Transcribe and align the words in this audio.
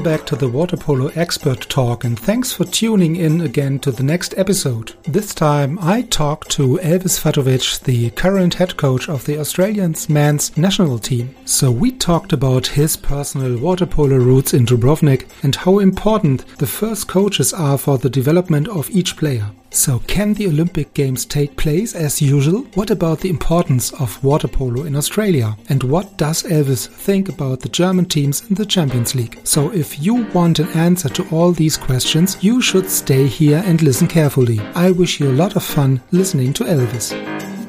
Welcome 0.00 0.18
back 0.18 0.26
to 0.26 0.36
the 0.36 0.48
Water 0.48 0.78
Polo 0.78 1.08
Expert 1.08 1.60
Talk 1.68 2.04
and 2.04 2.18
thanks 2.18 2.54
for 2.54 2.64
tuning 2.64 3.16
in 3.16 3.42
again 3.42 3.78
to 3.80 3.92
the 3.92 4.02
next 4.02 4.32
episode. 4.38 4.94
This 5.02 5.34
time 5.34 5.78
I 5.78 6.00
talk 6.00 6.48
to 6.50 6.78
Elvis 6.78 7.20
Fatovic, 7.20 7.82
the 7.82 8.08
current 8.12 8.54
head 8.54 8.78
coach 8.78 9.10
of 9.10 9.26
the 9.26 9.38
Australian 9.38 9.94
men's 10.08 10.56
national 10.56 10.98
team. 11.00 11.34
So 11.44 11.70
we 11.70 11.92
talked 11.92 12.32
about 12.32 12.66
his 12.66 12.96
personal 12.96 13.58
water 13.58 13.84
polo 13.84 14.16
roots 14.16 14.54
in 14.54 14.64
Dubrovnik 14.64 15.28
and 15.42 15.54
how 15.54 15.80
important 15.80 16.46
the 16.56 16.66
first 16.66 17.06
coaches 17.06 17.52
are 17.52 17.76
for 17.76 17.98
the 17.98 18.08
development 18.08 18.68
of 18.68 18.88
each 18.88 19.18
player. 19.18 19.50
So, 19.72 20.00
can 20.00 20.34
the 20.34 20.48
Olympic 20.48 20.94
Games 20.94 21.24
take 21.24 21.56
place 21.56 21.94
as 21.94 22.20
usual? 22.20 22.62
What 22.74 22.90
about 22.90 23.20
the 23.20 23.30
importance 23.30 23.92
of 23.94 24.22
water 24.24 24.48
polo 24.48 24.82
in 24.82 24.96
Australia? 24.96 25.56
And 25.68 25.82
what 25.84 26.16
does 26.16 26.42
Elvis 26.42 26.88
think 26.88 27.28
about 27.28 27.60
the 27.60 27.68
German 27.68 28.06
teams 28.06 28.42
in 28.48 28.56
the 28.56 28.66
Champions 28.66 29.14
League? 29.14 29.40
So, 29.44 29.70
if 29.72 30.02
you 30.02 30.26
want 30.32 30.58
an 30.58 30.68
answer 30.70 31.08
to 31.10 31.28
all 31.30 31.52
these 31.52 31.76
questions, 31.76 32.42
you 32.42 32.60
should 32.60 32.90
stay 32.90 33.28
here 33.28 33.62
and 33.64 33.80
listen 33.80 34.08
carefully. 34.08 34.60
I 34.74 34.90
wish 34.90 35.20
you 35.20 35.30
a 35.30 35.40
lot 35.40 35.54
of 35.54 35.62
fun 35.62 36.00
listening 36.10 36.52
to 36.54 36.64
Elvis. 36.64 37.59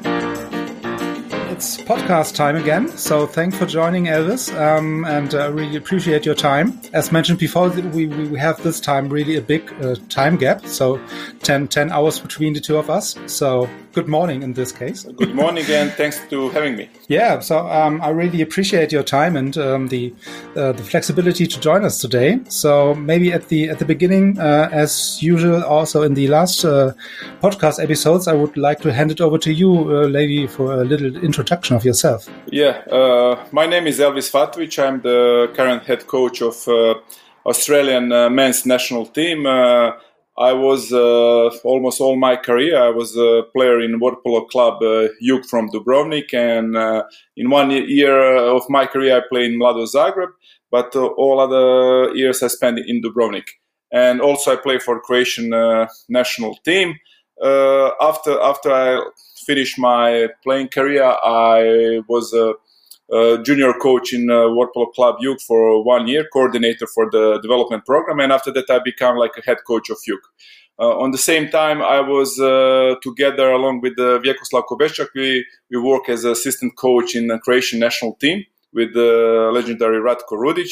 It's 1.62 1.76
podcast 1.76 2.34
time 2.34 2.56
again, 2.56 2.88
so 2.88 3.24
thanks 3.24 3.56
for 3.56 3.66
joining, 3.66 4.06
Elvis, 4.06 4.52
um, 4.60 5.04
and 5.04 5.32
I 5.32 5.46
uh, 5.46 5.50
really 5.50 5.76
appreciate 5.76 6.26
your 6.26 6.34
time. 6.34 6.80
As 6.92 7.12
mentioned 7.12 7.38
before, 7.38 7.68
we, 7.68 8.06
we 8.06 8.36
have 8.36 8.60
this 8.64 8.80
time 8.80 9.08
really 9.08 9.36
a 9.36 9.40
big 9.40 9.72
uh, 9.80 9.94
time 10.08 10.36
gap, 10.36 10.66
so 10.66 11.00
10, 11.44 11.68
10 11.68 11.92
hours 11.92 12.18
between 12.18 12.52
the 12.54 12.58
two 12.58 12.78
of 12.78 12.90
us. 12.90 13.14
So 13.26 13.70
good 13.92 14.08
morning 14.08 14.42
in 14.42 14.54
this 14.54 14.72
case. 14.72 15.04
Good 15.04 15.36
morning, 15.36 15.64
and 15.68 15.92
thanks 15.92 16.20
to 16.30 16.48
having 16.48 16.74
me. 16.74 16.90
Yeah, 17.06 17.38
so 17.38 17.58
um, 17.68 18.02
I 18.02 18.08
really 18.08 18.42
appreciate 18.42 18.90
your 18.90 19.04
time 19.04 19.36
and 19.36 19.56
um, 19.56 19.86
the 19.86 20.12
uh, 20.56 20.72
the 20.72 20.82
flexibility 20.82 21.46
to 21.46 21.60
join 21.60 21.84
us 21.84 22.00
today. 22.00 22.40
So 22.48 22.96
maybe 22.96 23.32
at 23.32 23.46
the 23.50 23.68
at 23.68 23.78
the 23.78 23.84
beginning, 23.84 24.36
uh, 24.40 24.68
as 24.72 25.22
usual, 25.22 25.62
also 25.62 26.02
in 26.02 26.14
the 26.14 26.26
last 26.26 26.64
uh, 26.64 26.92
podcast 27.40 27.80
episodes, 27.80 28.26
I 28.26 28.32
would 28.32 28.56
like 28.56 28.80
to 28.80 28.92
hand 28.92 29.12
it 29.12 29.20
over 29.20 29.38
to 29.38 29.52
you, 29.52 29.70
uh, 29.70 30.06
lady, 30.08 30.48
for 30.48 30.72
a 30.72 30.84
little 30.84 31.16
introduction 31.22 31.51
of 31.76 31.84
yourself. 31.84 32.28
Yeah, 32.46 32.82
uh, 32.90 33.44
my 33.52 33.66
name 33.66 33.86
is 33.86 33.98
Elvis 33.98 34.30
Fatovic. 34.30 34.78
I'm 34.78 35.00
the 35.02 35.52
current 35.54 35.84
head 35.84 36.06
coach 36.06 36.40
of 36.42 36.66
uh, 36.66 36.94
Australian 37.44 38.08
men's 38.34 38.64
national 38.64 39.06
team. 39.06 39.46
I 40.38 40.54
was 40.54 40.92
uh, 40.92 41.50
almost 41.62 42.00
all 42.00 42.16
my 42.16 42.36
career. 42.36 42.82
I 42.82 42.88
was 42.88 43.16
a 43.16 43.42
player 43.54 43.80
in 43.80 44.00
water 44.00 44.16
polo 44.24 44.46
club 44.46 44.82
uh, 44.82 45.08
from 45.48 45.68
Dubrovnik, 45.68 46.32
and 46.32 46.74
uh, 46.76 47.02
in 47.36 47.50
one 47.50 47.70
year 47.70 48.36
of 48.36 48.62
my 48.70 48.86
career, 48.86 49.18
I 49.18 49.20
played 49.28 49.52
in 49.52 49.58
Mladost 49.58 49.94
Zagreb. 49.94 50.30
But 50.70 50.96
uh, 50.96 51.04
all 51.04 51.38
other 51.38 52.14
years 52.14 52.42
I 52.42 52.48
spent 52.48 52.78
in 52.78 53.02
Dubrovnik, 53.02 53.48
and 53.92 54.22
also 54.22 54.52
I 54.52 54.56
play 54.56 54.78
for 54.78 55.00
Croatian 55.00 55.52
uh, 55.52 55.86
national 56.08 56.56
team. 56.64 56.94
Uh, 57.42 57.90
after 58.00 58.40
after 58.40 58.70
I 58.70 59.02
finished 59.46 59.78
my 59.78 60.28
playing 60.44 60.68
career, 60.68 61.04
I 61.04 62.00
was 62.08 62.32
a 62.32 62.54
uh, 63.12 63.36
junior 63.42 63.72
coach 63.74 64.12
in 64.12 64.30
uh, 64.30 64.46
Polo 64.72 64.86
Club 64.94 65.16
Jug 65.22 65.40
for 65.40 65.84
one 65.84 66.06
year, 66.06 66.26
coordinator 66.32 66.86
for 66.86 67.10
the 67.10 67.40
development 67.42 67.84
program, 67.84 68.20
and 68.20 68.32
after 68.32 68.52
that 68.52 68.70
I 68.70 68.78
became 68.78 69.16
like 69.16 69.32
a 69.36 69.42
head 69.42 69.58
coach 69.66 69.90
of 69.90 69.98
Jug. 70.06 70.20
Uh, 70.78 70.98
on 70.98 71.10
the 71.10 71.18
same 71.18 71.48
time, 71.48 71.82
I 71.82 72.00
was 72.00 72.40
uh, 72.40 72.94
together 73.02 73.50
along 73.50 73.82
with 73.82 73.98
uh, 73.98 74.18
Vjekoslav 74.20 74.64
Kobešćak. 74.66 75.08
We, 75.14 75.44
we 75.70 75.78
work 75.78 76.08
as 76.08 76.24
assistant 76.24 76.76
coach 76.76 77.14
in 77.14 77.26
the 77.26 77.38
Croatian 77.38 77.78
national 77.78 78.14
team 78.14 78.44
with 78.72 78.94
the 78.94 79.50
legendary 79.52 80.00
Ratko 80.00 80.32
Rudic. 80.32 80.70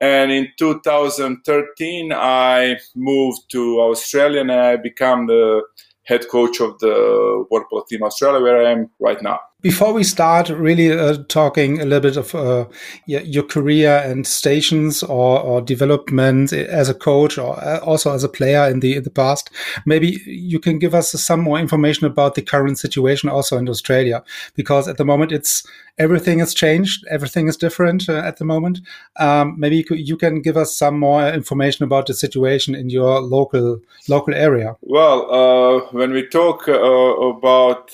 And 0.00 0.32
in 0.32 0.48
2013, 0.58 2.12
I 2.12 2.76
moved 2.94 3.40
to 3.50 3.80
Australia 3.80 4.40
and 4.40 4.52
I 4.52 4.76
became 4.76 5.26
the 5.26 5.62
head 6.04 6.28
coach 6.28 6.60
of 6.60 6.78
the 6.80 7.44
Water 7.50 7.66
Polo 7.70 7.84
Team 7.88 8.02
Australia, 8.02 8.40
where 8.40 8.66
I 8.66 8.72
am 8.72 8.90
right 8.98 9.22
now. 9.22 9.38
Before 9.60 9.92
we 9.92 10.02
start 10.02 10.48
really 10.48 10.90
uh, 10.90 11.18
talking 11.28 11.80
a 11.80 11.84
little 11.84 12.00
bit 12.00 12.16
of 12.16 12.34
uh, 12.34 12.66
your 13.06 13.44
career 13.44 14.02
and 14.04 14.26
stations 14.26 15.04
or, 15.04 15.38
or, 15.38 15.60
development 15.60 16.52
as 16.52 16.88
a 16.88 16.94
coach 16.94 17.38
or 17.38 17.56
uh, 17.62 17.78
also 17.78 18.12
as 18.12 18.24
a 18.24 18.28
player 18.28 18.68
in 18.68 18.80
the 18.80 18.96
in 18.96 19.04
the 19.04 19.10
past, 19.10 19.50
maybe 19.86 20.20
you 20.26 20.58
can 20.58 20.80
give 20.80 20.96
us 20.96 21.12
some 21.12 21.40
more 21.40 21.60
information 21.60 22.08
about 22.08 22.34
the 22.34 22.42
current 22.42 22.76
situation 22.76 23.28
also 23.28 23.56
in 23.56 23.68
Australia, 23.68 24.24
because 24.56 24.88
at 24.88 24.96
the 24.96 25.04
moment 25.04 25.30
it's 25.30 25.64
everything 25.98 26.38
has 26.38 26.54
changed, 26.54 27.04
everything 27.10 27.48
is 27.48 27.56
different 27.56 28.08
uh, 28.08 28.14
at 28.14 28.38
the 28.38 28.44
moment. 28.44 28.80
Um, 29.18 29.56
maybe 29.58 29.76
you, 29.76 29.84
could, 29.84 30.08
you, 30.08 30.16
can 30.16 30.40
give 30.40 30.56
us 30.56 30.74
some 30.74 30.98
more 30.98 31.28
information 31.28 31.84
about 31.84 32.06
the 32.06 32.14
situation 32.14 32.74
in 32.74 32.90
your 32.90 33.20
local 33.20 33.80
local 34.08 34.34
area. 34.34 34.76
Well, 34.80 35.30
uh, 35.30 35.80
when 35.92 36.12
we 36.12 36.26
talk 36.28 36.68
uh, 36.68 36.72
about 36.72 37.92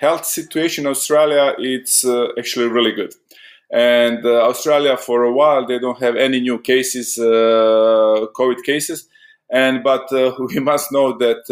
health 0.00 0.24
situation 0.24 0.86
in 0.86 0.90
Australia 0.90 1.54
it's 1.58 2.04
uh, 2.04 2.28
actually 2.38 2.68
really 2.68 2.92
good. 2.92 3.14
And 3.72 4.24
uh, 4.26 4.48
Australia, 4.48 4.96
for 4.96 5.22
a 5.22 5.32
while, 5.32 5.64
they 5.66 5.78
don't 5.78 6.00
have 6.02 6.16
any 6.16 6.40
new 6.40 6.58
cases, 6.58 7.18
uh, 7.18 8.26
COVID 8.34 8.64
cases. 8.64 9.08
And 9.52 9.82
but 9.82 10.10
we 10.38 10.60
must 10.60 10.90
know 10.92 11.16
that 11.18 11.42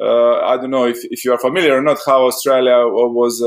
I 0.00 0.56
don't 0.56 0.70
know 0.70 0.86
if, 0.86 0.98
if 1.04 1.24
you 1.24 1.32
are 1.32 1.38
familiar 1.38 1.76
or 1.76 1.82
not 1.82 1.98
how 2.06 2.26
Australia 2.26 2.86
was 2.86 3.42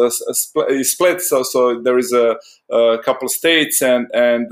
split. 0.84 1.22
So 1.22 1.44
so 1.44 1.82
there 1.82 1.98
is 1.98 2.14
a, 2.14 2.38
a 2.72 3.00
couple 3.04 3.28
states 3.30 3.82
and 3.82 4.08
and 4.14 4.48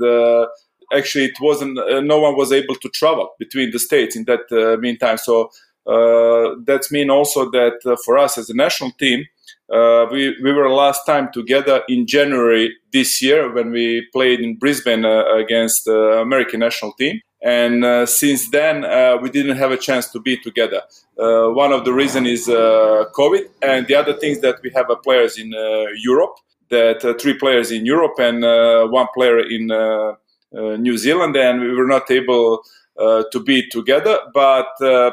actually 0.92 1.26
it 1.26 1.40
wasn't 1.40 1.78
uh, 1.78 2.00
no 2.00 2.18
one 2.18 2.36
was 2.36 2.52
able 2.52 2.74
to 2.76 2.88
travel 2.90 3.30
between 3.38 3.70
the 3.70 3.78
states 3.78 4.16
in 4.16 4.24
that 4.24 4.44
uh, 4.52 4.78
meantime 4.80 5.16
so 5.16 5.50
uh, 5.86 6.54
that's 6.64 6.90
mean 6.90 7.10
also 7.10 7.50
that 7.50 7.98
for 8.04 8.18
us 8.18 8.38
as 8.38 8.50
a 8.50 8.54
national 8.54 8.90
team 8.92 9.24
uh, 9.72 10.06
we, 10.10 10.36
we 10.42 10.52
were 10.52 10.68
last 10.68 11.06
time 11.06 11.30
together 11.32 11.82
in 11.88 12.06
January 12.06 12.76
this 12.92 13.22
year 13.22 13.52
when 13.52 13.70
we 13.70 14.06
played 14.12 14.40
in 14.40 14.56
Brisbane 14.56 15.06
uh, 15.06 15.24
against 15.36 15.86
the 15.86 16.20
American 16.20 16.60
national 16.60 16.92
team. 16.92 17.20
And 17.44 17.84
uh, 17.84 18.06
since 18.06 18.48
then, 18.48 18.86
uh, 18.86 19.18
we 19.20 19.28
didn't 19.28 19.58
have 19.58 19.70
a 19.70 19.76
chance 19.76 20.08
to 20.12 20.18
be 20.18 20.38
together. 20.38 20.80
Uh, 21.18 21.48
one 21.50 21.72
of 21.72 21.84
the 21.84 21.92
reasons 21.92 22.26
is 22.26 22.48
uh, 22.48 23.04
COVID, 23.14 23.50
and 23.60 23.86
the 23.86 23.94
other 23.94 24.14
things 24.14 24.40
that 24.40 24.62
we 24.62 24.70
have 24.74 24.86
players 25.02 25.36
in 25.36 25.52
Europe, 25.98 26.36
that 26.70 27.02
three 27.20 27.34
players 27.34 27.70
in 27.70 27.84
Europe 27.84 28.14
and 28.18 28.40
one 28.90 29.06
player 29.14 29.40
in 29.40 29.66
New 30.82 30.96
Zealand, 30.96 31.36
and 31.36 31.60
we 31.60 31.74
were 31.74 31.86
not 31.86 32.10
able 32.10 32.64
to 32.98 33.40
be 33.44 33.68
together. 33.68 34.18
But 34.32 34.68
uh, 34.80 35.10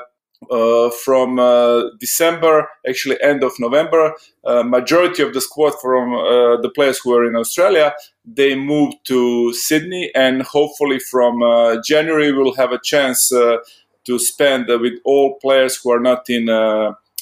from 0.90 1.40
uh, 1.40 1.84
December, 2.00 2.68
actually 2.88 3.18
end 3.22 3.44
of 3.44 3.52
November, 3.60 4.16
uh, 4.44 4.64
majority 4.64 5.24
of 5.24 5.34
the 5.34 5.42
squad 5.42 5.74
from 5.82 6.14
uh, 6.14 6.60
the 6.62 6.72
players 6.74 7.00
who 7.00 7.14
are 7.16 7.26
in 7.26 7.36
Australia, 7.36 7.94
they 8.26 8.56
moved 8.56 8.98
to 9.06 9.54
Sydney, 9.54 10.12
and 10.16 10.42
hopefully 10.42 11.00
from 11.00 11.42
uh, 11.44 11.78
January 11.86 12.32
we'll 12.32 12.56
have 12.56 12.72
a 12.72 12.80
chance 12.84 13.32
uh, 13.32 13.58
to 14.06 14.18
spend 14.20 14.68
with 14.68 14.94
all 15.06 15.38
players 15.42 15.78
who 15.78 15.92
are 15.92 16.00
not 16.00 16.30
in. 16.30 16.50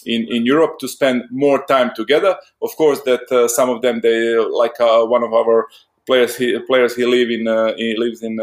in, 0.06 0.26
in 0.32 0.46
Europe 0.46 0.80
to 0.80 0.88
spend 0.88 1.24
more 1.30 1.66
time 1.66 1.92
together. 1.94 2.34
Of 2.62 2.74
course, 2.78 3.02
that 3.02 3.28
some 3.50 3.70
of 3.70 3.82
them 3.82 4.00
they 4.00 4.38
like 4.38 4.80
one 4.80 5.24
of 5.24 5.34
our 5.34 5.68
players. 6.06 6.38
He, 6.38 6.58
players 6.60 6.96
he 6.96 7.06
live 7.06 7.30
in 7.30 7.44
he 7.78 7.98
lives 7.98 8.24
in 8.24 8.40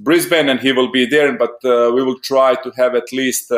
Brisbane 0.00 0.48
and 0.48 0.58
he 0.58 0.72
will 0.72 0.90
be 0.90 1.06
there. 1.06 1.32
But 1.38 1.54
we 1.62 2.02
will 2.02 2.18
try 2.18 2.56
to 2.56 2.70
have 2.72 2.96
at 2.96 3.12
least 3.12 3.52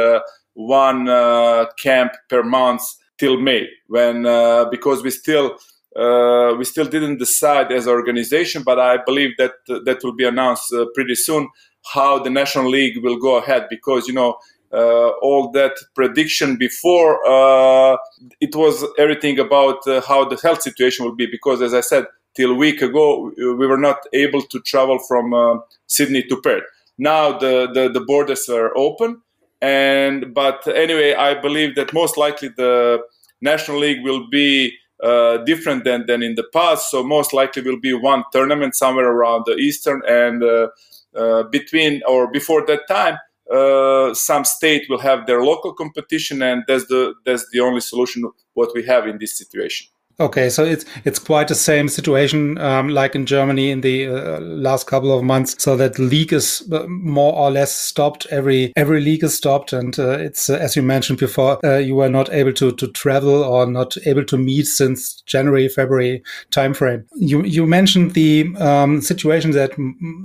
one 0.55 1.09
uh, 1.09 1.67
camp 1.79 2.13
per 2.29 2.43
month 2.43 2.83
till 3.19 3.41
May, 3.41 3.69
when 3.89 4.27
uh, 4.27 4.67
because 4.71 5.03
we 5.03 5.11
still 5.11 5.57
uh, 5.97 6.55
we 6.59 6.65
still 6.65 6.87
didn't 6.87 7.19
decide 7.19 7.71
as 7.73 7.87
an 7.87 7.93
organization, 7.93 8.63
but 8.63 8.79
I 8.79 8.99
believe 9.05 9.37
that 9.39 9.53
that 9.69 10.01
will 10.03 10.15
be 10.15 10.25
announced 10.25 10.75
pretty 10.95 11.15
soon 11.15 11.49
how 11.93 12.19
the 12.19 12.31
national 12.31 12.69
league 12.69 13.03
will 13.03 13.19
go 13.19 13.37
ahead 13.37 13.67
because 13.69 14.07
you 14.07 14.15
know 14.15 14.37
uh, 14.73 15.09
all 15.21 15.51
that 15.51 15.73
prediction 15.95 16.57
before 16.57 17.19
uh, 17.29 17.97
it 18.41 18.55
was 18.55 18.85
everything 18.99 19.39
about 19.39 19.87
uh, 19.87 20.01
how 20.03 20.25
the 20.25 20.37
health 20.37 20.63
situation 20.63 21.05
will 21.05 21.15
be 21.15 21.27
because 21.27 21.61
as 21.61 21.75
i 21.75 21.81
said 21.81 22.07
till 22.37 22.53
a 22.53 22.55
week 22.55 22.81
ago 22.81 23.33
we 23.37 23.67
were 23.67 23.77
not 23.77 23.99
able 24.13 24.41
to 24.41 24.61
travel 24.61 24.99
from 25.09 25.61
sydney 25.89 26.23
to 26.23 26.41
perth 26.41 26.63
now 26.99 27.37
the, 27.39 27.69
the, 27.73 27.89
the 27.89 28.01
borders 28.01 28.49
are 28.49 28.77
open. 28.77 29.23
And 29.63 30.35
but 30.35 30.67
anyway, 30.67 31.15
I 31.15 31.41
believe 31.41 31.77
that 31.77 31.95
most 31.95 32.19
likely 32.19 32.49
the 32.49 32.99
National 33.41 33.79
League 33.79 34.03
will 34.03 34.29
be 34.29 34.75
uh, 35.03 35.39
different 35.39 35.85
than, 35.85 36.05
than 36.07 36.23
in 36.23 36.35
the 36.35 36.45
past. 36.53 36.91
So 36.91 37.03
most 37.03 37.33
likely 37.33 37.63
will 37.63 37.81
be 37.81 37.95
one 37.95 38.25
tournament 38.33 38.75
somewhere 38.75 39.09
around 39.09 39.45
the 39.47 39.55
Eastern 39.55 40.03
and 40.07 40.43
uh, 40.43 40.69
uh, 41.15 41.45
between 41.45 42.03
or 42.09 42.31
before 42.31 42.65
that 42.67 42.89
time, 42.89 43.19
uh, 43.53 44.15
some 44.15 44.45
state 44.45 44.87
will 44.89 45.01
have 45.01 45.27
their 45.27 45.43
local 45.43 45.75
competition, 45.75 46.43
and 46.43 46.65
that's 46.67 46.87
the 46.87 47.15
that's 47.27 47.47
the 47.53 47.61
only 47.61 47.81
solution 47.81 48.31
what 48.55 48.71
we 48.75 48.85
have 48.85 49.07
in 49.07 49.19
this 49.19 49.37
situation. 49.37 49.89
Okay, 50.21 50.51
so 50.51 50.63
it's 50.63 50.85
it's 51.05 51.19
quite 51.19 51.49
the 51.49 51.55
same 51.55 51.89
situation 51.89 52.59
um, 52.59 52.91
like 52.91 53.15
in 53.15 53.25
Germany 53.25 53.71
in 53.71 53.81
the 53.81 54.09
uh, 54.09 54.41
last 54.41 54.87
couple 54.87 55.11
of 55.17 55.25
months. 55.25 55.57
So 55.59 55.75
that 55.77 55.99
league 55.99 56.33
is 56.35 56.63
uh, 56.71 56.87
more 56.87 57.33
or 57.33 57.51
less 57.51 57.75
stopped. 57.75 58.27
Every 58.31 58.73
every 58.77 59.01
league 59.01 59.25
is 59.25 59.35
stopped, 59.35 59.73
and 59.73 59.99
uh, 59.99 60.19
it's 60.19 60.51
uh, 60.51 60.55
as 60.55 60.77
you 60.77 60.83
mentioned 60.83 61.19
before, 61.19 61.59
uh, 61.65 61.79
you 61.79 61.95
were 61.95 62.11
not 62.11 62.31
able 62.33 62.53
to 62.53 62.73
to 62.73 62.89
travel 62.89 63.43
or 63.43 63.67
not 63.67 63.97
able 64.07 64.25
to 64.25 64.37
meet 64.37 64.67
since 64.67 65.23
January 65.23 65.67
February 65.69 66.23
timeframe. 66.51 67.05
You 67.17 67.43
you 67.43 67.67
mentioned 67.67 68.13
the 68.13 68.55
um, 68.59 69.01
situation 69.01 69.53
that 69.53 69.73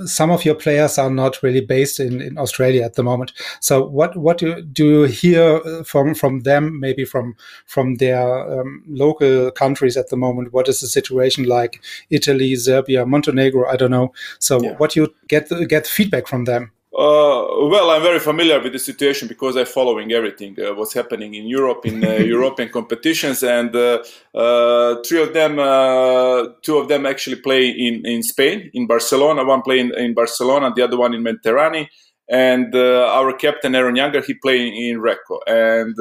some 0.06 0.32
of 0.32 0.44
your 0.44 0.56
players 0.56 0.98
are 0.98 1.10
not 1.10 1.42
really 1.42 1.62
based 1.62 2.00
in, 2.00 2.22
in 2.22 2.38
Australia 2.38 2.84
at 2.84 2.96
the 2.96 3.04
moment. 3.04 3.32
So 3.62 3.86
what 3.88 4.18
what 4.18 4.38
do, 4.40 4.62
do 4.62 4.86
you 4.86 5.04
hear 5.04 5.62
uh, 5.66 5.84
from 5.84 6.14
from 6.14 6.42
them? 6.42 6.80
Maybe 6.80 7.06
from 7.06 7.36
from 7.66 7.96
their 7.96 8.60
um, 8.60 8.84
local 8.88 9.50
country 9.52 9.77
countries 9.78 9.98
at 9.98 10.10
the 10.10 10.18
moment. 10.18 10.54
What 10.54 10.68
is 10.68 10.80
the 10.82 10.88
situation 10.88 11.46
like? 11.46 11.82
Italy, 12.10 12.56
Serbia, 12.56 13.06
Montenegro. 13.06 13.70
I 13.70 13.76
don't 13.78 13.92
know. 13.92 14.12
So 14.40 14.62
yeah. 14.62 14.78
what 14.78 14.96
you 14.96 15.14
get 15.28 15.50
get 15.68 15.88
feedback 15.88 16.28
from 16.28 16.46
them? 16.46 16.72
Uh, 16.94 17.70
well, 17.70 17.92
I'm 17.92 18.02
very 18.02 18.20
familiar 18.20 18.60
with 18.60 18.74
the 18.74 18.80
situation 18.80 19.28
because 19.28 19.56
I'm 19.56 19.68
following 19.68 20.12
everything 20.12 20.56
uh, 20.60 20.74
what's 20.74 20.96
happening 20.96 21.36
in 21.36 21.46
Europe 21.48 21.86
in 21.86 22.04
uh, 22.04 22.10
European 22.38 22.70
competitions, 22.70 23.44
and 23.44 23.76
uh, 23.76 24.00
uh, 24.34 24.96
three 25.06 25.22
of 25.22 25.32
them, 25.34 25.60
uh, 25.60 26.54
two 26.64 26.78
of 26.78 26.88
them 26.88 27.06
actually 27.06 27.40
play 27.42 27.70
in, 27.70 28.04
in 28.04 28.24
Spain, 28.24 28.72
in 28.74 28.88
Barcelona. 28.88 29.44
One 29.46 29.62
play 29.62 29.80
in, 29.80 29.94
in 29.96 30.14
Barcelona, 30.14 30.72
the 30.76 30.82
other 30.82 30.98
one 30.98 31.14
in 31.14 31.22
Mediterranean. 31.22 31.88
And 32.30 32.76
our 32.76 33.32
captain 33.38 33.74
Aaron 33.74 33.96
Younger, 33.96 34.22
he 34.22 34.34
playing 34.34 34.76
in 34.76 35.00
Recco. 35.00 35.38
And 35.48 35.96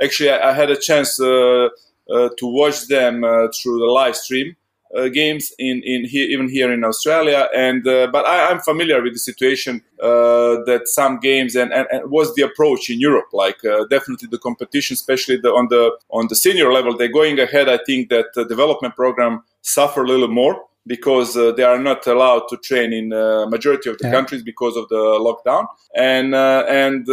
actually, 0.00 0.30
I, 0.30 0.50
I, 0.50 0.52
had 0.52 0.70
a 0.70 0.76
chance 0.76 1.20
uh, 1.20 1.68
to 2.10 2.46
watch 2.46 2.88
them 2.88 3.24
uh, 3.24 3.48
through 3.54 3.78
the 3.78 3.86
live 3.86 4.16
stream. 4.16 4.56
Uh, 4.92 5.06
games 5.06 5.52
in 5.60 5.80
in 5.84 6.04
here, 6.04 6.28
even 6.28 6.48
here 6.48 6.72
in 6.72 6.82
Australia. 6.82 7.48
And 7.54 7.86
uh, 7.86 8.08
but 8.10 8.26
I, 8.26 8.50
am 8.50 8.58
familiar 8.58 9.00
with 9.00 9.12
the 9.12 9.20
situation 9.20 9.82
uh, 10.02 10.64
that 10.66 10.82
some 10.86 11.20
games 11.20 11.54
and, 11.54 11.72
and, 11.72 11.86
and 11.92 12.10
was 12.10 12.34
the 12.34 12.42
approach 12.42 12.90
in 12.90 12.98
Europe. 12.98 13.28
Like 13.32 13.64
uh, 13.64 13.84
definitely 13.84 14.26
the 14.32 14.38
competition, 14.38 14.94
especially 14.94 15.36
the, 15.36 15.50
on 15.50 15.68
the 15.68 15.92
on 16.10 16.26
the 16.26 16.34
senior 16.34 16.72
level, 16.72 16.96
they're 16.96 17.06
going 17.06 17.38
ahead. 17.38 17.68
I 17.68 17.78
think 17.86 18.08
that 18.08 18.34
the 18.34 18.44
development 18.44 18.96
program 18.96 19.44
suffer 19.62 20.02
a 20.02 20.08
little 20.08 20.26
more 20.26 20.60
because 20.88 21.36
uh, 21.36 21.52
they 21.52 21.62
are 21.62 21.78
not 21.78 22.04
allowed 22.08 22.48
to 22.48 22.56
train 22.56 22.92
in 22.92 23.12
uh, 23.12 23.46
majority 23.46 23.90
of 23.90 23.98
the 23.98 24.08
yeah. 24.08 24.12
countries 24.12 24.42
because 24.42 24.76
of 24.76 24.88
the 24.88 24.96
lockdown 24.96 25.68
and 25.94 26.34
uh, 26.34 26.64
and 26.68 27.06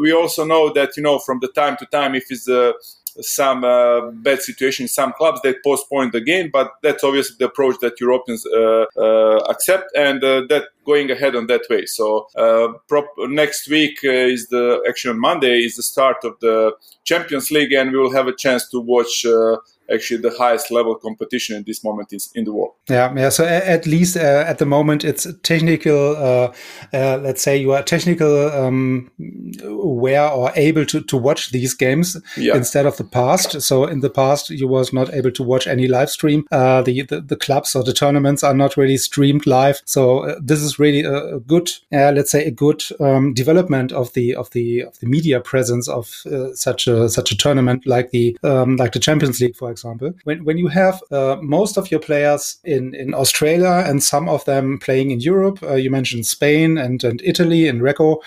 we 0.00 0.12
also 0.12 0.46
know 0.46 0.72
that 0.72 0.96
you 0.96 1.02
know 1.02 1.18
from 1.18 1.40
the 1.40 1.48
time 1.48 1.76
to 1.76 1.84
time 1.86 2.14
if 2.14 2.30
it's 2.30 2.48
some 3.20 3.64
uh, 3.64 4.10
bad 4.12 4.40
situation 4.40 4.84
in 4.84 4.88
some 4.88 5.12
clubs 5.12 5.40
they 5.42 5.54
postpone 5.64 6.10
the 6.12 6.20
game 6.20 6.50
but 6.52 6.72
that's 6.82 7.04
obviously 7.04 7.36
the 7.38 7.46
approach 7.46 7.76
that 7.80 8.00
europeans 8.00 8.44
uh, 8.46 8.84
uh, 8.96 9.38
accept 9.48 9.84
and 9.96 10.22
uh, 10.24 10.42
that 10.48 10.64
going 10.84 11.12
ahead 11.12 11.36
on 11.36 11.46
that 11.46 11.62
way. 11.70 11.86
So 11.86 12.26
prop- 12.88 13.14
next 13.28 13.68
week 13.68 14.00
is 14.02 14.48
the 14.48 14.82
actually 14.88 15.12
on 15.12 15.20
monday 15.20 15.60
is 15.60 15.76
the 15.76 15.82
start 15.82 16.24
of 16.24 16.34
the 16.40 16.72
champions 17.04 17.50
league 17.50 17.72
and 17.72 17.92
we 17.92 17.98
will 17.98 18.12
have 18.12 18.26
a 18.26 18.34
chance 18.34 18.68
to 18.70 18.80
watch 18.80 19.24
actually 19.92 20.20
the 20.20 20.34
highest 20.36 20.70
level 20.70 20.94
competition 20.94 21.56
in 21.56 21.64
this 21.66 21.84
moment 21.84 22.12
is 22.12 22.30
in 22.34 22.44
the 22.44 22.52
world. 22.52 22.72
Yeah, 22.88 23.12
yeah. 23.14 23.28
So 23.28 23.44
at 23.44 23.86
least 23.86 24.16
uh, 24.16 24.44
at 24.46 24.58
the 24.58 24.66
moment, 24.66 25.04
it's 25.04 25.26
technical. 25.42 26.16
Uh, 26.16 26.52
uh, 26.92 27.18
let's 27.18 27.42
say 27.42 27.56
you 27.56 27.72
are 27.72 27.82
technical 27.82 28.50
um, 28.50 29.10
aware 29.62 30.28
or 30.28 30.52
able 30.56 30.84
to, 30.86 31.00
to 31.02 31.16
watch 31.16 31.50
these 31.50 31.74
games 31.74 32.16
yeah. 32.36 32.56
instead 32.56 32.86
of 32.86 32.96
the 32.96 33.04
past. 33.04 33.60
So 33.62 33.84
in 33.84 34.00
the 34.00 34.10
past, 34.10 34.50
you 34.50 34.68
was 34.68 34.92
not 34.92 35.12
able 35.12 35.30
to 35.32 35.42
watch 35.42 35.66
any 35.66 35.88
live 35.88 36.10
stream. 36.10 36.44
Uh, 36.50 36.82
the, 36.82 37.02
the, 37.02 37.20
the 37.20 37.36
clubs 37.36 37.74
or 37.74 37.82
the 37.82 37.92
tournaments 37.92 38.42
are 38.42 38.54
not 38.54 38.76
really 38.76 38.96
streamed 38.96 39.46
live. 39.46 39.82
So 39.84 40.20
uh, 40.20 40.36
this 40.42 40.60
is 40.60 40.78
really 40.78 41.02
a, 41.02 41.38
good, 41.40 41.70
let's 41.90 42.30
say, 42.30 42.44
a 42.44 42.50
good 42.50 42.82
um, 43.00 43.34
development 43.34 43.92
of 43.92 44.12
the 44.12 44.34
of 44.34 44.50
the 44.50 44.82
of 44.82 44.98
the 45.00 45.06
media 45.06 45.40
presence 45.40 45.88
of 45.88 46.22
uh, 46.26 46.54
such 46.54 46.86
a 46.86 47.08
such 47.08 47.32
a 47.32 47.36
tournament 47.36 47.86
like 47.86 48.10
the 48.10 48.36
um, 48.42 48.76
like 48.76 48.92
the 48.92 48.98
Champions 48.98 49.40
League, 49.40 49.56
for 49.56 49.70
example, 49.70 49.81
when, 50.24 50.44
when 50.44 50.58
you 50.58 50.68
have 50.68 51.02
uh, 51.10 51.36
most 51.40 51.76
of 51.76 51.90
your 51.90 52.00
players 52.00 52.58
in, 52.64 52.94
in 52.94 53.14
Australia 53.14 53.84
and 53.86 54.02
some 54.02 54.28
of 54.28 54.44
them 54.44 54.78
playing 54.78 55.10
in 55.10 55.20
Europe, 55.20 55.62
uh, 55.62 55.74
you 55.74 55.90
mentioned 55.90 56.26
Spain 56.26 56.78
and, 56.78 57.02
and 57.04 57.20
Italy 57.24 57.68
and 57.68 57.80
Recco. 57.80 58.22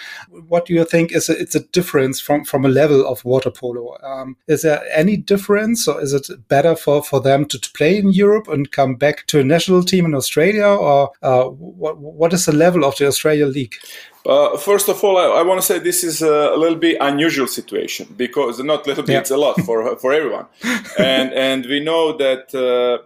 What 0.48 0.66
do 0.66 0.74
you 0.74 0.86
think 0.86 1.12
is 1.12 1.30
a, 1.30 1.40
it's 1.40 1.56
a 1.56 1.66
difference 1.68 2.20
from, 2.20 2.44
from 2.46 2.66
a 2.66 2.70
level 2.70 3.06
of 3.08 3.24
water 3.26 3.52
polo? 3.52 3.98
Um, 4.04 4.38
is 4.48 4.62
there 4.62 4.84
any 4.94 5.18
difference 5.18 5.88
or 5.88 6.02
is 6.02 6.14
it 6.14 6.28
better 6.48 6.76
for, 6.76 7.04
for 7.04 7.22
them 7.22 7.46
to, 7.46 7.60
to 7.60 7.72
play 7.72 7.98
in 7.98 8.12
Europe 8.12 8.48
and 8.48 8.72
come 8.72 8.96
back 8.96 9.26
to 9.28 9.40
a 9.40 9.44
national 9.44 9.84
team 9.84 10.06
in 10.06 10.16
Australia 10.16 10.66
or 10.66 11.12
uh, 11.22 11.46
what, 11.46 11.98
what 11.98 12.34
is 12.34 12.46
the 12.46 12.56
level 12.56 12.84
of 12.84 12.98
the 12.98 13.08
Australia 13.08 13.46
League? 13.46 13.76
Uh, 14.26 14.58
first 14.58 14.90
of 14.90 15.04
all, 15.04 15.18
I, 15.18 15.40
I 15.40 15.42
want 15.44 15.62
to 15.62 15.66
say 15.66 15.78
this 15.78 16.04
is 16.04 16.22
a, 16.22 16.54
a, 16.56 16.58
little 16.58 16.78
bit 16.78 16.98
unusual 17.00 17.46
situation 17.46 18.08
because 18.18 18.60
not 18.60 18.86
a 18.86 18.90
little 18.90 19.04
bit, 19.04 19.14
yeah. 19.14 19.20
it's 19.20 19.30
a 19.30 19.38
lot 19.38 19.60
for 19.62 19.96
for 20.02 20.14
everyone, 20.14 20.48
and 20.98 21.32
and 21.34 21.66
we 21.68 21.80
know 21.80 22.18
that 22.18 22.54
uh, 22.56 23.06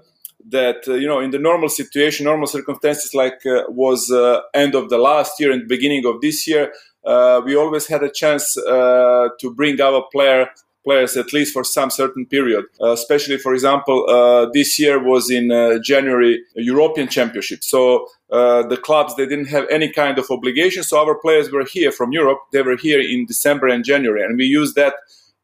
that 0.50 0.88
uh, 0.88 0.94
you 0.94 1.07
know 1.07 1.19
in 1.19 1.31
the 1.31 1.39
normal 1.39 1.68
situation, 1.68 2.24
normal 2.24 2.48
circumstances 2.48 3.13
like 3.13 3.45
uh, 3.45 3.63
was 3.68 4.10
uh, 4.12 4.42
end 4.54 4.75
of 4.75 4.89
the 4.89 4.98
last 4.98 5.39
year 5.42 5.51
and 5.51 5.68
beginning 5.68 6.06
of 6.06 6.21
this 6.21 6.48
year, 6.48 6.74
uh, 7.06 7.42
we 7.44 7.54
always 7.54 7.88
had 7.88 8.01
a 8.01 8.10
chance 8.10 8.54
to 8.54 9.54
bring 9.56 9.81
our 9.81 10.06
player 10.13 10.50
players 10.83 11.17
at 11.17 11.33
least 11.33 11.53
for 11.53 11.63
some 11.63 11.89
certain 11.89 12.25
period. 12.25 12.65
Uh, 12.81 12.91
especially, 12.91 13.37
for 13.37 13.53
example, 13.53 14.05
uh, 14.09 14.47
this 14.53 14.79
year 14.79 15.01
was 15.01 15.29
in 15.29 15.51
uh, 15.51 15.79
January 15.83 16.41
European 16.55 17.07
Championship. 17.07 17.63
So 17.63 18.07
uh, 18.31 18.63
the 18.63 18.77
clubs 18.77 19.15
they 19.15 19.25
didn't 19.25 19.47
have 19.47 19.65
any 19.69 19.91
kind 19.91 20.17
of 20.17 20.25
obligation. 20.29 20.83
So 20.83 20.99
our 20.99 21.15
players 21.15 21.51
were 21.51 21.65
here 21.65 21.91
from 21.91 22.11
Europe. 22.11 22.39
They 22.51 22.61
were 22.61 22.77
here 22.77 23.01
in 23.01 23.25
December 23.25 23.68
and 23.68 23.83
January, 23.83 24.23
and 24.23 24.37
we 24.37 24.45
used 24.45 24.75
that. 24.75 24.94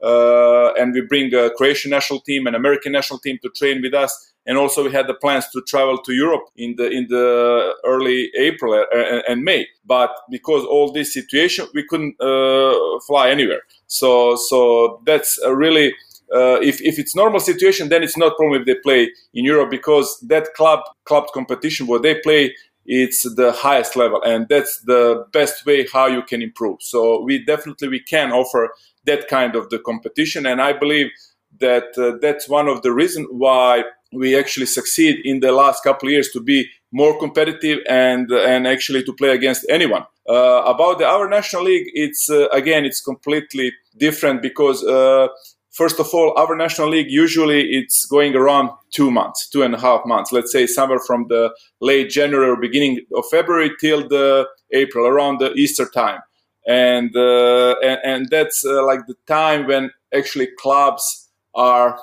Uh, 0.04 0.74
and 0.74 0.94
we 0.94 1.02
bring 1.02 1.34
a 1.34 1.50
Croatian 1.52 1.90
national 1.90 2.20
team 2.20 2.46
and 2.46 2.56
American 2.56 2.92
national 2.92 3.18
team 3.18 3.40
to 3.42 3.50
train 3.50 3.82
with 3.82 3.94
us 3.94 4.35
and 4.46 4.58
also 4.58 4.84
we 4.84 4.92
had 4.92 5.08
the 5.08 5.14
plans 5.14 5.48
to 5.50 5.62
travel 5.62 5.98
to 6.00 6.14
Europe 6.14 6.44
in 6.56 6.76
the 6.78 6.90
in 6.90 7.08
the 7.10 7.76
early 7.84 8.32
April 8.38 8.74
uh, 8.74 9.22
and 9.28 9.44
May. 9.44 9.68
But 9.86 10.12
because 10.30 10.64
all 10.66 10.92
this 10.92 11.14
situation, 11.14 11.68
we 11.74 11.86
couldn't 11.88 12.16
uh, 12.22 13.00
fly 13.08 13.30
anywhere. 13.30 13.62
So 13.88 14.36
so 14.36 15.02
that's 15.06 15.40
really 15.48 15.94
uh, 16.34 16.60
if, 16.62 16.82
if 16.82 16.98
it's 16.98 17.16
normal 17.16 17.40
situation, 17.40 17.90
then 17.90 18.04
it's 18.04 18.18
not 18.18 18.36
problem 18.36 18.62
if 18.62 18.66
they 18.66 18.76
play 18.76 19.12
in 19.34 19.46
Europe 19.46 19.70
because 19.70 20.20
that 20.28 20.54
club 20.56 20.80
club 21.06 21.26
competition 21.34 21.88
where 21.88 22.00
they 22.00 22.20
play 22.22 22.54
it's 22.86 23.24
the 23.36 23.52
highest 23.52 23.96
level 23.96 24.22
and 24.24 24.48
that's 24.48 24.80
the 24.82 25.26
best 25.34 25.66
way 25.66 25.88
how 25.92 26.06
you 26.06 26.22
can 26.22 26.42
improve. 26.42 26.78
So 26.82 27.22
we 27.22 27.44
definitely 27.44 27.88
we 27.88 28.00
can 28.00 28.32
offer 28.32 28.70
that 29.06 29.28
kind 29.28 29.56
of 29.56 29.70
the 29.70 29.80
competition 29.80 30.46
and 30.46 30.62
I 30.62 30.74
believe 30.74 31.08
that 31.60 31.98
uh, 31.98 32.18
that's 32.22 32.48
one 32.48 32.68
of 32.68 32.82
the 32.82 32.92
reasons 32.92 33.28
why 33.32 33.84
we 34.16 34.38
actually 34.38 34.66
succeed 34.66 35.20
in 35.26 35.40
the 35.40 35.52
last 35.52 35.84
couple 35.84 36.08
of 36.08 36.14
years 36.14 36.30
to 36.32 36.42
be 36.42 36.68
more 36.92 37.20
competitive 37.20 37.80
and 37.90 38.32
and 38.32 38.68
actually 38.68 39.04
to 39.04 39.14
play 39.14 39.30
against 39.30 39.66
anyone. 39.70 40.06
Uh, 40.28 40.64
about 40.66 40.98
the, 40.98 41.06
our 41.06 41.30
national 41.30 41.64
league, 41.64 41.88
it's 41.94 42.30
uh, 42.30 42.48
again 42.50 42.86
it's 42.86 43.02
completely 43.02 43.72
different 43.98 44.42
because 44.42 44.84
uh, 44.84 45.28
first 45.76 46.00
of 46.00 46.08
all, 46.14 46.34
our 46.38 46.56
national 46.56 46.90
league 46.90 47.12
usually 47.12 47.62
it's 47.72 48.06
going 48.06 48.36
around 48.36 48.70
two 48.92 49.12
months, 49.12 49.48
two 49.50 49.62
and 49.62 49.76
a 49.76 49.80
half 49.80 50.02
months. 50.06 50.32
Let's 50.32 50.52
say 50.52 50.66
somewhere 50.66 51.00
from 51.00 51.28
the 51.28 51.54
late 51.82 52.10
January 52.10 52.50
or 52.50 52.56
beginning 52.56 53.02
of 53.16 53.26
February 53.30 53.72
till 53.80 54.08
the 54.08 54.48
April, 54.72 55.06
around 55.06 55.40
the 55.40 55.52
Easter 55.54 55.86
time, 55.86 56.22
and 56.66 57.16
uh, 57.16 57.76
and, 57.84 58.00
and, 58.04 58.30
that's 58.30 58.66
uh, 58.66 58.84
like 58.86 59.06
the 59.06 59.16
time 59.28 59.68
when 59.68 59.92
actually 60.14 60.48
clubs 60.58 61.30
are 61.54 62.00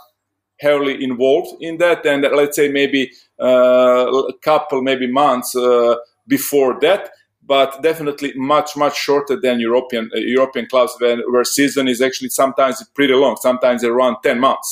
heavily 0.63 0.95
involved 1.03 1.51
in 1.61 1.79
that, 1.79 2.07
and 2.07 2.23
let's 2.23 2.57
say 2.57 2.69
maybe 2.69 3.11
uh, 3.41 4.07
a 4.33 4.39
couple, 4.45 4.81
maybe 4.83 5.07
months 5.07 5.55
uh, 5.57 5.97
before 6.27 6.79
that. 6.81 7.11
But 7.45 7.83
definitely 7.83 8.33
much 8.37 8.77
much 8.77 8.97
shorter 8.97 9.37
than 9.41 9.61
European 9.61 10.05
uh, 10.15 10.19
European 10.39 10.67
clubs, 10.67 10.93
when, 11.01 11.19
where 11.33 11.45
season 11.45 11.89
is 11.89 12.01
actually 12.01 12.31
sometimes 12.31 12.77
pretty 12.95 13.15
long. 13.15 13.37
Sometimes 13.37 13.83
around 13.85 14.17
ten 14.23 14.39
months, 14.39 14.69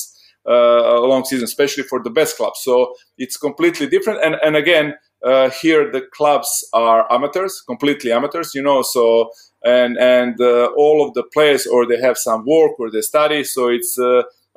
uh, 0.48 0.52
a 0.52 1.06
long 1.12 1.24
season, 1.24 1.44
especially 1.44 1.84
for 1.90 2.00
the 2.02 2.10
best 2.10 2.36
clubs. 2.36 2.60
So 2.62 2.94
it's 3.18 3.36
completely 3.36 3.86
different. 3.88 4.20
And 4.24 4.36
and 4.46 4.54
again, 4.56 4.94
uh, 5.26 5.50
here 5.62 5.90
the 5.90 6.02
clubs 6.16 6.48
are 6.72 7.10
amateurs, 7.10 7.62
completely 7.66 8.12
amateurs, 8.12 8.54
you 8.54 8.62
know. 8.62 8.82
So 8.82 9.30
and 9.64 9.98
and 9.98 10.40
uh, 10.40 10.70
all 10.76 11.04
of 11.04 11.14
the 11.14 11.24
players, 11.34 11.66
or 11.66 11.86
they 11.86 12.00
have 12.00 12.16
some 12.16 12.44
work 12.46 12.78
or 12.78 12.90
they 12.90 13.02
study. 13.02 13.42
So 13.44 13.68
it's 13.68 13.98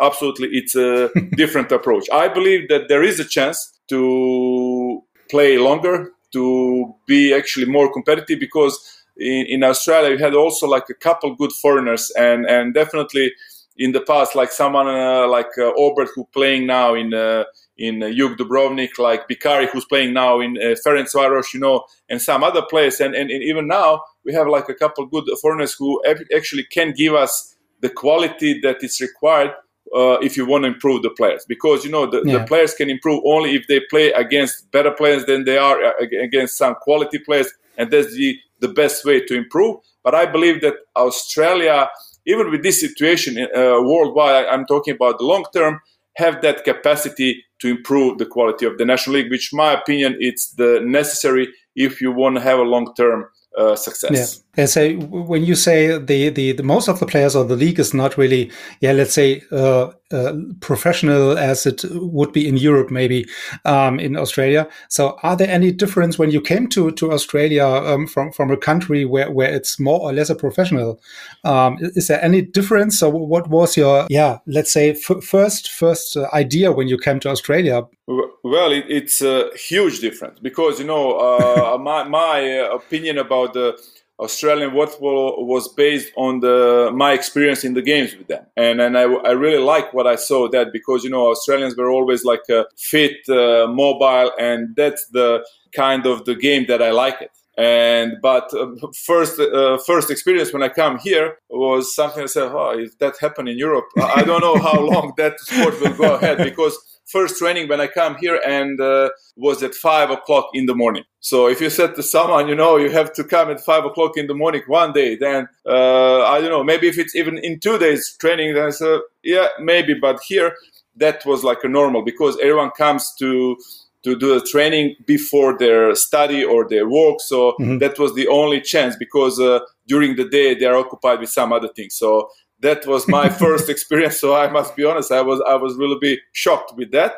absolutely 0.02 0.50
it's 0.52 0.76
a 0.76 1.10
different 1.36 1.72
approach. 1.72 2.10
I 2.12 2.28
believe 2.28 2.70
that 2.70 2.90
there 2.90 3.04
is 3.04 3.20
a 3.20 3.26
chance 3.26 3.80
to 3.90 5.02
play 5.30 5.58
longer, 5.58 6.12
to 6.34 6.96
be 7.08 7.34
actually 7.34 7.66
more 7.66 7.92
competitive 7.92 8.40
because 8.40 9.04
in, 9.18 9.46
in 9.48 9.64
Australia 9.64 10.12
you 10.12 10.18
had 10.18 10.34
also 10.34 10.68
like 10.68 10.90
a 10.90 10.94
couple 10.94 11.36
good 11.36 11.52
foreigners 11.52 12.12
and 12.18 12.46
and 12.46 12.74
definitely 12.74 13.32
in 13.78 13.92
the 13.92 14.02
past 14.02 14.36
like 14.36 14.52
someone 14.52 14.88
uh, 14.88 15.28
like 15.28 15.58
uh, 15.58 15.72
Obert 15.78 16.10
who 16.16 16.26
playing 16.34 16.66
now 16.68 16.94
in 16.94 17.14
uh, 17.14 17.44
in 17.78 18.04
uh, 18.04 18.12
Jug 18.12 18.38
Dubrovnik, 18.38 19.00
like 19.00 19.28
Bikari 19.28 19.68
who's 19.68 19.86
playing 19.86 20.14
now 20.14 20.40
in 20.40 20.58
uh, 20.58 20.76
Ferencvaros, 20.86 21.54
you 21.54 21.60
know, 21.60 21.86
and 22.08 22.22
some 22.22 22.44
other 22.44 22.62
players, 22.62 23.00
and, 23.00 23.16
and, 23.16 23.32
and 23.32 23.44
even 23.44 23.68
now 23.68 24.02
we 24.24 24.34
have 24.34 24.48
like 24.48 24.70
a 24.70 24.76
couple 24.76 25.06
good 25.08 25.26
foreigners 25.42 25.74
who 25.74 26.02
actually 26.36 26.66
can 26.66 26.94
give 26.96 27.16
us 27.16 27.56
the 27.82 27.90
quality 27.90 28.60
that 28.62 28.84
is 28.84 29.02
required 29.02 29.52
uh, 29.94 30.18
if 30.22 30.36
you 30.36 30.46
want 30.46 30.64
to 30.64 30.68
improve 30.68 31.04
the 31.04 31.10
players 31.12 31.46
because 31.48 31.86
you 31.86 31.92
know 31.92 32.06
the, 32.06 32.24
yeah. 32.26 32.40
the, 32.40 32.46
players 32.46 32.74
can 32.74 32.90
improve 32.90 33.22
only 33.26 33.56
if 33.56 33.68
they 33.68 33.80
play 33.90 34.12
against 34.14 34.72
better 34.72 34.92
players 34.92 35.26
than 35.26 35.46
they 35.46 35.58
are 35.58 35.82
uh, 35.84 35.92
against 36.22 36.58
some 36.58 36.76
quality 36.76 37.20
players 37.20 37.52
and 37.78 37.92
that's 37.92 38.14
the, 38.16 38.38
the 38.60 38.68
best 38.68 39.06
way 39.06 39.24
to 39.24 39.36
improve 39.36 39.78
but 40.04 40.16
i 40.16 40.26
believe 40.26 40.62
that 40.62 40.76
australia 40.96 41.88
even 42.26 42.50
with 42.50 42.64
this 42.64 42.80
situation 42.80 43.38
uh, 43.38 43.82
worldwide 43.82 44.46
i'm 44.48 44.66
talking 44.66 44.96
about 44.96 45.20
the 45.20 45.26
long 45.26 45.46
term 45.54 45.80
have 46.16 46.42
that 46.42 46.64
capacity 46.64 47.44
to 47.60 47.70
improve 47.70 48.18
the 48.18 48.26
quality 48.26 48.66
of 48.66 48.78
the 48.78 48.86
national 48.86 49.16
league 49.16 49.32
which 49.32 49.54
in 49.54 49.58
my 49.58 49.74
opinion 49.74 50.16
it's 50.20 50.54
the 50.54 50.82
necessary 50.84 51.48
if 51.76 52.02
you 52.02 52.12
want 52.12 52.36
to 52.36 52.42
have 52.42 52.60
a 52.60 52.64
long 52.64 52.94
term 52.96 53.26
uh, 53.58 53.76
success. 53.76 54.44
Yeah. 54.58 54.62
And 54.62 54.70
so 54.70 54.94
when 54.96 55.44
you 55.44 55.56
say 55.56 55.98
the, 55.98 56.30
the, 56.30 56.52
the, 56.54 56.64
most 56.64 56.88
of 56.88 57.00
the 57.00 57.06
players 57.06 57.36
or 57.36 57.44
the 57.44 57.56
league 57.56 57.80
is 57.80 57.94
not 57.94 58.18
really, 58.18 58.52
yeah, 58.80 58.92
let's 58.92 59.14
say 59.14 59.44
uh, 59.52 59.92
uh, 60.14 60.34
professional 60.60 61.38
as 61.38 61.66
it 61.66 61.84
would 61.92 62.32
be 62.32 62.48
in 62.48 62.58
Europe, 62.58 62.92
maybe 62.92 63.26
um, 63.66 64.00
in 64.00 64.16
Australia. 64.16 64.68
So 64.90 65.18
are 65.24 65.36
there 65.36 65.50
any 65.50 65.72
difference 65.72 66.20
when 66.20 66.32
you 66.32 66.42
came 66.42 66.68
to 66.70 66.92
to 66.92 67.12
Australia 67.12 67.66
um, 67.66 68.08
from 68.08 68.32
from 68.32 68.52
a 68.52 68.58
country 68.58 69.06
where 69.06 69.32
where 69.32 69.54
it's 69.54 69.80
more 69.80 70.00
or 70.00 70.14
less 70.14 70.30
a 70.30 70.36
professional? 70.36 71.00
Um, 71.44 71.78
is 71.82 72.08
there 72.08 72.24
any 72.24 72.42
difference? 72.42 73.00
So 73.00 73.10
what 73.10 73.50
was 73.50 73.76
your 73.76 74.08
yeah, 74.10 74.40
let's 74.46 74.72
say 74.72 74.94
first 74.94 75.72
first 75.72 76.18
uh, 76.18 76.28
idea 76.34 76.72
when 76.72 76.88
you 76.88 76.98
came 76.98 77.20
to 77.22 77.30
Australia? 77.30 77.84
Well, 78.08 78.72
it, 78.72 78.86
it's 78.90 79.22
a 79.22 79.50
huge 79.56 80.00
difference 80.00 80.40
because 80.40 80.80
you 80.80 80.86
know 80.86 81.18
uh, 81.18 81.78
my 81.82 82.04
my 82.04 82.40
opinion 82.40 83.18
about 83.18 83.54
the 83.54 83.78
Australian 84.24 84.72
football 84.72 85.46
was 85.46 85.68
based 85.74 86.12
on 86.16 86.40
the 86.40 86.92
my 86.94 87.12
experience 87.14 87.64
in 87.64 87.74
the 87.74 87.82
games 87.82 88.16
with 88.16 88.28
them, 88.28 88.46
and 88.56 88.82
and 88.82 88.98
I, 88.98 89.04
I 89.04 89.32
really 89.32 89.64
like 89.64 89.94
what 89.94 90.08
I 90.08 90.16
saw 90.16 90.50
that 90.50 90.72
because 90.72 91.04
you 91.04 91.10
know 91.10 91.28
Australians 91.28 91.76
were 91.76 91.92
always 91.92 92.24
like 92.24 92.50
uh, 92.50 92.64
fit, 92.78 93.18
uh, 93.30 93.68
mobile, 93.68 94.32
and 94.40 94.76
that's 94.76 95.06
the 95.08 95.46
kind 95.76 96.06
of 96.06 96.26
the 96.26 96.36
game 96.36 96.66
that 96.68 96.82
I 96.82 96.92
like 96.92 97.22
it. 97.22 97.32
And 97.58 98.14
but 98.22 98.52
uh, 98.54 98.68
first 99.06 99.40
uh, 99.40 99.78
first 99.78 100.10
experience 100.10 100.52
when 100.54 100.64
I 100.64 100.70
come 100.70 100.98
here 100.98 101.38
was 101.50 101.94
something 101.94 102.24
I 102.24 102.28
said, 102.28 102.52
oh, 102.52 102.72
if 102.80 102.98
that 103.00 103.14
happened 103.20 103.50
in 103.50 103.58
Europe, 103.58 103.86
I 104.20 104.24
don't 104.24 104.42
know 104.42 104.58
how 104.58 104.80
long 104.80 105.14
that 105.18 105.40
sport 105.40 105.80
will 105.80 105.94
go 105.94 106.16
ahead 106.16 106.38
because 106.40 106.76
first 107.06 107.38
training 107.38 107.68
when 107.68 107.82
I 107.82 107.88
come 107.88 108.16
here 108.20 108.40
and 108.46 108.80
uh, 108.80 109.10
was 109.36 109.64
at 109.64 109.76
five 109.76 110.10
o'clock 110.10 110.50
in 110.54 110.66
the 110.66 110.76
morning. 110.76 111.04
So 111.20 111.48
if 111.48 111.62
you 111.62 111.70
said 111.70 111.96
to 111.96 112.04
someone, 112.04 112.48
you 112.48 112.56
know, 112.56 112.78
you 112.78 112.90
have 112.90 113.14
to 113.14 113.24
come 113.24 113.50
at 113.50 113.62
five 113.62 113.86
o'clock 113.86 114.18
in 114.18 114.28
the 114.28 114.34
morning 114.34 114.62
one 114.68 114.94
day, 114.94 115.16
then 115.16 115.48
uh, 115.66 116.24
I 116.24 116.42
don't 116.42 116.50
know, 116.50 116.64
maybe 116.64 116.88
if 116.88 116.98
it's 116.98 117.16
even 117.16 117.38
in 117.38 117.60
two 117.60 117.78
days 117.78 118.16
training, 118.20 118.56
then 118.56 118.72
so 118.72 119.04
yeah, 119.24 119.48
maybe. 119.60 119.94
But 119.94 120.20
here, 120.28 120.56
that 120.98 121.26
was 121.26 121.44
like 121.44 121.64
a 121.64 121.70
normal 121.70 122.04
because 122.04 122.38
everyone 122.40 122.72
comes 122.72 123.14
to 123.20 123.58
to 124.04 124.18
do 124.18 124.38
the 124.38 124.46
training 124.46 124.96
before 125.06 125.58
their 125.58 125.96
study 125.96 126.44
or 126.44 126.68
their 126.68 126.88
work. 126.88 127.22
So 127.22 127.54
mm-hmm. 127.54 127.78
that 127.78 127.98
was 127.98 128.14
the 128.16 128.28
only 128.28 128.60
chance 128.60 128.98
because 128.98 129.40
uh, 129.40 129.60
during 129.88 130.18
the 130.18 130.28
day 130.28 130.54
they 130.56 130.66
are 130.66 130.76
occupied 130.76 131.22
with 131.22 131.30
some 131.30 131.54
other 131.54 131.70
things. 131.70 131.96
So 131.96 132.30
that 132.64 132.88
was 132.88 133.08
my 133.08 133.30
first 133.44 133.70
experience. 133.70 134.20
So 134.20 134.36
I 134.36 134.50
must 134.50 134.76
be 134.76 134.84
honest, 134.84 135.12
I 135.12 135.22
was 135.22 135.42
I 135.48 135.56
was 135.56 135.78
really 135.78 135.98
be 136.02 136.20
shocked 136.32 136.74
with 136.76 136.92
that, 136.92 137.14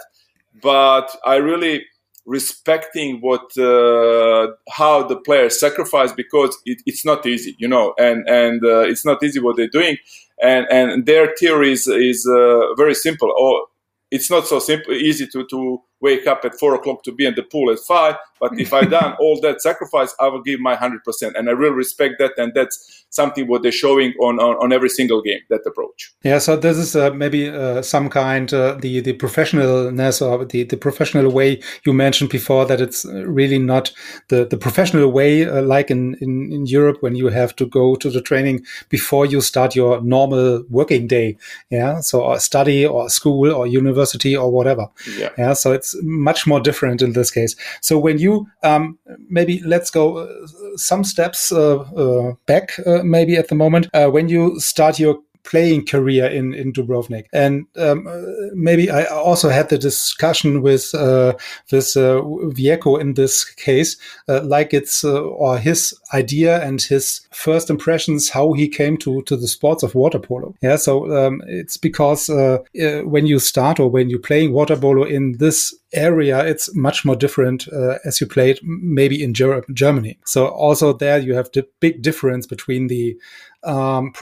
but 0.62 1.10
I 1.26 1.36
really 1.38 1.86
respecting 2.26 3.22
what 3.22 3.56
uh, 3.58 4.48
how 4.70 5.04
the 5.04 5.16
players 5.16 5.60
sacrifice 5.60 6.12
because 6.12 6.58
it, 6.66 6.82
it's 6.86 7.06
not 7.06 7.26
easy, 7.26 7.56
you 7.60 7.68
know, 7.68 7.94
and 7.98 8.28
and 8.28 8.64
uh, 8.66 8.82
it's 8.82 9.06
not 9.06 9.24
easy 9.24 9.40
what 9.40 9.56
they're 9.56 9.68
doing, 9.68 9.98
and 10.42 10.66
and 10.70 11.06
their 11.06 11.34
theory 11.36 11.72
is 11.72 11.88
is 11.88 12.28
uh, 12.28 12.74
very 12.76 12.96
simple. 12.96 13.32
Or 13.38 13.68
it's 14.12 14.30
not 14.30 14.48
so 14.48 14.60
simple 14.60 14.94
easy 14.94 15.28
to 15.28 15.46
to 15.48 15.82
wake 16.08 16.26
up 16.28 16.46
at 16.48 16.54
four 16.62 16.74
o'clock 16.78 17.04
to 17.04 17.12
be 17.20 17.26
in 17.26 17.36
the 17.36 17.44
pool 17.44 17.68
at 17.72 17.80
five. 17.80 18.16
But 18.40 18.52
if 18.60 18.74
I 18.74 18.82
done 18.82 19.12
all 19.20 19.40
that 19.42 19.62
sacrifice, 19.62 20.12
I 20.20 20.28
will 20.28 20.44
give 20.50 20.60
my 20.60 20.76
hundred 20.76 21.04
percent, 21.04 21.36
and 21.38 21.50
I 21.50 21.54
really 21.54 21.76
respect 21.76 22.16
that. 22.20 22.34
And 22.38 22.54
that's 22.54 23.06
something 23.10 23.48
what 23.48 23.64
they're 23.64 23.82
showing 23.86 24.14
on 24.28 24.40
on, 24.40 24.56
on 24.64 24.74
every 24.74 24.90
single 24.90 25.22
game. 25.22 25.42
That 25.50 25.62
approach. 25.66 26.14
Yeah. 26.24 26.40
So 26.40 26.56
this 26.56 26.78
is 26.78 26.96
uh, 26.96 27.12
maybe 27.12 27.50
uh, 27.50 27.82
some 27.82 28.10
kind 28.10 28.54
uh, 28.54 28.78
the 28.80 29.00
the 29.02 29.14
professionalness 29.14 30.22
or 30.22 30.46
the 30.46 30.64
the 30.64 30.78
professional 30.78 31.32
way 31.32 31.62
you 31.86 31.94
mentioned 31.94 32.30
before 32.30 32.66
that 32.66 32.82
it's 32.82 33.06
really 33.06 33.60
not 33.60 33.92
the 34.30 34.46
the 34.46 34.58
professional 34.58 35.12
way 35.12 35.46
uh, 35.46 35.62
like 35.62 35.90
in, 35.90 36.16
in 36.22 36.52
in 36.52 36.66
Europe 36.66 36.98
when 37.02 37.16
you 37.16 37.28
have 37.30 37.56
to 37.56 37.66
go 37.66 37.96
to 37.96 38.10
the 38.10 38.22
training 38.22 38.66
before 38.90 39.26
you 39.26 39.42
start 39.42 39.76
your 39.76 40.02
normal 40.02 40.64
working 40.70 41.08
day. 41.08 41.38
Yeah. 41.70 42.02
So 42.02 42.38
study 42.38 42.86
or 42.86 43.10
school 43.10 43.52
or 43.52 43.66
university 43.68 44.36
or 44.36 44.52
whatever. 44.52 44.88
Yeah. 45.18 45.30
Yeah. 45.38 45.54
So 45.54 45.72
it's 45.72 45.95
much 46.02 46.48
more 46.48 46.60
different 46.60 47.02
in 47.02 47.14
this 47.14 47.32
case. 47.32 47.56
So 47.82 47.98
when 47.98 48.18
you 48.18 48.48
um, 48.64 48.98
maybe 49.30 49.62
let's 49.66 49.90
go 49.90 50.18
uh, 50.18 50.48
some 50.76 51.04
steps 51.04 51.52
uh, 51.52 51.78
uh, 51.78 52.34
back, 52.46 52.74
maybe 53.04 53.36
at 53.36 53.48
the 53.48 53.56
moment 53.56 53.88
when 53.94 54.30
you 54.30 54.60
start 54.60 55.00
your 55.00 55.20
playing 55.46 55.86
career 55.86 56.26
in 56.26 56.54
in 56.54 56.74
Dubrovnik. 56.74 57.26
And 57.32 57.66
um, 57.78 58.08
maybe 58.54 58.90
I 58.90 59.06
also 59.06 59.50
had 59.50 59.70
the 59.70 59.78
discussion 59.78 60.62
with 60.62 60.94
uh, 60.94 61.34
with 61.72 61.96
uh, 61.96 62.22
Vjeko 62.56 63.00
in 63.00 63.14
this 63.14 63.46
case, 63.46 63.98
uh, 64.28 64.42
like 64.44 64.74
it's 64.74 65.04
uh, 65.04 65.22
or 65.22 65.58
his 65.58 65.94
idea 66.14 66.64
and 66.64 66.82
his 66.82 67.22
first 67.32 67.70
impressions, 67.70 68.30
how 68.30 68.54
he 68.54 68.68
came 68.68 68.98
to 68.98 69.22
to 69.24 69.36
the 69.38 69.48
sports 69.48 69.84
of 69.84 69.96
water 69.96 70.20
polo. 70.20 70.54
Yeah, 70.62 70.78
so 70.78 70.94
um, 71.16 71.42
it's 71.48 71.78
because 71.78 72.30
uh, 72.30 72.60
uh, 72.82 73.02
when 73.02 73.28
you 73.28 73.40
start 73.40 73.80
or 73.80 73.90
when 73.90 74.10
you're 74.10 74.20
playing 74.20 74.54
water 74.54 74.76
polo 74.76 75.04
in 75.04 75.38
this 75.38 75.74
area, 75.94 76.46
it's 76.46 76.76
much 76.76 77.06
more 77.06 77.16
different 77.16 77.68
uh, 77.72 77.98
as 78.06 78.20
you 78.20 78.28
played 78.28 78.60
maybe 78.64 79.24
in 79.24 79.34
Ger 79.34 79.64
Germany. 79.74 80.18
So 80.26 80.48
also 80.48 80.94
there 80.94 81.20
you 81.20 81.36
have 81.36 81.50
the 81.54 81.68
big 81.80 82.02
difference 82.02 82.48
between 82.48 82.88
the 82.88 83.18
um. 83.66 84.14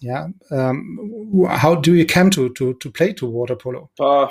Yeah, 0.00 0.28
um, 0.50 1.44
how 1.48 1.74
do 1.74 1.94
you 1.94 2.06
come 2.06 2.30
to 2.30 2.50
to 2.50 2.74
to 2.74 2.90
play 2.90 3.12
to 3.14 3.26
water 3.26 3.56
polo? 3.56 3.90
Uh, 3.98 4.28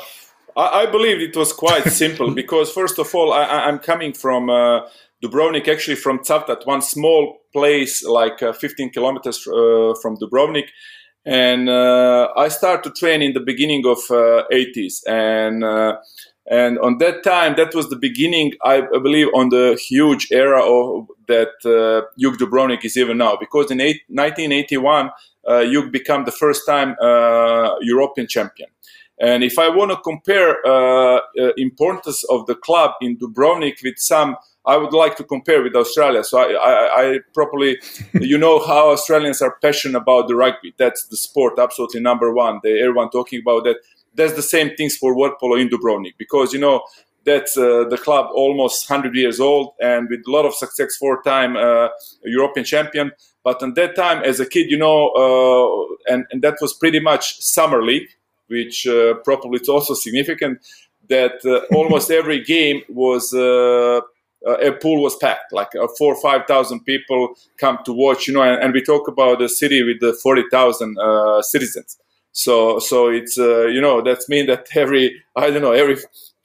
I, 0.55 0.83
I 0.83 0.85
believe 0.85 1.21
it 1.21 1.35
was 1.35 1.53
quite 1.53 1.83
simple 2.03 2.31
because 2.31 2.71
first 2.71 2.99
of 2.99 3.13
all, 3.15 3.33
I, 3.33 3.67
am 3.67 3.79
coming 3.79 4.13
from. 4.13 4.49
Uh, 4.49 4.81
Dubrovnik, 5.23 5.67
actually 5.67 5.95
from 5.95 6.19
Cavtat, 6.19 6.65
one 6.65 6.81
small 6.81 7.39
place 7.51 8.03
like 8.03 8.43
uh, 8.43 8.53
15 8.53 8.91
kilometers 8.91 9.47
uh, 9.47 9.95
from 10.01 10.15
Dubrovnik, 10.17 10.67
and 11.25 11.67
uh, 11.69 12.29
I 12.37 12.49
started 12.49 12.83
to 12.83 12.99
train 12.99 13.21
in 13.21 13.33
the 13.33 13.39
beginning 13.39 13.85
of 13.85 13.97
80s, 13.97 15.01
uh, 15.07 15.11
and 15.11 15.63
and 16.49 16.79
on 16.79 16.97
that 16.99 17.23
time, 17.23 17.55
that 17.57 17.75
was 17.75 17.89
the 17.89 17.97
beginning, 17.97 18.53
I 18.63 18.81
believe, 18.81 19.27
on 19.33 19.49
the 19.49 19.77
huge 19.89 20.29
era 20.31 20.63
of 20.63 21.07
that 21.27 21.49
uh, 21.65 22.07
Jug 22.17 22.37
Dubrovnik 22.37 22.85
is 22.85 22.95
even 22.95 23.17
now. 23.17 23.35
Because 23.37 23.69
in 23.69 23.81
eight, 23.81 24.01
1981, 24.07 25.09
uh, 25.45 25.65
Jug 25.65 25.91
became 25.91 26.23
the 26.23 26.31
first 26.31 26.65
time 26.65 26.95
uh, 27.01 27.75
European 27.81 28.27
champion. 28.27 28.69
And 29.19 29.43
if 29.43 29.57
I 29.59 29.67
want 29.67 29.91
to 29.91 29.97
compare 29.97 30.65
uh, 30.65 31.17
uh, 31.17 31.51
importance 31.57 32.23
of 32.25 32.45
the 32.45 32.55
club 32.55 32.91
in 33.01 33.17
Dubrovnik 33.17 33.83
with 33.83 33.97
some, 33.97 34.37
I 34.65 34.77
would 34.77 34.93
like 34.93 35.15
to 35.17 35.23
compare 35.23 35.63
with 35.63 35.75
Australia. 35.75 36.23
So 36.23 36.37
I, 36.37 36.51
I, 36.53 37.01
I 37.01 37.19
probably, 37.33 37.77
you 38.13 38.37
know, 38.37 38.59
how 38.65 38.91
Australians 38.91 39.41
are 39.41 39.57
passionate 39.61 39.97
about 39.97 40.27
the 40.27 40.35
rugby. 40.35 40.73
That's 40.77 41.07
the 41.07 41.17
sport, 41.17 41.57
absolutely 41.57 41.99
number 41.99 42.31
one. 42.31 42.59
They, 42.63 42.79
everyone 42.79 43.09
talking 43.09 43.41
about 43.41 43.63
that 43.63 43.77
that's 44.17 44.33
the 44.33 44.41
same 44.41 44.75
things 44.75 44.97
for 44.97 45.15
water 45.15 45.35
polo 45.39 45.55
in 45.55 45.69
Dubrovnik 45.69 46.15
because 46.17 46.53
you 46.53 46.59
know 46.59 46.83
that's 47.25 47.57
uh, 47.57 47.83
the 47.89 47.97
club 47.97 48.27
almost 48.33 48.89
100 48.89 49.15
years 49.15 49.39
old 49.39 49.73
and 49.81 50.09
with 50.09 50.21
a 50.27 50.31
lot 50.31 50.45
of 50.45 50.53
success 50.55 50.95
four 50.95 51.21
time 51.23 51.57
uh, 51.57 51.89
European 52.23 52.65
champion. 52.65 53.11
But 53.43 53.61
at 53.63 53.75
that 53.75 53.95
time, 53.95 54.23
as 54.23 54.39
a 54.39 54.45
kid, 54.45 54.69
you 54.69 54.77
know, 54.77 55.09
uh, 55.09 56.13
and, 56.13 56.25
and 56.31 56.41
that 56.41 56.57
was 56.61 56.73
pretty 56.73 56.99
much 56.99 57.39
summer 57.41 57.83
league, 57.83 58.09
which 58.47 58.87
uh, 58.87 59.15
probably 59.25 59.59
is 59.59 59.69
also 59.69 59.93
significant. 59.93 60.59
that 61.09 61.39
uh, 61.45 61.61
almost 61.75 62.11
every 62.11 62.43
game 62.43 62.81
was 62.89 63.33
uh, 63.33 64.01
a 64.45 64.71
pool 64.81 65.01
was 65.01 65.15
packed, 65.17 65.51
like 65.51 65.69
uh, 65.75 65.87
four 65.97 66.13
or 66.15 66.21
five 66.21 66.45
thousand 66.47 66.81
people 66.85 67.35
come 67.57 67.79
to 67.85 67.93
watch. 67.93 68.27
You 68.27 68.33
know, 68.35 68.41
and, 68.41 68.61
and 68.63 68.73
we 68.73 68.81
talk 68.81 69.07
about 69.07 69.41
a 69.41 69.49
city 69.49 69.83
with 69.83 69.99
the 69.99 70.13
forty 70.23 70.43
thousand 70.51 70.97
uh, 70.99 71.41
citizens. 71.41 71.97
So, 72.37 72.77
so 72.77 73.09
it's 73.09 73.35
uh, 73.39 73.65
you 73.65 73.81
know 73.81 73.99
that 74.03 74.19
means 74.29 74.47
that 74.51 74.67
every 74.75 75.23
I 75.35 75.49
don't 75.49 75.63
know 75.63 75.71
every 75.71 75.97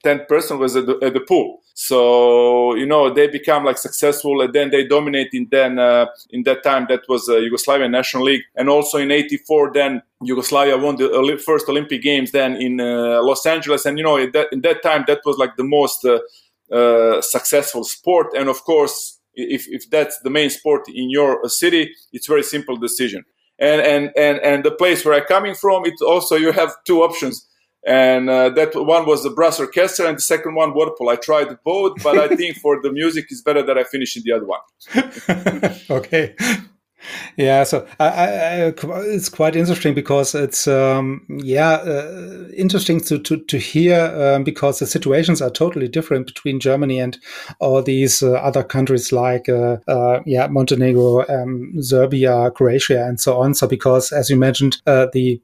tenth 0.03 0.27
person 0.27 0.57
was 0.57 0.75
at 0.75 0.87
the, 0.87 0.97
at 1.03 1.13
the 1.13 1.19
pool. 1.19 1.59
So 1.75 2.73
you 2.73 2.87
know 2.87 3.13
they 3.13 3.27
become 3.27 3.63
like 3.63 3.77
successful, 3.77 4.41
and 4.41 4.51
then 4.51 4.71
they 4.71 4.87
dominate. 4.87 5.29
In 5.33 5.47
then 5.51 5.77
uh, 5.77 6.07
in 6.31 6.43
that 6.43 6.63
time, 6.63 6.87
that 6.89 7.01
was 7.07 7.29
uh, 7.29 7.33
Yugoslavian 7.33 7.91
National 7.91 8.23
League, 8.23 8.41
and 8.55 8.69
also 8.69 8.97
in 8.97 9.11
'84, 9.11 9.71
then 9.73 10.01
Yugoslavia 10.23 10.77
won 10.79 10.95
the 10.95 11.41
first 11.45 11.69
Olympic 11.69 12.01
Games. 12.01 12.31
Then 12.31 12.55
in 12.55 12.81
uh, 12.81 13.21
Los 13.21 13.45
Angeles, 13.45 13.85
and 13.85 13.97
you 13.99 14.03
know 14.03 14.17
in 14.17 14.31
that, 14.31 14.47
in 14.51 14.61
that 14.61 14.81
time, 14.81 15.03
that 15.07 15.21
was 15.25 15.37
like 15.37 15.55
the 15.57 15.63
most 15.63 16.05
uh, 16.05 16.19
uh, 16.75 17.21
successful 17.21 17.83
sport. 17.83 18.33
And 18.35 18.49
of 18.49 18.63
course, 18.63 19.19
if 19.35 19.67
if 19.67 19.89
that's 19.91 20.19
the 20.21 20.31
main 20.31 20.49
sport 20.49 20.87
in 20.87 21.11
your 21.11 21.47
city, 21.49 21.91
it's 22.11 22.25
very 22.27 22.43
simple 22.43 22.77
decision. 22.77 23.25
And 23.59 23.81
and 23.81 24.11
and 24.17 24.39
and 24.39 24.63
the 24.63 24.71
place 24.71 25.05
where 25.05 25.15
I'm 25.15 25.25
coming 25.25 25.55
from, 25.55 25.85
it 25.85 25.93
also 26.01 26.35
you 26.35 26.51
have 26.51 26.75
two 26.85 27.03
options. 27.03 27.47
And 27.85 28.29
uh, 28.29 28.49
that 28.51 28.75
one 28.75 29.05
was 29.05 29.23
the 29.23 29.29
brass 29.29 29.59
orchestra 29.59 30.07
and 30.07 30.17
the 30.17 30.21
second 30.21 30.55
one 30.55 30.73
waterpolo 30.73 31.11
i 31.11 31.15
tried 31.17 31.49
both 31.65 32.01
but 32.01 32.17
i 32.17 32.33
think 32.37 32.55
for 32.59 32.81
the 32.81 32.89
music 32.89 33.25
it's 33.29 33.41
better 33.41 33.61
that 33.61 33.77
i 33.77 33.83
finish 33.83 34.15
in 34.15 34.23
the 34.23 34.31
other 34.31 34.45
one. 34.45 34.61
Okay 35.89 36.33
yeah, 37.37 37.63
so 37.63 37.87
I, 37.99 38.07
I, 38.07 38.73
it's 39.07 39.29
quite 39.29 39.55
interesting 39.55 39.93
because 39.93 40.35
it's 40.35 40.67
um, 40.67 41.25
yeah 41.29 41.73
uh, 41.73 42.47
interesting 42.55 42.99
to 43.01 43.19
to, 43.19 43.37
to 43.37 43.57
hear 43.57 44.05
um, 44.15 44.43
because 44.43 44.79
the 44.79 44.87
situations 44.87 45.41
are 45.41 45.49
totally 45.49 45.87
different 45.87 46.27
between 46.27 46.59
Germany 46.59 46.99
and 46.99 47.17
all 47.59 47.81
these 47.81 48.23
uh, 48.23 48.33
other 48.33 48.63
countries 48.63 49.11
like 49.11 49.49
uh, 49.49 49.77
uh 49.87 50.21
yeah 50.25 50.47
Montenegro, 50.47 51.27
um, 51.27 51.73
Serbia, 51.81 52.51
Croatia, 52.51 53.05
and 53.05 53.19
so 53.19 53.39
on. 53.39 53.53
So 53.53 53.67
because 53.67 54.11
as 54.11 54.29
you 54.29 54.37
mentioned, 54.37 54.81
uh, 54.85 55.07
the 55.13 55.41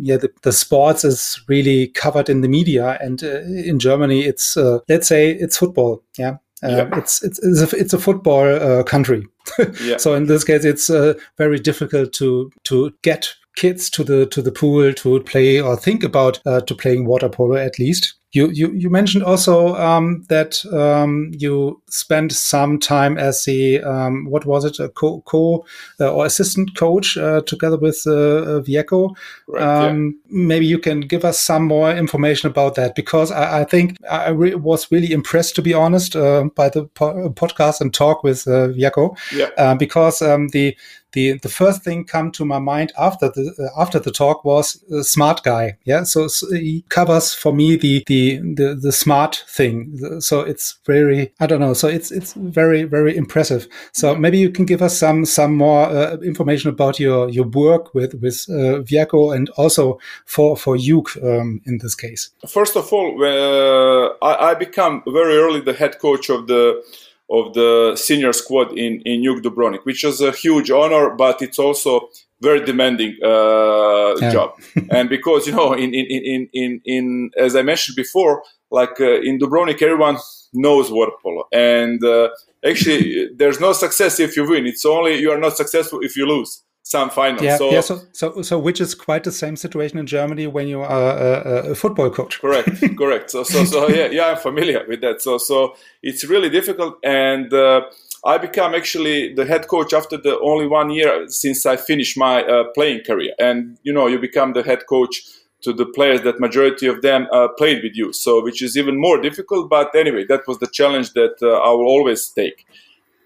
yeah 0.00 0.16
the, 0.16 0.30
the, 0.42 0.52
sports 0.52 1.04
is 1.04 1.40
really 1.48 1.88
covered 1.88 2.28
in 2.28 2.40
the 2.40 2.48
media, 2.48 2.98
and 3.00 3.22
uh, 3.22 3.40
in 3.40 3.78
Germany 3.78 4.22
it's 4.22 4.56
let's 4.88 5.08
say 5.08 5.30
it's 5.32 5.56
football. 5.56 6.02
Yeah, 6.18 6.36
yeah. 6.62 6.88
it's, 6.98 7.22
it's 7.22 7.38
it's 7.42 7.72
a, 7.72 7.76
it's 7.76 7.92
a 7.92 7.98
football 7.98 8.84
country 8.84 9.26
yeah. 9.82 9.96
So 9.96 10.14
in 10.14 10.26
this 10.26 10.44
case, 10.44 10.64
it's 10.64 10.90
uh, 10.90 11.14
very 11.38 11.58
difficult 11.58 12.12
to 12.14 12.50
to 12.64 12.92
get 13.02 13.34
kids 13.56 13.90
to 13.90 14.04
the 14.04 14.26
to 14.26 14.42
the 14.42 14.52
pool 14.52 14.92
to 14.92 15.20
play 15.20 15.60
or 15.60 15.76
think 15.76 16.04
about 16.04 16.40
uh, 16.46 16.60
to 16.62 16.74
playing 16.74 17.06
water 17.06 17.28
polo 17.28 17.56
at 17.56 17.78
least. 17.78 18.14
You 18.32 18.48
you, 18.48 18.72
you 18.72 18.88
mentioned 18.88 19.24
also 19.24 19.76
um, 19.76 20.24
that 20.28 20.64
um, 20.72 21.30
you 21.36 21.82
spent 21.88 22.32
some 22.32 22.78
time 22.78 23.18
as 23.18 23.44
the 23.44 23.82
um, 23.82 24.24
what 24.24 24.46
was 24.46 24.64
it 24.64 24.80
a 24.80 24.88
co, 24.88 25.20
co 25.22 25.66
uh, 26.00 26.12
or 26.12 26.24
assistant 26.24 26.74
coach 26.74 27.18
uh, 27.18 27.42
together 27.42 27.76
with 27.76 28.02
uh, 28.06 28.62
Vjeko. 28.64 29.14
Right, 29.46 29.60
yeah. 29.60 29.86
Um, 29.86 30.18
maybe 30.30 30.66
you 30.66 30.78
can 30.78 31.00
give 31.00 31.24
us 31.26 31.38
some 31.38 31.66
more 31.66 31.92
information 31.94 32.48
about 32.48 32.74
that 32.76 32.94
because 32.94 33.30
I, 33.30 33.60
I 33.60 33.64
think 33.64 33.96
I 34.10 34.30
re 34.30 34.54
was 34.54 34.90
really 34.90 35.12
impressed 35.12 35.54
to 35.56 35.62
be 35.62 35.74
honest 35.74 36.16
uh, 36.16 36.44
by 36.56 36.70
the 36.70 36.86
po 36.86 37.30
podcast 37.30 37.80
and 37.82 37.92
talk 37.92 38.24
with 38.24 38.48
uh, 38.48 38.68
Vjeko 38.68 39.16
yeah. 39.32 39.50
Uh, 39.58 39.74
because 39.74 40.22
um, 40.22 40.48
the 40.48 40.76
the 41.12 41.38
the 41.38 41.48
first 41.48 41.82
thing 41.82 42.04
come 42.04 42.30
to 42.32 42.44
my 42.44 42.58
mind 42.58 42.92
after 42.98 43.28
the 43.28 43.54
uh, 43.58 43.80
after 43.80 43.98
the 43.98 44.10
talk 44.10 44.44
was 44.44 44.82
a 44.92 45.04
smart 45.04 45.42
guy. 45.42 45.78
Yeah, 45.84 46.04
so, 46.04 46.28
so, 46.28 46.50
he 46.52 46.84
covers 46.88 47.34
for 47.34 47.52
me 47.52 47.76
the 47.76 48.02
the 48.06 48.38
the, 48.38 48.74
the 48.74 48.92
smart 48.92 49.44
thing. 49.48 50.20
So 50.20 50.40
it's 50.40 50.78
very 50.86 51.32
I 51.40 51.46
don't 51.46 51.60
know. 51.60 51.74
So 51.74 51.88
it's 51.88 52.10
it's 52.10 52.32
very 52.34 52.84
very 52.84 53.16
impressive. 53.16 53.66
So 53.92 54.14
maybe 54.14 54.38
you 54.38 54.50
can 54.50 54.64
give 54.64 54.82
us 54.82 54.98
some 54.98 55.24
some 55.24 55.56
more 55.56 55.86
uh, 55.86 56.16
information 56.18 56.70
about 56.70 56.98
your 56.98 57.28
your 57.28 57.46
work 57.46 57.94
with 57.94 58.14
with 58.14 58.46
uh, 58.48 58.82
Vjeko 58.82 59.34
and 59.34 59.50
also 59.50 59.98
for 60.26 60.56
for 60.56 60.76
you 60.76 61.04
um, 61.22 61.60
in 61.66 61.78
this 61.78 61.94
case. 61.94 62.30
First 62.48 62.76
of 62.76 62.92
all, 62.92 63.22
uh, 63.22 64.14
I, 64.22 64.50
I 64.50 64.54
become 64.54 65.02
very 65.06 65.36
early 65.36 65.60
the 65.60 65.72
head 65.72 65.98
coach 65.98 66.30
of 66.30 66.46
the 66.46 66.82
of 67.30 67.54
the 67.54 67.96
senior 67.96 68.32
squad 68.32 68.76
in 68.78 69.00
in 69.04 69.22
Jug 69.24 69.42
Dubrovnik, 69.42 69.84
which 69.84 70.04
is 70.04 70.20
a 70.20 70.32
huge 70.32 70.70
honor, 70.70 71.10
but 71.10 71.42
it's 71.42 71.58
also 71.58 72.08
very 72.40 72.64
demanding 72.64 73.16
uh, 73.22 74.14
yeah. 74.20 74.32
job. 74.32 74.50
and 74.90 75.08
because 75.08 75.46
you 75.46 75.52
know, 75.52 75.72
in 75.72 75.94
in, 75.94 76.06
in 76.06 76.48
in 76.52 76.80
in 76.84 77.30
as 77.36 77.56
I 77.56 77.62
mentioned 77.62 77.96
before, 77.96 78.42
like 78.70 79.00
uh, 79.00 79.20
in 79.20 79.38
Dubrovnik, 79.38 79.80
everyone 79.82 80.18
knows 80.52 80.90
water 80.90 81.12
polo, 81.22 81.44
and 81.52 82.02
uh, 82.04 82.28
actually, 82.64 83.28
there's 83.36 83.60
no 83.60 83.72
success 83.72 84.20
if 84.20 84.36
you 84.36 84.48
win. 84.48 84.66
It's 84.66 84.84
only 84.84 85.18
you 85.18 85.30
are 85.30 85.38
not 85.38 85.56
successful 85.56 86.00
if 86.02 86.16
you 86.16 86.26
lose 86.26 86.62
some 86.82 87.10
finals. 87.10 87.42
Yeah, 87.42 87.56
so, 87.56 87.70
yeah. 87.70 87.80
So, 87.80 88.00
so, 88.12 88.42
so, 88.42 88.58
which 88.58 88.80
is 88.80 88.94
quite 88.94 89.24
the 89.24 89.32
same 89.32 89.56
situation 89.56 89.98
in 89.98 90.06
Germany 90.06 90.46
when 90.46 90.66
you 90.68 90.80
are 90.80 91.16
a, 91.16 91.70
a 91.70 91.74
football 91.74 92.10
coach. 92.10 92.40
Correct, 92.40 92.70
correct. 92.98 93.30
So, 93.30 93.44
so, 93.44 93.64
so, 93.64 93.88
yeah, 93.88 94.06
yeah, 94.06 94.26
I'm 94.26 94.36
familiar 94.36 94.84
with 94.88 95.00
that. 95.02 95.22
So, 95.22 95.38
so 95.38 95.76
it's 96.02 96.24
really 96.24 96.50
difficult, 96.50 96.98
and 97.04 97.52
uh, 97.52 97.82
I 98.24 98.38
become 98.38 98.74
actually 98.74 99.34
the 99.34 99.46
head 99.46 99.68
coach 99.68 99.92
after 99.92 100.16
the 100.16 100.38
only 100.40 100.66
one 100.66 100.90
year 100.90 101.28
since 101.28 101.66
I 101.66 101.76
finished 101.76 102.18
my 102.18 102.42
uh, 102.42 102.64
playing 102.74 103.04
career. 103.04 103.32
And 103.38 103.78
you 103.82 103.92
know, 103.92 104.06
you 104.08 104.18
become 104.18 104.52
the 104.52 104.62
head 104.62 104.86
coach 104.88 105.22
to 105.62 105.72
the 105.72 105.86
players 105.86 106.22
that 106.22 106.40
majority 106.40 106.88
of 106.88 107.02
them 107.02 107.28
uh, 107.32 107.46
played 107.56 107.84
with 107.84 107.92
you. 107.94 108.12
So, 108.12 108.42
which 108.42 108.60
is 108.60 108.76
even 108.76 109.00
more 109.00 109.20
difficult. 109.20 109.70
But 109.70 109.94
anyway, 109.94 110.24
that 110.28 110.48
was 110.48 110.58
the 110.58 110.66
challenge 110.66 111.12
that 111.12 111.36
uh, 111.40 111.58
I 111.58 111.70
will 111.70 111.86
always 111.86 112.28
take 112.28 112.66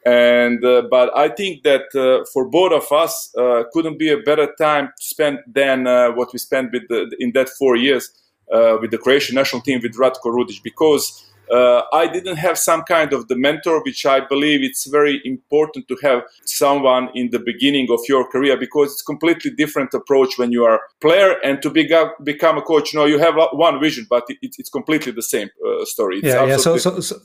and 0.07 0.64
uh, 0.64 0.83
but 0.88 1.14
I 1.16 1.29
think 1.29 1.64
that 1.64 1.87
uh, 1.95 2.25
for 2.33 2.49
both 2.49 2.73
of 2.73 2.92
us 2.92 3.35
uh, 3.37 3.64
couldn't 3.73 3.99
be 3.99 4.09
a 4.09 4.19
better 4.19 4.55
time 4.57 4.87
to 4.87 5.05
spend 5.05 5.40
than 5.53 5.88
uh, 5.88 6.12
what 6.12 6.33
we 6.33 6.38
spent 6.38 6.73
with 6.73 6.87
the, 6.88 7.14
in 7.19 7.33
that 7.33 7.49
four 7.49 7.75
years 7.75 8.12
uh, 8.55 8.77
with 8.81 8.92
the 8.92 8.99
Croatian 8.99 9.35
national 9.35 9.62
team 9.62 9.81
with 9.83 9.97
Ratko 9.97 10.27
Rudic 10.27 10.62
because 10.62 11.25
uh, 11.53 11.83
I 11.92 12.07
didn't 12.07 12.37
have 12.37 12.57
some 12.57 12.83
kind 12.83 13.12
of 13.12 13.27
the 13.27 13.35
mentor 13.35 13.83
which 13.83 14.07
I 14.07 14.21
believe 14.21 14.62
it's 14.62 14.87
very 14.87 15.21
important 15.25 15.88
to 15.88 15.97
have 16.03 16.23
someone 16.45 17.09
in 17.16 17.31
the 17.31 17.40
beginning 17.40 17.88
of 17.90 17.99
your 18.09 18.29
career 18.29 18.57
because 18.57 18.92
it's 18.92 19.03
completely 19.03 19.51
different 19.51 19.92
approach 19.92 20.38
when 20.38 20.53
you 20.53 20.64
are 20.64 20.81
player 21.01 21.37
and 21.42 21.61
to 21.62 21.71
become 21.71 22.59
a 22.59 22.62
coach. 22.62 22.92
You 22.92 23.01
know 23.01 23.07
you 23.07 23.19
have 23.19 23.35
one 23.53 23.81
vision 23.81 24.07
but 24.09 24.23
it, 24.29 24.55
it's 24.57 24.71
completely 24.71 25.11
the 25.11 25.23
same 25.23 25.51
story. 25.83 26.19
It's 26.19 26.29
yeah 26.29 26.45
yeah. 26.45 26.59
So, 26.59 26.79
so, 26.79 27.01
so 27.01 27.16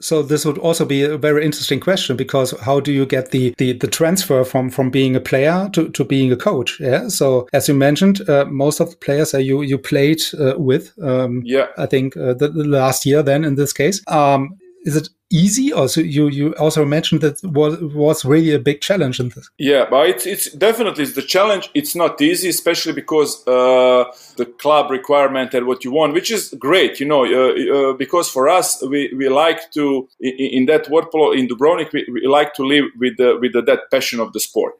so 0.00 0.22
this 0.22 0.44
would 0.44 0.58
also 0.58 0.84
be 0.84 1.02
a 1.02 1.18
very 1.18 1.44
interesting 1.44 1.78
question 1.78 2.16
because 2.16 2.58
how 2.60 2.80
do 2.80 2.92
you 2.92 3.04
get 3.04 3.30
the, 3.30 3.54
the, 3.58 3.72
the 3.74 3.86
transfer 3.86 4.44
from, 4.44 4.70
from 4.70 4.90
being 4.90 5.14
a 5.14 5.20
player 5.20 5.68
to, 5.72 5.90
to 5.90 6.04
being 6.04 6.32
a 6.32 6.36
coach? 6.36 6.80
Yeah. 6.80 7.08
So 7.08 7.48
as 7.52 7.68
you 7.68 7.74
mentioned, 7.74 8.28
uh, 8.28 8.46
most 8.46 8.80
of 8.80 8.90
the 8.90 8.96
players 8.96 9.32
that 9.32 9.42
you, 9.44 9.62
you 9.62 9.78
played 9.78 10.22
uh, 10.38 10.54
with, 10.56 10.92
um, 11.02 11.42
yeah, 11.44 11.66
I 11.76 11.86
think 11.86 12.16
uh, 12.16 12.34
the, 12.34 12.48
the, 12.48 12.64
last 12.64 13.04
year 13.04 13.22
then 13.22 13.44
in 13.44 13.56
this 13.56 13.72
case, 13.72 14.02
um, 14.06 14.56
is 14.84 14.96
it 14.96 15.08
easy? 15.30 15.72
Also 15.72 16.00
you 16.00 16.28
you 16.28 16.54
also 16.54 16.84
mentioned 16.84 17.20
that 17.20 17.42
was 17.44 17.78
was 17.80 18.24
really 18.24 18.52
a 18.52 18.58
big 18.58 18.80
challenge 18.80 19.20
in 19.20 19.28
this. 19.30 19.48
Yeah 19.58 19.86
but 19.90 20.08
it's 20.08 20.26
it's 20.26 20.52
definitely 20.52 21.04
the 21.04 21.22
challenge. 21.22 21.70
It's 21.74 21.94
not 21.94 22.20
easy 22.20 22.48
especially 22.48 22.92
because 22.92 23.46
uh, 23.46 24.04
the 24.36 24.46
club 24.46 24.90
requirement 24.90 25.54
and 25.54 25.66
what 25.66 25.84
you 25.84 25.92
want 25.92 26.14
which 26.14 26.30
is 26.30 26.54
great 26.58 26.98
you 26.98 27.06
know 27.06 27.24
uh, 27.24 27.90
uh, 27.90 27.92
because 27.94 28.28
for 28.28 28.48
us 28.48 28.82
we, 28.82 29.12
we 29.16 29.28
like 29.28 29.70
to 29.72 30.08
in, 30.20 30.34
in 30.34 30.66
that 30.66 30.88
word 30.88 31.04
in 31.38 31.46
Dubrovnik 31.46 31.92
we, 31.92 32.06
we, 32.12 32.26
like 32.26 32.54
to 32.54 32.64
live 32.64 32.84
with 32.98 33.16
the 33.18 33.38
with 33.40 33.52
the, 33.52 33.62
that 33.62 33.90
passion 33.90 34.20
of 34.20 34.32
the 34.32 34.40
sport. 34.40 34.74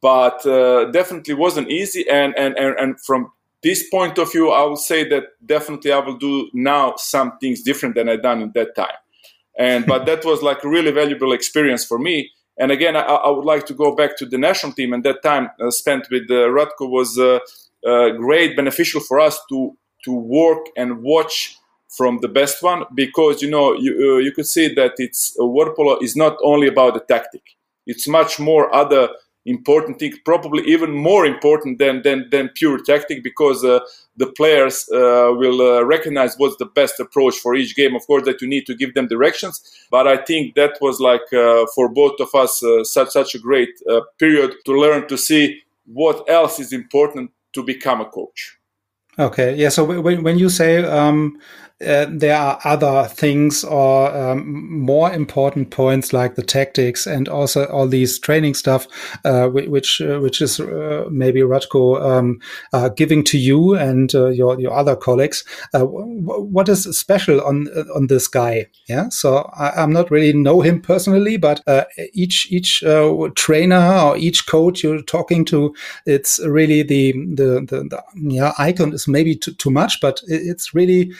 But 0.00 0.44
uh, 0.46 0.90
definitely 0.90 1.34
wasn't 1.34 1.70
easy 1.70 2.08
and, 2.10 2.34
and 2.36 2.56
and 2.56 2.78
and 2.78 3.00
from 3.00 3.30
this 3.62 3.88
point 3.88 4.18
of 4.18 4.32
view 4.32 4.50
I 4.50 4.62
will 4.64 4.76
say 4.76 5.08
that 5.08 5.24
definitely 5.44 5.92
I 5.92 5.98
will 5.98 6.16
do 6.16 6.50
now 6.52 6.94
some 6.96 7.38
things 7.38 7.62
different 7.62 7.94
than 7.94 8.08
I 8.08 8.16
done 8.16 8.42
in 8.42 8.52
that 8.54 8.74
time 8.74 8.96
and 9.58 9.86
but 9.86 10.06
that 10.06 10.24
was 10.24 10.42
like 10.42 10.64
a 10.64 10.68
really 10.68 10.90
valuable 10.90 11.32
experience 11.32 11.84
for 11.84 11.98
me. 11.98 12.30
And 12.56 12.70
again, 12.70 12.96
I, 12.96 13.00
I 13.00 13.30
would 13.30 13.44
like 13.44 13.66
to 13.66 13.74
go 13.74 13.94
back 13.94 14.16
to 14.18 14.26
the 14.26 14.38
national 14.38 14.72
team, 14.72 14.92
and 14.92 15.04
that 15.04 15.22
time 15.22 15.50
uh, 15.60 15.70
spent 15.70 16.08
with 16.10 16.30
uh, 16.30 16.48
Ratko 16.56 16.88
was 16.88 17.18
uh, 17.18 17.38
uh, 17.86 18.10
great, 18.10 18.56
beneficial 18.56 19.00
for 19.00 19.20
us 19.20 19.38
to 19.48 19.76
to 20.04 20.12
work 20.12 20.66
and 20.76 21.02
watch 21.02 21.56
from 21.96 22.18
the 22.20 22.28
best 22.28 22.62
one 22.62 22.84
because 22.94 23.42
you 23.42 23.50
know 23.50 23.74
you 23.74 23.92
uh, 23.92 24.18
you 24.18 24.32
could 24.32 24.46
see 24.46 24.72
that 24.74 24.92
it's 24.98 25.36
uh, 25.40 25.46
water 25.46 25.72
polo 25.76 25.98
is 26.00 26.16
not 26.16 26.36
only 26.42 26.68
about 26.68 26.94
the 26.94 27.00
tactic; 27.00 27.42
it's 27.86 28.06
much 28.06 28.38
more 28.38 28.74
other 28.74 29.08
important 29.46 29.98
thing, 29.98 30.12
probably 30.24 30.62
even 30.64 30.92
more 30.92 31.26
important 31.26 31.78
than 31.78 32.02
than, 32.02 32.28
than 32.30 32.48
pure 32.54 32.78
tactic, 32.78 33.22
because 33.22 33.64
uh, 33.64 33.80
the 34.16 34.26
players 34.26 34.88
uh, 34.92 35.32
will 35.34 35.60
uh, 35.60 35.84
recognize 35.84 36.36
what's 36.36 36.56
the 36.56 36.66
best 36.66 37.00
approach 37.00 37.36
for 37.36 37.54
each 37.54 37.74
game. 37.76 37.94
Of 37.94 38.06
course, 38.06 38.24
that 38.24 38.40
you 38.40 38.48
need 38.48 38.66
to 38.66 38.74
give 38.74 38.94
them 38.94 39.08
directions, 39.08 39.60
but 39.90 40.06
I 40.06 40.16
think 40.16 40.54
that 40.54 40.78
was 40.80 41.00
like 41.00 41.32
uh, 41.32 41.66
for 41.74 41.88
both 41.88 42.20
of 42.20 42.34
us 42.34 42.62
uh, 42.62 42.84
such 42.84 43.10
such 43.10 43.34
a 43.34 43.38
great 43.38 43.74
uh, 43.90 44.00
period 44.18 44.54
to 44.64 44.72
learn 44.72 45.08
to 45.08 45.16
see 45.16 45.62
what 45.86 46.28
else 46.28 46.58
is 46.58 46.72
important 46.72 47.30
to 47.52 47.62
become 47.62 48.00
a 48.00 48.06
coach. 48.06 48.58
Okay, 49.18 49.54
yeah. 49.54 49.68
So 49.68 49.84
when 49.84 50.22
when 50.22 50.38
you 50.38 50.48
say 50.48 50.84
um, 50.84 51.38
uh, 51.82 52.06
there 52.08 52.36
are 52.36 52.60
other 52.64 53.04
things 53.08 53.64
or 53.64 54.14
um, 54.14 54.80
more 54.80 55.12
important 55.12 55.70
points 55.70 56.12
like 56.12 56.36
the 56.36 56.42
tactics 56.42 57.04
and 57.04 57.28
also 57.28 57.66
all 57.66 57.88
these 57.88 58.16
training 58.18 58.54
stuff, 58.54 58.86
uh, 59.24 59.48
which 59.48 60.00
uh, 60.00 60.20
which 60.20 60.40
is 60.40 60.60
uh, 60.60 61.04
maybe 61.10 61.40
Ratko 61.40 62.00
um, 62.00 62.38
uh, 62.72 62.88
giving 62.90 63.24
to 63.24 63.38
you 63.38 63.74
and 63.74 64.12
your 64.12 64.60
your 64.60 64.72
other 64.72 64.94
colleagues. 64.94 65.44
what 65.72 66.68
is 66.68 66.84
special 66.96 67.40
on 67.40 67.66
on 67.94 68.06
this 68.06 68.28
guy? 68.28 68.68
Yeah, 68.88 69.08
so 69.08 69.50
I, 69.56 69.82
am 69.82 69.92
not 69.92 70.12
really 70.12 70.32
know 70.32 70.60
him 70.60 70.80
personally, 70.80 71.36
but 71.36 71.60
each 72.12 72.46
each 72.52 72.84
trainer 73.34 73.98
or 73.98 74.16
each 74.16 74.46
coach 74.46 74.84
you're 74.84 75.02
talking 75.02 75.44
to, 75.46 75.74
it's 76.06 76.38
really 76.46 76.84
the 76.84 77.12
the 77.34 77.66
the, 77.68 77.82
the 77.90 78.02
yeah 78.14 78.52
icon 78.58 78.92
is 78.92 79.08
maybe 79.08 79.34
too, 79.34 79.54
too 79.54 79.70
much, 79.70 80.00
but 80.00 80.20
it's 80.28 80.72
really 80.72 81.12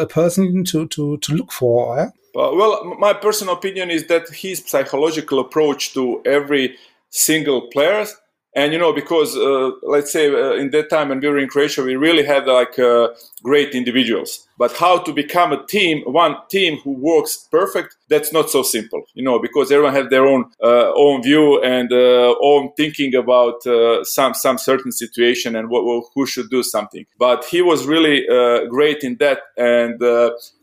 a 0.00 0.06
person 0.06 0.64
to 0.64 0.86
to 0.88 1.18
to 1.18 1.32
look 1.34 1.52
for. 1.52 1.96
Yeah? 1.96 2.10
Uh, 2.36 2.52
well, 2.54 2.84
my 2.98 3.14
personal 3.14 3.54
opinion 3.54 3.90
is 3.90 4.06
that 4.08 4.28
his 4.28 4.62
psychological 4.66 5.38
approach 5.38 5.94
to 5.94 6.20
every 6.26 6.76
single 7.08 7.62
player, 7.68 8.04
and 8.56 8.72
you 8.72 8.78
know, 8.78 8.92
because 8.92 9.36
uh, 9.36 9.70
let's 9.82 10.10
say 10.10 10.28
uh, 10.32 10.54
in 10.54 10.70
that 10.70 10.88
time 10.88 11.10
when 11.10 11.20
we 11.20 11.28
were 11.28 11.38
in 11.38 11.46
Croatia, 11.46 11.82
we 11.82 11.94
really 11.94 12.24
had 12.24 12.46
like 12.46 12.78
uh, 12.78 13.08
great 13.42 13.74
individuals. 13.74 14.48
But 14.56 14.74
how 14.74 14.98
to 15.02 15.12
become 15.12 15.52
a 15.52 15.62
team, 15.66 16.02
one 16.06 16.36
team 16.48 16.78
who 16.78 16.92
works 16.92 17.46
perfect, 17.50 17.96
that's 18.08 18.32
not 18.32 18.48
so 18.48 18.62
simple, 18.62 19.02
you 19.12 19.22
know, 19.22 19.38
because 19.38 19.70
everyone 19.70 19.92
has 19.92 20.08
their 20.08 20.26
own 20.26 20.50
uh, 20.62 20.90
own 20.94 21.22
view 21.22 21.62
and 21.62 21.92
uh, 21.92 22.34
own 22.40 22.72
thinking 22.78 23.14
about 23.14 23.62
some 24.04 24.32
some 24.32 24.56
certain 24.56 24.90
situation 24.90 25.54
and 25.54 25.68
what, 25.68 26.06
who 26.14 26.24
should 26.26 26.48
do 26.48 26.62
something. 26.62 27.04
But 27.18 27.44
he 27.44 27.60
was 27.60 27.86
really 27.86 28.24
great 28.70 29.04
in 29.04 29.16
that, 29.18 29.40
and 29.58 30.02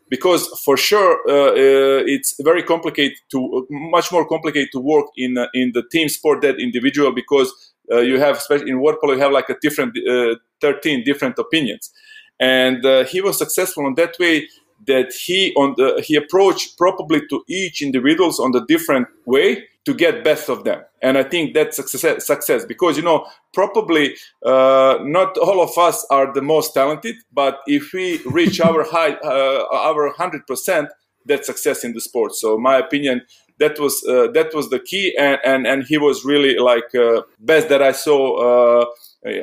because 0.10 0.48
for 0.64 0.78
sure 0.78 1.12
uh, 1.28 1.52
uh, 1.54 2.04
it's 2.06 2.36
very 2.42 2.62
complicated 2.62 3.18
to 3.32 3.66
much 3.70 4.12
more 4.12 4.28
complicated 4.28 4.70
to 4.72 4.80
work 4.80 5.08
in 5.18 5.38
uh, 5.38 5.48
in 5.54 5.72
the 5.74 5.84
team 5.92 6.08
sport 6.08 6.42
than 6.42 6.56
individual 6.60 7.12
because 7.12 7.73
uh, 7.92 8.00
you 8.00 8.20
have 8.20 8.38
especially 8.38 8.70
in 8.70 8.80
water 8.80 8.98
polo 9.02 9.14
you 9.14 9.20
have 9.20 9.32
like 9.32 9.50
a 9.50 9.56
different 9.62 9.96
uh, 10.10 10.36
13 10.62 11.04
different 11.04 11.38
opinions 11.38 11.92
and 12.40 12.86
uh, 12.86 13.04
he 13.06 13.22
was 13.22 13.38
successful 13.38 13.88
in 13.88 13.96
that 13.96 14.16
way 14.20 14.48
that 14.88 15.14
he 15.14 15.54
on 15.56 15.76
the, 15.78 16.04
he 16.06 16.16
approached 16.16 16.78
probably 16.78 17.22
to 17.28 17.44
each 17.48 17.82
individuals 17.82 18.40
on 18.40 18.52
the 18.52 18.66
different 18.66 19.08
way 19.26 19.64
to 19.86 19.94
get 19.94 20.24
best 20.24 20.50
of 20.50 20.64
them. 20.64 20.82
And 21.02 21.18
I 21.18 21.24
think 21.24 21.54
that's 21.54 21.76
success, 21.76 22.26
success 22.26 22.66
because, 22.66 22.96
you 22.96 23.04
know, 23.04 23.26
probably 23.54 24.16
uh, 24.46 25.00
not 25.02 25.38
all 25.38 25.62
of 25.62 25.78
us 25.78 26.06
are 26.10 26.34
the 26.34 26.42
most 26.42 26.74
talented, 26.74 27.16
but 27.34 27.60
if 27.68 27.92
we 27.94 28.22
reach 28.26 28.62
our 28.62 28.84
high, 28.84 29.14
uh, 29.16 29.66
our 29.72 30.14
100%, 30.14 30.88
that's 31.26 31.48
success 31.48 31.84
in 31.84 31.94
the 31.94 32.02
sport. 32.02 32.34
So 32.36 32.58
my 32.58 32.78
opinion, 32.78 33.22
that 33.64 33.80
was 33.80 34.04
uh, 34.06 34.28
that 34.34 34.54
was 34.54 34.70
the 34.70 34.80
key, 34.80 35.16
and, 35.18 35.40
and, 35.46 35.68
and 35.68 35.84
he 35.84 35.98
was 35.98 36.26
really 36.26 36.58
like 36.58 36.94
uh, 36.96 37.22
best 37.40 37.70
that 37.70 37.82
I 37.82 37.94
saw 37.94 38.82
uh, 38.82 38.86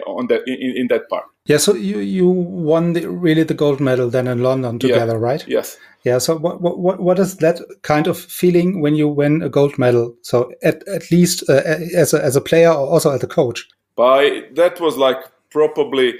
on 0.06 0.26
that 0.28 0.42
in, 0.46 0.76
in 0.76 0.87
that 0.88 1.09
part. 1.09 1.24
Yeah, 1.46 1.59
so 1.59 1.74
you 1.74 1.98
you 1.98 2.28
won 2.28 2.92
the, 2.92 3.09
really 3.09 3.44
the 3.44 3.54
gold 3.54 3.80
medal 3.80 4.11
then 4.11 4.28
in 4.28 4.42
London 4.42 4.78
together, 4.78 5.14
yeah. 5.14 5.28
right? 5.28 5.44
Yes. 5.48 5.78
Yeah. 6.04 6.18
So 6.18 6.37
what, 6.37 6.61
what 6.61 7.00
what 7.00 7.18
is 7.18 7.37
that 7.37 7.61
kind 7.83 8.06
of 8.06 8.18
feeling 8.18 8.80
when 8.80 8.94
you 8.94 9.09
win 9.09 9.42
a 9.42 9.48
gold 9.48 9.78
medal? 9.78 10.14
So 10.22 10.52
at 10.62 10.87
at 10.88 11.11
least 11.11 11.48
uh, 11.48 11.62
as 11.96 12.14
a 12.14 12.22
as 12.22 12.37
a 12.37 12.40
player 12.40 12.70
or 12.70 12.87
also 12.88 13.11
as 13.11 13.22
a 13.22 13.26
coach. 13.26 13.68
By 13.96 14.42
that 14.54 14.80
was 14.80 14.96
like 14.96 15.18
probably 15.50 16.14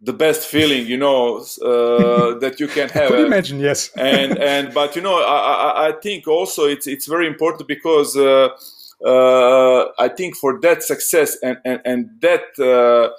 the 0.00 0.12
best 0.12 0.46
feeling 0.46 0.86
you 0.86 0.96
know 0.96 1.38
uh, 1.62 2.38
that 2.42 2.56
you 2.60 2.68
can 2.68 2.88
have. 2.90 3.10
I 3.12 3.16
could 3.16 3.26
imagine, 3.26 3.60
yes. 3.60 3.90
and 3.96 4.38
and 4.38 4.72
but 4.72 4.96
you 4.96 5.02
know 5.02 5.16
I, 5.16 5.38
I, 5.38 5.88
I 5.88 5.92
think 5.92 6.28
also 6.28 6.64
it's 6.66 6.86
it's 6.86 7.06
very 7.06 7.26
important 7.26 7.66
because 7.68 8.16
uh, 8.16 8.48
uh, 9.04 9.86
I 9.98 10.08
think 10.08 10.36
for 10.36 10.60
that 10.60 10.82
success 10.82 11.36
and 11.42 11.58
and, 11.64 11.80
and 11.84 12.10
that 12.20 12.58
uh, 12.58 13.14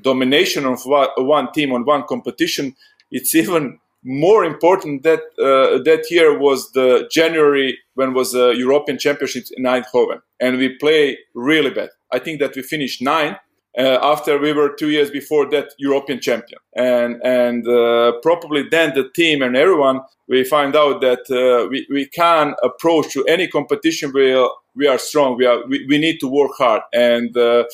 domination 0.00 0.64
of 0.64 0.80
one 0.84 1.52
team 1.52 1.72
on 1.72 1.84
one 1.84 2.04
competition, 2.04 2.76
it's 3.10 3.34
even 3.34 3.78
more 4.04 4.44
important 4.44 5.04
that 5.04 5.20
uh, 5.38 5.82
that 5.84 6.10
year 6.10 6.36
was 6.36 6.72
the 6.72 7.08
January 7.10 7.78
when 7.94 8.14
was 8.14 8.32
the 8.32 8.50
European 8.50 8.98
Championships 8.98 9.50
in 9.56 9.64
Eindhoven, 9.64 10.20
and 10.40 10.58
we 10.58 10.76
play 10.78 11.18
really 11.34 11.70
bad. 11.70 11.90
I 12.12 12.18
think 12.18 12.40
that 12.40 12.54
we 12.54 12.62
finished 12.62 13.00
nine 13.02 13.36
uh, 13.78 13.98
after 14.02 14.38
we 14.38 14.52
were 14.52 14.74
two 14.74 14.90
years 14.90 15.10
before 15.10 15.48
that 15.50 15.70
European 15.78 16.20
champion, 16.20 16.58
and 16.76 17.20
and 17.24 17.66
uh, 17.66 18.12
probably 18.22 18.64
then 18.70 18.92
the 18.94 19.08
team 19.14 19.42
and 19.42 19.56
everyone 19.56 20.00
we 20.28 20.44
find 20.44 20.76
out 20.76 21.00
that 21.00 21.20
uh, 21.30 21.68
we 21.70 21.86
we 21.90 22.06
can 22.06 22.54
approach 22.62 23.12
to 23.12 23.24
any 23.24 23.48
competition 23.48 24.12
where 24.12 24.46
we 24.74 24.86
are 24.86 24.98
strong. 24.98 25.36
We 25.36 25.46
are 25.46 25.66
we, 25.66 25.86
we 25.88 25.98
need 25.98 26.18
to 26.20 26.28
work 26.28 26.52
hard 26.58 26.82
and. 26.92 27.36
Uh, 27.36 27.64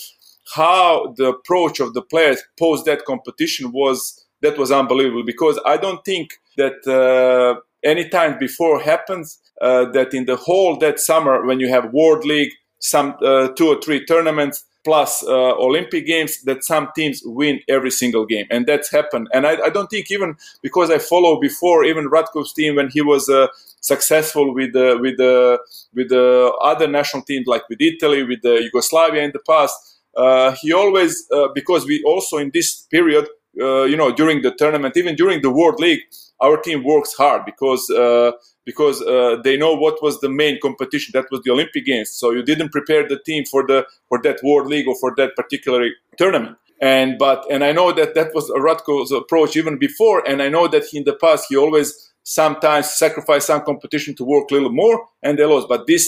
how 0.54 1.12
the 1.18 1.26
approach 1.26 1.78
of 1.78 1.92
the 1.92 2.00
players 2.00 2.42
post 2.58 2.86
that 2.86 3.04
competition 3.04 3.70
was 3.70 4.26
that 4.40 4.56
was 4.56 4.72
unbelievable 4.72 5.22
because 5.22 5.60
I 5.66 5.76
don't 5.76 6.02
think 6.06 6.30
that 6.56 6.86
uh, 6.86 7.60
any 7.84 8.08
time 8.08 8.38
before 8.38 8.80
happens 8.80 9.38
uh, 9.60 9.90
that 9.92 10.14
in 10.14 10.24
the 10.24 10.36
whole 10.36 10.78
that 10.78 11.00
summer 11.00 11.44
when 11.44 11.60
you 11.60 11.68
have 11.68 11.92
World 11.92 12.24
League, 12.24 12.52
some 12.78 13.14
two 13.56 13.68
or 13.68 13.78
three 13.82 14.06
tournaments 14.06 14.64
plus 14.84 15.22
uh, 15.24 15.54
Olympic 15.56 16.06
games, 16.06 16.42
that 16.42 16.64
some 16.64 16.88
teams 16.94 17.22
win 17.24 17.60
every 17.68 17.90
single 17.90 18.24
game, 18.24 18.46
and 18.50 18.66
that's 18.66 18.90
happened. 18.90 19.28
And 19.32 19.46
I, 19.46 19.60
I 19.66 19.70
don't 19.70 19.88
think 19.88 20.10
even 20.10 20.36
because 20.62 20.90
I 20.90 20.98
follow 20.98 21.40
before 21.40 21.84
even 21.84 22.08
Ratko's 22.08 22.52
team 22.52 22.76
when 22.76 22.88
he 22.90 23.02
was 23.02 23.28
uh, 23.28 23.48
successful 23.80 24.54
with 24.54 24.72
the 24.72 24.98
with 25.00 25.16
the 25.18 25.58
with 25.94 26.08
the 26.08 26.52
other 26.62 26.88
national 26.88 27.22
teams 27.24 27.46
like 27.46 27.68
with 27.68 27.80
Italy, 27.80 28.22
with 28.22 28.42
the 28.42 28.62
Yugoslavia 28.62 29.22
in 29.22 29.32
the 29.32 29.40
past. 29.46 29.74
Uh, 30.16 30.54
he 30.60 30.72
always 30.72 31.28
because 31.54 31.86
we 31.86 32.02
also 32.04 32.38
in 32.38 32.50
this 32.52 32.86
period 32.90 33.28
uh, 33.60 33.84
you 33.84 33.96
know, 33.96 34.12
during 34.12 34.42
the 34.42 34.52
tournament, 34.52 34.96
even 34.96 35.16
during 35.16 35.42
the 35.42 35.50
World 35.50 35.80
League, 35.80 36.00
our 36.40 36.56
team 36.56 36.84
works 36.84 37.14
hard 37.14 37.44
because 37.44 37.88
uh, 37.90 38.32
because 38.68 39.00
uh, 39.00 39.36
they 39.42 39.56
know 39.56 39.72
what 39.72 40.02
was 40.02 40.20
the 40.20 40.28
main 40.28 40.58
competition. 40.60 41.10
That 41.14 41.24
was 41.30 41.40
the 41.42 41.50
Olympic 41.50 41.86
Games. 41.86 42.10
So 42.10 42.32
you 42.32 42.42
didn't 42.42 42.70
prepare 42.70 43.08
the 43.08 43.18
team 43.28 43.42
for 43.52 43.66
the 43.66 43.86
for 44.08 44.20
that 44.24 44.40
World 44.42 44.66
League 44.72 44.86
or 44.86 44.96
for 45.02 45.14
that 45.16 45.30
particular 45.40 45.88
tournament. 46.18 46.58
And 46.82 47.16
but 47.18 47.46
and 47.50 47.64
I 47.64 47.72
know 47.72 47.88
that 47.92 48.14
that 48.14 48.34
was 48.34 48.50
Ratko's 48.50 49.10
approach 49.10 49.56
even 49.56 49.78
before. 49.78 50.18
And 50.28 50.42
I 50.42 50.50
know 50.50 50.68
that 50.68 50.84
he, 50.84 50.98
in 50.98 51.04
the 51.04 51.14
past 51.14 51.46
he 51.48 51.56
always 51.56 51.88
sometimes 52.24 52.90
sacrificed 52.90 53.46
some 53.46 53.62
competition 53.70 54.14
to 54.16 54.24
work 54.34 54.50
a 54.50 54.54
little 54.54 54.76
more, 54.84 54.96
and 55.22 55.38
they 55.38 55.46
lost. 55.46 55.66
But 55.74 55.86
this 55.86 56.04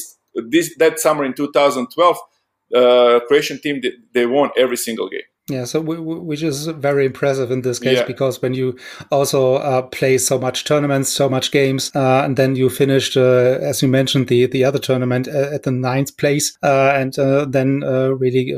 this 0.53 0.77
that 0.83 1.01
summer 1.01 1.25
in 1.25 1.33
2012, 1.33 2.19
uh, 2.75 3.21
Croatian 3.27 3.59
team 3.63 3.81
they, 3.83 3.93
they 4.13 4.27
won 4.27 4.51
every 4.65 4.77
single 4.77 5.09
game. 5.09 5.29
Yeah, 5.51 5.65
so 5.65 5.81
which 5.81 6.43
is 6.43 6.67
very 6.67 7.07
impressive 7.07 7.51
in 7.51 7.63
this 7.63 7.79
case 7.79 7.99
yeah. 7.99 8.07
because 8.07 8.41
when 8.41 8.55
you 8.55 8.79
also 9.11 9.57
uh, 9.57 9.83
play 9.83 10.19
so 10.19 10.39
much 10.39 10.65
tournaments, 10.65 11.11
so 11.11 11.29
much 11.29 11.51
games, 11.51 11.91
uh, 11.95 12.23
and 12.25 12.37
then 12.37 12.57
you 12.57 12.71
finished, 12.71 13.17
uh, 13.17 13.59
as 13.61 13.83
you 13.83 13.89
mentioned, 13.89 14.29
the 14.29 14.47
the 14.47 14.65
other 14.65 14.79
tournament 14.79 15.29
uh, 15.29 15.51
at 15.53 15.65
the 15.65 15.71
ninth 15.71 16.17
place, 16.17 16.57
uh, 16.63 16.93
and 16.95 17.19
uh, 17.19 17.45
then 17.45 17.81
really 17.81 18.55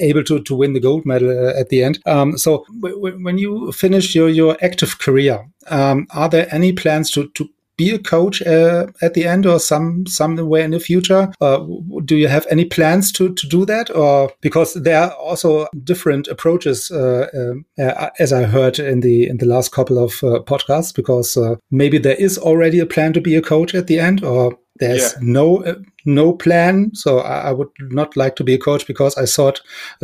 able 0.00 0.24
to 0.24 0.40
to 0.40 0.54
win 0.54 0.72
the 0.72 0.80
gold 0.80 1.04
medal 1.04 1.48
at 1.48 1.68
the 1.68 1.82
end. 1.82 1.98
Um, 2.06 2.38
so 2.38 2.64
when 2.80 3.38
you 3.38 3.72
finish 3.72 4.14
your 4.14 4.28
your 4.28 4.56
active 4.62 4.98
career, 4.98 5.46
um, 5.68 6.06
are 6.10 6.28
there 6.28 6.48
any 6.54 6.72
plans 6.72 7.10
to 7.12 7.28
to 7.34 7.48
be 7.76 7.90
a 7.90 7.98
coach 7.98 8.42
uh, 8.42 8.86
at 9.02 9.14
the 9.14 9.26
end 9.26 9.46
or 9.46 9.58
some 9.58 10.06
somewhere 10.06 10.62
in 10.62 10.70
the 10.70 10.80
future? 10.80 11.32
Uh, 11.40 11.64
do 12.04 12.16
you 12.16 12.28
have 12.28 12.46
any 12.50 12.64
plans 12.64 13.12
to 13.12 13.34
to 13.34 13.46
do 13.46 13.64
that, 13.66 13.94
or 13.94 14.30
because 14.40 14.74
there 14.74 15.02
are 15.02 15.10
also 15.12 15.66
different 15.82 16.28
approaches, 16.28 16.90
uh, 16.90 17.28
um, 17.34 17.64
uh 17.78 18.10
as 18.18 18.32
I 18.32 18.44
heard 18.44 18.78
in 18.78 19.00
the 19.00 19.28
in 19.28 19.38
the 19.38 19.46
last 19.46 19.72
couple 19.72 19.98
of 19.98 20.22
uh, 20.22 20.40
podcasts? 20.44 20.94
Because 20.94 21.36
uh, 21.36 21.56
maybe 21.70 21.98
there 21.98 22.16
is 22.16 22.38
already 22.38 22.78
a 22.78 22.86
plan 22.86 23.12
to 23.14 23.20
be 23.20 23.34
a 23.34 23.42
coach 23.42 23.74
at 23.74 23.86
the 23.86 23.98
end, 23.98 24.22
or 24.22 24.58
there's 24.76 25.12
yeah. 25.12 25.18
no 25.20 25.82
no 26.04 26.32
plan. 26.32 26.90
So 26.94 27.20
I, 27.20 27.48
I, 27.48 27.52
would 27.52 27.70
not 27.78 28.16
like 28.16 28.36
to 28.36 28.44
be 28.44 28.54
a 28.54 28.58
coach 28.58 28.86
because 28.86 29.16
I 29.16 29.24
thought 29.24 29.62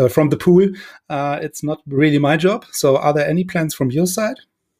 from 0.09 0.31
the 0.31 0.37
pool 0.37 0.69
it's 1.11 1.63
not 1.63 1.83
really 1.87 2.19
my 2.19 2.37
job. 2.37 2.65
So 2.73 2.97
are 2.97 3.13
there 3.13 3.29
any 3.29 3.45
plans 3.45 3.75
from 3.75 3.91
your 3.91 4.07
side? 4.07 4.37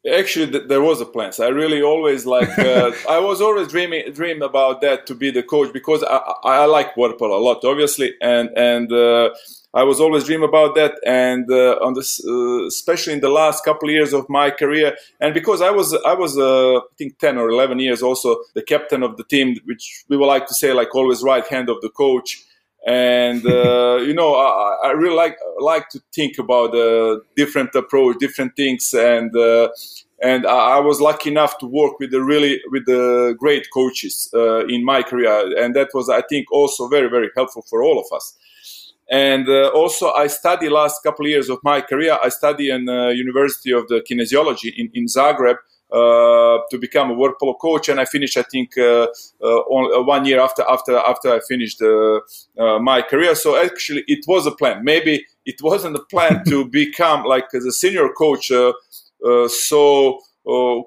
Actually, 0.09 0.51
th- 0.51 0.67
there 0.67 0.81
was 0.81 0.99
a 0.99 1.05
plan. 1.05 1.31
So 1.31 1.45
I 1.45 1.49
really 1.49 1.81
always 1.83 2.25
like. 2.25 2.57
Uh, 2.57 2.91
I 3.09 3.19
was 3.19 3.39
always 3.39 3.67
dreaming 3.67 4.11
dream 4.13 4.41
about 4.41 4.81
that 4.81 5.05
to 5.07 5.15
be 5.15 5.29
the 5.29 5.43
coach 5.43 5.71
because 5.71 6.03
I, 6.03 6.17
I, 6.43 6.65
like 6.65 6.97
water 6.97 7.13
polo 7.13 7.37
a 7.37 7.43
lot, 7.43 7.63
obviously, 7.63 8.15
and 8.19 8.49
and 8.57 8.91
uh, 8.91 9.29
I 9.75 9.83
was 9.83 9.99
always 9.99 10.23
dream 10.23 10.41
about 10.41 10.73
that. 10.73 10.95
And 11.05 11.51
uh, 11.51 11.77
on 11.83 11.93
this, 11.93 12.19
uh, 12.25 12.65
especially 12.65 13.13
in 13.13 13.19
the 13.19 13.29
last 13.29 13.63
couple 13.63 13.89
of 13.89 13.93
years 13.93 14.11
of 14.11 14.27
my 14.27 14.49
career, 14.49 14.97
and 15.19 15.35
because 15.35 15.61
I 15.61 15.69
was 15.69 15.93
I 16.03 16.15
was 16.15 16.35
uh, 16.35 16.77
I 16.77 16.81
think 16.97 17.19
ten 17.19 17.37
or 17.37 17.49
eleven 17.49 17.77
years 17.77 18.01
also 18.01 18.37
the 18.55 18.63
captain 18.63 19.03
of 19.03 19.17
the 19.17 19.23
team, 19.23 19.55
which 19.65 20.03
we 20.09 20.17
would 20.17 20.25
like 20.25 20.47
to 20.47 20.55
say 20.55 20.73
like 20.73 20.95
always 20.95 21.21
right 21.21 21.45
hand 21.45 21.69
of 21.69 21.79
the 21.81 21.89
coach 21.89 22.43
and 22.85 23.45
uh, 23.45 23.97
you 24.07 24.13
know 24.13 24.35
I, 24.35 24.89
I, 24.89 24.91
really 24.91 25.15
like 25.15 25.37
like 25.59 25.89
to 25.89 26.01
think 26.13 26.37
about 26.37 26.73
a 26.73 27.21
different 27.35 27.75
approach 27.75 28.17
different 28.19 28.55
things 28.55 28.93
and 28.93 29.35
uh, 29.35 29.69
and 30.21 30.45
I, 30.45 30.79
was 30.79 31.01
lucky 31.01 31.31
enough 31.31 31.57
to 31.59 31.65
work 31.65 31.99
with 31.99 32.11
the 32.11 32.21
really 32.21 32.61
with 32.71 32.85
the 32.85 33.35
great 33.39 33.67
coaches 33.73 34.29
uh, 34.33 34.65
in 34.67 34.85
my 34.85 35.01
career, 35.01 35.57
and 35.57 35.75
that 35.75 35.89
was 35.93 36.09
I 36.09 36.21
think 36.21 36.51
also 36.51 36.87
very 36.87 37.09
very 37.09 37.29
helpful 37.35 37.65
for 37.69 37.83
all 37.83 37.99
of 37.99 38.05
us. 38.15 38.37
And 39.09 39.49
uh, 39.49 39.69
also, 39.69 40.11
I 40.11 40.27
studied 40.27 40.69
last 40.69 41.01
couple 41.03 41.25
of 41.25 41.29
years 41.29 41.49
of 41.49 41.59
my 41.63 41.81
career. 41.81 42.17
I 42.23 42.29
studied 42.29 42.69
in 42.69 42.87
uh, 42.87 43.07
University 43.09 43.71
of 43.73 43.87
the 43.89 44.01
Kinesiology 44.09 44.71
in, 44.77 44.89
in 44.93 45.05
Zagreb 45.05 45.55
uh, 45.55 45.57
to 45.91 46.77
become 46.79 47.11
a 47.11 47.13
water 47.13 47.35
polo 47.39 47.55
coach, 47.55 47.89
and 47.89 47.99
I 47.99 48.05
finished, 48.05 48.37
I 48.37 48.43
think, 48.43 48.77
uh, 48.77 49.07
uh, 49.41 49.45
on, 49.45 50.05
one 50.05 50.25
year 50.25 50.39
after 50.39 50.63
after 50.69 50.97
after 50.97 51.33
I 51.33 51.39
finished 51.47 51.81
my 52.57 53.01
career. 53.01 53.35
So 53.35 53.57
actually, 53.57 54.03
it 54.07 54.25
was 54.27 54.45
a 54.45 54.51
plan. 54.51 54.83
Maybe 54.83 55.25
it 55.45 55.61
wasn't 55.61 55.95
a 55.95 56.03
plan 56.09 56.43
to 56.45 56.65
become 56.81 57.23
like 57.23 57.45
as 57.53 57.65
a 57.65 57.71
senior 57.71 58.09
coach 58.09 58.51
so 59.47 60.19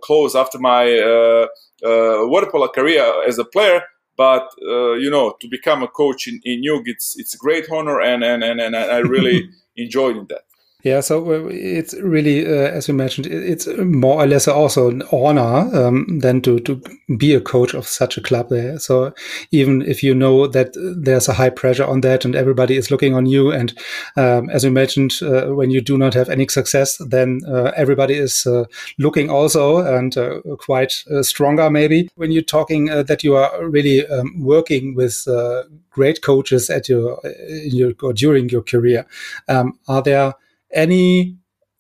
close 0.03 0.35
after 0.35 0.59
my 0.59 1.47
uh, 1.85 2.27
water 2.27 2.49
polo 2.51 2.69
career 2.69 3.05
as 3.29 3.39
a 3.39 3.45
player 3.45 3.83
but 4.17 4.49
uh, 4.67 4.93
you 4.93 5.11
know 5.11 5.35
to 5.41 5.49
become 5.49 5.83
a 5.83 5.89
coach 5.89 6.27
in, 6.27 6.41
in 6.45 6.63
Jug 6.65 6.83
it's 6.87 7.19
it's 7.19 7.35
a 7.35 7.39
great 7.39 7.67
honor 7.71 8.01
and 8.01 8.25
and 8.25 8.43
and, 8.43 8.61
and 8.61 8.77
I 8.77 8.99
really 8.99 9.51
enjoyed 9.77 10.29
that 10.29 10.45
yeah, 10.85 11.01
so 11.01 11.25
uh, 11.33 11.49
it's 11.51 11.95
really, 11.95 12.47
uh, 12.47 12.71
as 12.71 12.89
you 12.89 12.95
mentioned, 12.95 13.27
it's 13.27 13.67
more 13.79 14.23
or 14.23 14.27
less 14.27 14.47
also 14.47 14.91
an 14.91 15.03
honor 15.11 15.75
um, 15.75 16.19
than 16.21 16.43
to, 16.43 16.61
to 16.61 16.83
be 17.17 17.33
a 17.33 17.41
coach 17.41 17.73
of 17.73 17.87
such 17.87 18.19
a 18.19 18.21
club 18.21 18.51
there. 18.51 18.79
So 18.79 19.15
even 19.51 19.81
if 19.81 20.03
you 20.03 20.15
know 20.15 20.47
that 20.47 20.75
there's 20.75 21.27
a 21.27 21.33
high 21.33 21.49
pressure 21.49 21.87
on 21.87 22.03
that 22.03 22.27
and 22.27 22.37
everybody 22.37 22.77
is 22.77 22.91
looking 22.91 23.15
on 23.15 23.25
you, 23.25 23.51
and 23.51 23.73
um, 24.17 24.51
as 24.51 24.63
you 24.63 24.71
mentioned, 24.71 25.15
uh, 25.23 25.47
when 25.55 25.71
you 25.71 25.81
do 25.81 25.97
not 25.97 26.13
have 26.13 26.29
any 26.29 26.47
success, 26.49 26.99
then 26.99 27.41
uh, 27.49 27.73
everybody 27.75 28.15
is 28.15 28.47
uh, 28.47 28.65
looking 28.99 29.31
also 29.31 29.79
and 29.79 30.19
uh, 30.19 30.41
quite 30.59 30.93
stronger 31.23 31.71
maybe. 31.71 32.11
When 32.17 32.31
you're 32.31 32.43
talking 32.43 32.87
that 32.87 33.25
you 33.25 33.37
are 33.37 33.67
really 33.67 34.07
um, 34.07 34.39
working 34.39 34.95
with 34.95 35.27
great 35.89 36.21
coaches 36.21 36.69
at 36.69 36.91
your, 36.91 37.21
your 37.49 37.95
or 38.03 38.13
during 38.13 38.51
your 38.51 38.63
career, 38.63 39.07
um, 39.49 39.79
are 39.89 40.03
there 40.03 40.35
any 40.75 41.37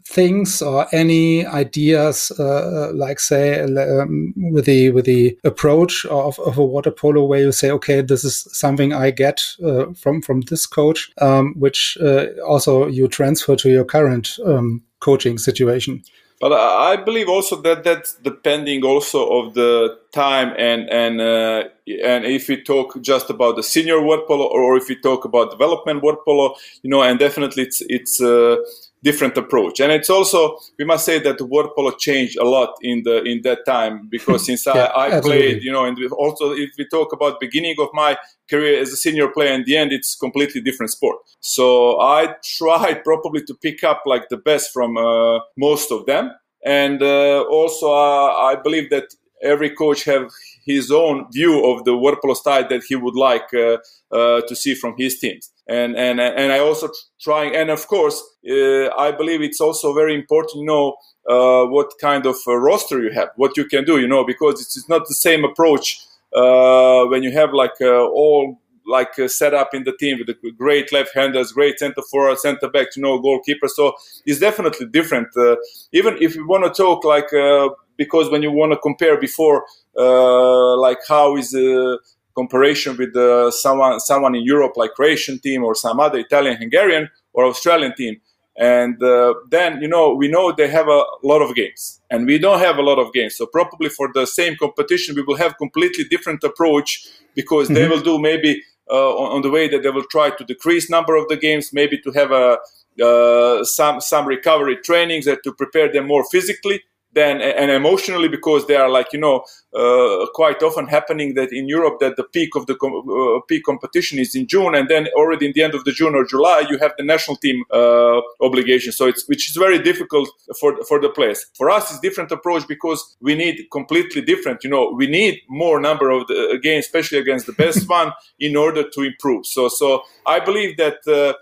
things 0.06 0.60
or 0.60 0.86
any 0.92 1.46
ideas, 1.46 2.30
uh, 2.38 2.90
like 2.94 3.18
say 3.18 3.60
um, 3.60 4.34
with 4.52 4.66
the 4.66 4.90
with 4.90 5.06
the 5.06 5.38
approach 5.44 6.04
of, 6.06 6.38
of 6.40 6.58
a 6.58 6.64
water 6.64 6.90
polo, 6.90 7.24
where 7.24 7.40
you 7.40 7.52
say, 7.52 7.70
okay, 7.70 8.02
this 8.02 8.24
is 8.24 8.46
something 8.52 8.92
I 8.92 9.10
get 9.10 9.42
uh, 9.64 9.92
from 9.94 10.22
from 10.22 10.42
this 10.42 10.66
coach, 10.66 11.10
um, 11.20 11.54
which 11.58 11.96
uh, 12.00 12.26
also 12.46 12.86
you 12.86 13.08
transfer 13.08 13.56
to 13.56 13.70
your 13.70 13.84
current 13.84 14.38
um, 14.44 14.82
coaching 15.00 15.38
situation. 15.38 16.02
But 16.40 16.52
I 16.52 16.96
believe 16.96 17.28
also 17.28 17.56
that 17.62 17.84
that's 17.84 18.16
depending 18.16 18.84
also 18.84 19.26
of 19.30 19.54
the 19.54 19.98
time 20.12 20.52
and 20.58 20.90
and 20.90 21.20
uh, 21.20 21.64
and 22.04 22.24
if 22.26 22.48
we 22.48 22.62
talk 22.62 23.00
just 23.00 23.30
about 23.30 23.56
the 23.56 23.62
senior 23.62 24.02
water 24.02 24.24
polo 24.26 24.46
or 24.46 24.76
if 24.76 24.88
we 24.88 24.96
talk 24.96 25.24
about 25.24 25.50
development 25.50 26.02
water 26.02 26.18
polo, 26.24 26.54
you 26.82 26.90
know, 26.90 27.02
and 27.02 27.18
definitely 27.18 27.62
it's 27.62 27.82
it's 27.88 28.20
a 28.20 28.58
different 29.04 29.36
approach. 29.36 29.78
And 29.80 29.92
it's 29.92 30.10
also 30.10 30.56
we 30.78 30.84
must 30.84 31.04
say 31.04 31.18
that 31.20 31.38
the 31.38 31.44
water 31.44 31.68
polo 31.76 31.92
changed 31.92 32.36
a 32.38 32.44
lot 32.44 32.70
in 32.82 33.02
the 33.04 33.22
in 33.22 33.42
that 33.42 33.60
time 33.66 34.08
because 34.10 34.46
since 34.48 34.66
yeah, 34.66 34.90
I, 34.96 35.18
I 35.18 35.20
played, 35.20 35.62
you 35.62 35.70
know, 35.70 35.84
and 35.84 35.96
also 36.12 36.52
if 36.52 36.70
we 36.78 36.86
talk 36.88 37.12
about 37.12 37.38
beginning 37.38 37.76
of 37.78 37.88
my 37.92 38.16
career 38.50 38.80
as 38.80 38.90
a 38.92 38.96
senior 38.96 39.28
player, 39.28 39.52
in 39.52 39.64
the 39.64 39.76
end 39.76 39.92
it's 39.92 40.16
completely 40.16 40.60
different 40.60 40.90
sport. 40.90 41.18
So 41.40 42.00
I 42.00 42.34
tried 42.58 43.04
probably 43.04 43.42
to 43.44 43.54
pick 43.54 43.84
up 43.84 44.02
like 44.06 44.28
the 44.30 44.38
best 44.38 44.72
from 44.72 44.96
uh, 44.96 45.40
most 45.56 45.92
of 45.92 46.06
them. 46.06 46.32
And 46.66 47.02
uh, 47.02 47.42
also, 47.42 47.92
uh, 47.92 48.32
I 48.50 48.56
believe 48.56 48.88
that 48.88 49.08
every 49.42 49.68
coach 49.68 50.04
have 50.04 50.30
his 50.64 50.90
own 50.90 51.26
view 51.30 51.54
of 51.70 51.84
the 51.84 51.94
water 51.94 52.16
polo 52.22 52.34
style 52.34 52.66
that 52.68 52.82
he 52.88 52.96
would 52.96 53.14
like 53.14 53.52
uh, 53.52 53.76
uh, 54.10 54.40
to 54.48 54.56
see 54.56 54.74
from 54.74 54.94
his 54.96 55.18
teams. 55.18 55.50
And 55.66 55.96
and 55.96 56.20
and 56.20 56.52
I 56.52 56.58
also 56.58 56.90
trying 57.20 57.56
and 57.56 57.70
of 57.70 57.86
course 57.86 58.22
uh, 58.48 58.88
I 58.98 59.12
believe 59.12 59.40
it's 59.40 59.60
also 59.60 59.94
very 59.94 60.14
important 60.14 60.60
to 60.60 60.64
know 60.64 60.96
uh, 61.28 61.64
what 61.64 61.90
kind 62.00 62.26
of 62.26 62.36
roster 62.46 63.02
you 63.02 63.10
have, 63.12 63.30
what 63.36 63.56
you 63.56 63.64
can 63.64 63.84
do, 63.84 63.98
you 63.98 64.06
know, 64.06 64.24
because 64.24 64.60
it's, 64.60 64.88
not 64.88 65.08
the 65.08 65.14
same 65.14 65.42
approach 65.42 66.00
uh, 66.34 67.04
when 67.06 67.22
you 67.22 67.32
have 67.32 67.54
like 67.54 67.72
uh, 67.80 68.04
all 68.04 68.60
like 68.86 69.18
uh, 69.18 69.26
set 69.26 69.54
up 69.54 69.72
in 69.72 69.84
the 69.84 69.96
team 69.98 70.18
with 70.18 70.26
the 70.26 70.52
great 70.52 70.92
left-handers, 70.92 71.52
great 71.52 71.78
center 71.78 72.02
forward, 72.10 72.38
center 72.38 72.68
back, 72.68 72.88
you 72.96 73.02
know, 73.02 73.18
goalkeeper. 73.18 73.68
So 73.68 73.94
it's 74.26 74.40
definitely 74.40 74.86
different. 74.86 75.28
Uh, 75.34 75.56
even 75.92 76.18
if 76.20 76.34
you 76.34 76.46
want 76.46 76.64
to 76.64 76.70
talk 76.70 77.04
like 77.04 77.32
uh, 77.32 77.70
because 77.96 78.30
when 78.30 78.42
you 78.42 78.50
want 78.50 78.72
to 78.72 78.78
compare 78.78 79.18
before, 79.18 79.64
uh, 79.96 80.76
like 80.76 80.98
how 81.08 81.36
is 81.36 81.52
the 81.52 81.98
comparison 82.34 82.96
with 82.96 83.16
uh, 83.16 83.50
someone 83.50 84.00
someone 84.00 84.34
in 84.34 84.42
Europe 84.42 84.72
like 84.76 84.94
Croatian 84.94 85.38
team 85.38 85.64
or 85.64 85.74
some 85.74 86.00
other 86.00 86.18
Italian, 86.18 86.56
Hungarian 86.56 87.08
or 87.32 87.44
Australian 87.44 87.94
team. 87.94 88.20
And 88.56 89.02
uh, 89.02 89.34
then, 89.50 89.80
you 89.80 89.88
know, 89.88 90.14
we 90.14 90.28
know 90.28 90.52
they 90.52 90.68
have 90.68 90.86
a 90.86 91.02
lot 91.24 91.42
of 91.42 91.56
games 91.56 92.00
and 92.08 92.24
we 92.24 92.38
don't 92.38 92.60
have 92.60 92.78
a 92.78 92.82
lot 92.82 93.00
of 93.00 93.12
games. 93.12 93.36
So 93.36 93.46
probably 93.46 93.88
for 93.88 94.10
the 94.14 94.26
same 94.26 94.54
competition, 94.56 95.16
we 95.16 95.22
will 95.22 95.36
have 95.36 95.58
completely 95.58 96.04
different 96.04 96.44
approach 96.44 97.04
because 97.34 97.66
mm-hmm. 97.66 97.74
they 97.74 97.88
will 97.88 98.00
do 98.00 98.20
maybe 98.20 98.62
uh, 98.88 99.14
on, 99.16 99.36
on, 99.36 99.42
the 99.42 99.50
way 99.50 99.66
that 99.66 99.82
they 99.82 99.90
will 99.90 100.04
try 100.10 100.30
to 100.30 100.44
decrease 100.44 100.88
number 100.88 101.16
of 101.16 101.26
the 101.28 101.36
games, 101.36 101.72
maybe 101.72 101.98
to 101.98 102.12
have 102.12 102.30
a 102.30 102.58
uh, 103.02 103.64
some 103.64 104.00
some 104.00 104.24
recovery 104.24 104.76
trainings 104.84 105.24
that 105.24 105.42
to 105.42 105.52
prepare 105.52 105.90
them 105.90 106.06
more 106.06 106.24
physically 106.30 106.80
then 107.14 107.40
and 107.40 107.70
emotionally 107.70 108.28
because 108.28 108.66
they 108.66 108.76
are 108.76 108.88
like 108.88 109.12
you 109.12 109.18
know 109.18 109.44
uh, 109.74 110.26
quite 110.34 110.62
often 110.62 110.86
happening 110.86 111.34
that 111.34 111.52
in 111.52 111.68
Europe 111.68 111.98
that 112.00 112.16
the 112.16 112.24
peak 112.24 112.54
of 112.56 112.66
the 112.66 112.74
com- 112.74 113.08
uh, 113.08 113.40
peak 113.48 113.64
competition 113.64 114.18
is 114.18 114.34
in 114.34 114.46
June 114.46 114.74
and 114.74 114.88
then 114.88 115.08
already 115.16 115.46
in 115.46 115.52
the 115.54 115.62
end 115.62 115.74
of 115.74 115.84
the 115.84 115.92
June 115.92 116.14
or 116.14 116.24
July 116.24 116.64
you 116.68 116.78
have 116.78 116.92
the 116.98 117.04
national 117.04 117.36
team 117.36 117.64
uh, 117.72 118.20
obligation. 118.40 118.92
So 118.92 119.06
it's 119.06 119.26
which 119.28 119.48
is 119.48 119.56
very 119.56 119.78
difficult 119.78 120.28
for 120.60 120.82
for 120.84 121.00
the 121.00 121.08
players. 121.08 121.44
For 121.54 121.70
us 121.70 121.90
it's 121.90 122.00
different 122.00 122.32
approach 122.32 122.66
because 122.68 123.16
we 123.20 123.34
need 123.34 123.66
completely 123.70 124.22
different 124.22 124.64
you 124.64 124.70
know 124.70 124.92
we 124.94 125.06
need 125.06 125.40
more 125.48 125.80
number 125.80 126.10
of 126.10 126.26
the 126.26 126.58
games 126.62 126.84
especially 126.86 127.18
against 127.18 127.46
the 127.46 127.52
best 127.52 127.88
one 128.00 128.12
in 128.38 128.56
order 128.56 128.88
to 128.88 129.00
improve. 129.02 129.46
So 129.46 129.68
so 129.68 130.02
I 130.26 130.40
believe 130.40 130.76
that 130.76 130.98
uh, 131.06 131.34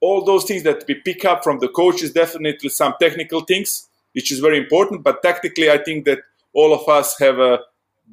all 0.00 0.24
those 0.24 0.44
things 0.44 0.62
that 0.62 0.84
we 0.86 0.94
pick 0.94 1.24
up 1.24 1.42
from 1.42 1.58
the 1.58 1.68
coaches 1.68 2.12
definitely 2.12 2.68
some 2.68 2.94
technical 3.00 3.40
things 3.40 3.88
which 4.18 4.32
is 4.32 4.40
very 4.40 4.58
important. 4.58 5.04
But 5.04 5.22
tactically, 5.22 5.70
I 5.70 5.78
think 5.78 6.04
that 6.06 6.18
all 6.52 6.74
of 6.74 6.88
us 6.88 7.16
have 7.20 7.38
a 7.38 7.60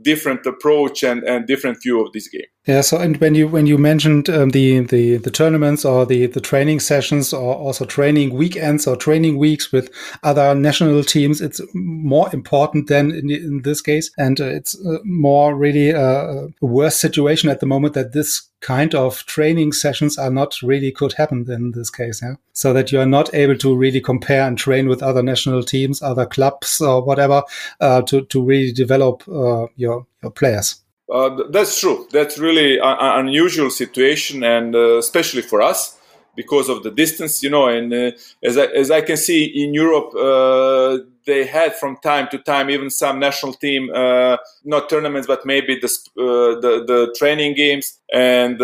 different 0.03 0.45
approach 0.45 1.01
and, 1.01 1.23
and 1.23 1.47
different 1.47 1.81
view 1.81 1.99
of 2.05 2.13
this 2.13 2.27
game. 2.27 2.51
Yeah. 2.65 2.81
So, 2.81 2.97
and 2.97 3.17
when 3.17 3.35
you 3.35 3.47
when 3.47 3.67
you 3.67 3.77
mentioned 3.77 4.27
um, 4.27 4.49
the 4.49 4.79
the 4.79 5.17
the 5.17 5.29
tournaments 5.29 5.85
or 5.85 6.05
the 6.05 6.25
the 6.25 6.41
training 6.41 6.79
sessions 6.79 7.31
or 7.31 7.53
also 7.53 7.85
training 7.85 8.33
weekends 8.33 8.87
or 8.87 8.95
training 8.95 9.37
weeks 9.37 9.71
with 9.71 9.91
other 10.23 10.55
national 10.55 11.03
teams, 11.03 11.41
it's 11.41 11.61
more 11.75 12.27
important 12.33 12.87
than 12.87 13.11
in, 13.11 13.29
in 13.29 13.61
this 13.61 13.81
case, 13.81 14.09
and 14.17 14.41
uh, 14.41 14.45
it's 14.45 14.75
uh, 14.83 14.97
more 15.03 15.55
really 15.55 15.93
uh, 15.93 16.47
a 16.61 16.65
worse 16.65 16.99
situation 16.99 17.49
at 17.49 17.59
the 17.59 17.67
moment 17.67 17.93
that 17.93 18.13
this 18.13 18.49
kind 18.61 18.95
of 18.95 19.23
training 19.27 19.71
sessions 19.71 20.17
are 20.17 20.31
not 20.31 20.59
really 20.63 20.91
could 20.91 21.13
happen 21.13 21.45
in 21.51 21.71
this 21.71 21.91
case. 21.91 22.19
Yeah. 22.23 22.33
So 22.53 22.73
that 22.73 22.91
you 22.91 22.99
are 22.99 23.05
not 23.05 23.31
able 23.35 23.57
to 23.57 23.75
really 23.75 24.01
compare 24.01 24.41
and 24.41 24.57
train 24.57 24.89
with 24.89 25.03
other 25.03 25.21
national 25.21 25.61
teams, 25.61 26.01
other 26.01 26.25
clubs 26.25 26.81
or 26.81 27.03
whatever 27.03 27.43
to 27.79 28.25
to 28.25 28.43
really 28.43 28.71
develop 28.71 29.21
your 29.27 29.69
your 29.75 30.31
players. 30.33 30.81
Uh, 31.11 31.43
that's 31.51 31.79
true. 31.79 32.07
That's 32.11 32.39
really 32.39 32.79
an 32.79 33.25
unusual 33.27 33.69
situation, 33.69 34.43
and 34.43 34.75
uh, 34.75 34.97
especially 34.97 35.43
for 35.43 35.61
us 35.61 35.99
because 36.35 36.67
of 36.67 36.83
the 36.83 36.91
distance, 36.91 37.43
you 37.43 37.49
know. 37.49 37.67
And 37.67 37.93
uh, 37.93 38.11
as 38.43 38.57
I, 38.57 38.65
as 38.65 38.89
I 38.89 39.01
can 39.01 39.17
see 39.17 39.45
in 39.45 39.73
Europe, 39.73 40.15
uh, 40.15 41.05
they 41.25 41.45
had 41.45 41.75
from 41.75 41.97
time 41.97 42.27
to 42.31 42.39
time 42.39 42.69
even 42.71 42.89
some 42.89 43.19
national 43.19 43.53
team, 43.53 43.89
uh, 43.93 44.37
not 44.63 44.89
tournaments, 44.89 45.27
but 45.27 45.45
maybe 45.45 45.79
the 45.79 45.87
uh, 46.17 46.59
the, 46.59 46.83
the 46.87 47.15
training 47.17 47.53
games 47.53 47.99
and 48.11 48.59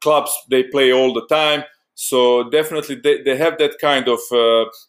clubs 0.00 0.32
they 0.50 0.62
play 0.62 0.92
all 0.92 1.12
the 1.12 1.26
time. 1.26 1.62
So 1.94 2.48
definitely 2.50 2.96
they, 2.96 3.22
they 3.22 3.36
have 3.36 3.58
that 3.58 3.78
kind 3.78 4.08
of 4.08 4.20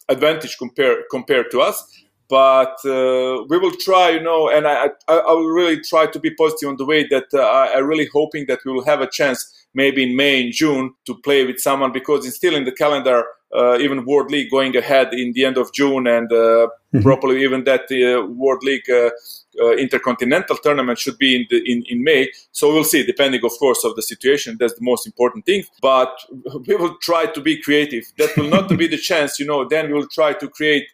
advantage 0.08 0.56
compared 0.56 1.04
compared 1.10 1.50
to 1.50 1.60
us 1.60 1.84
but 2.28 2.76
uh, 2.84 3.44
we 3.48 3.58
will 3.58 3.74
try, 3.80 4.10
you 4.10 4.20
know, 4.20 4.50
and 4.50 4.66
I, 4.66 4.90
I, 5.08 5.16
I, 5.16 5.32
will 5.32 5.48
really 5.48 5.80
try 5.80 6.06
to 6.06 6.18
be 6.18 6.30
positive 6.34 6.68
on 6.68 6.76
the 6.76 6.84
way 6.84 7.06
that 7.08 7.26
uh, 7.32 7.38
I, 7.38 7.78
am 7.78 7.86
really 7.86 8.08
hoping 8.12 8.46
that 8.48 8.60
we 8.66 8.72
will 8.72 8.84
have 8.84 9.00
a 9.00 9.06
chance 9.06 9.66
maybe 9.74 10.02
in 10.02 10.16
May 10.16 10.42
and 10.42 10.52
June 10.52 10.94
to 11.06 11.14
play 11.14 11.46
with 11.46 11.58
someone 11.58 11.92
because 11.92 12.26
it's 12.26 12.36
still 12.36 12.54
in 12.54 12.64
the 12.64 12.72
calendar, 12.72 13.24
uh, 13.56 13.78
even 13.78 14.04
World 14.04 14.30
League 14.30 14.50
going 14.50 14.76
ahead 14.76 15.14
in 15.14 15.32
the 15.32 15.44
end 15.46 15.56
of 15.56 15.72
June 15.72 16.06
and 16.06 16.30
uh, 16.30 16.36
mm-hmm. 16.36 17.00
probably 17.00 17.42
even 17.42 17.64
that 17.64 17.84
uh, 17.90 18.26
World 18.26 18.62
League 18.62 18.90
uh, 18.90 19.10
intercontinental 19.76 20.56
tournament 20.58 20.98
should 20.98 21.16
be 21.16 21.34
in, 21.34 21.46
the, 21.48 21.62
in, 21.70 21.82
in 21.88 22.04
May. 22.04 22.30
So 22.52 22.72
we'll 22.72 22.84
see, 22.84 23.04
depending, 23.06 23.42
of 23.44 23.52
course, 23.58 23.84
of 23.84 23.96
the 23.96 24.02
situation. 24.02 24.56
That's 24.60 24.74
the 24.74 24.84
most 24.84 25.06
important 25.06 25.46
thing. 25.46 25.64
But 25.80 26.10
we 26.66 26.76
will 26.76 26.96
try 27.00 27.26
to 27.26 27.40
be 27.40 27.62
creative. 27.62 28.04
That 28.18 28.36
will 28.36 28.48
not 28.48 28.68
be 28.76 28.86
the 28.86 28.98
chance, 28.98 29.38
you 29.38 29.46
know, 29.46 29.66
then 29.66 29.88
we 29.88 29.94
will 29.94 30.08
try 30.08 30.34
to 30.34 30.48
create 30.48 30.84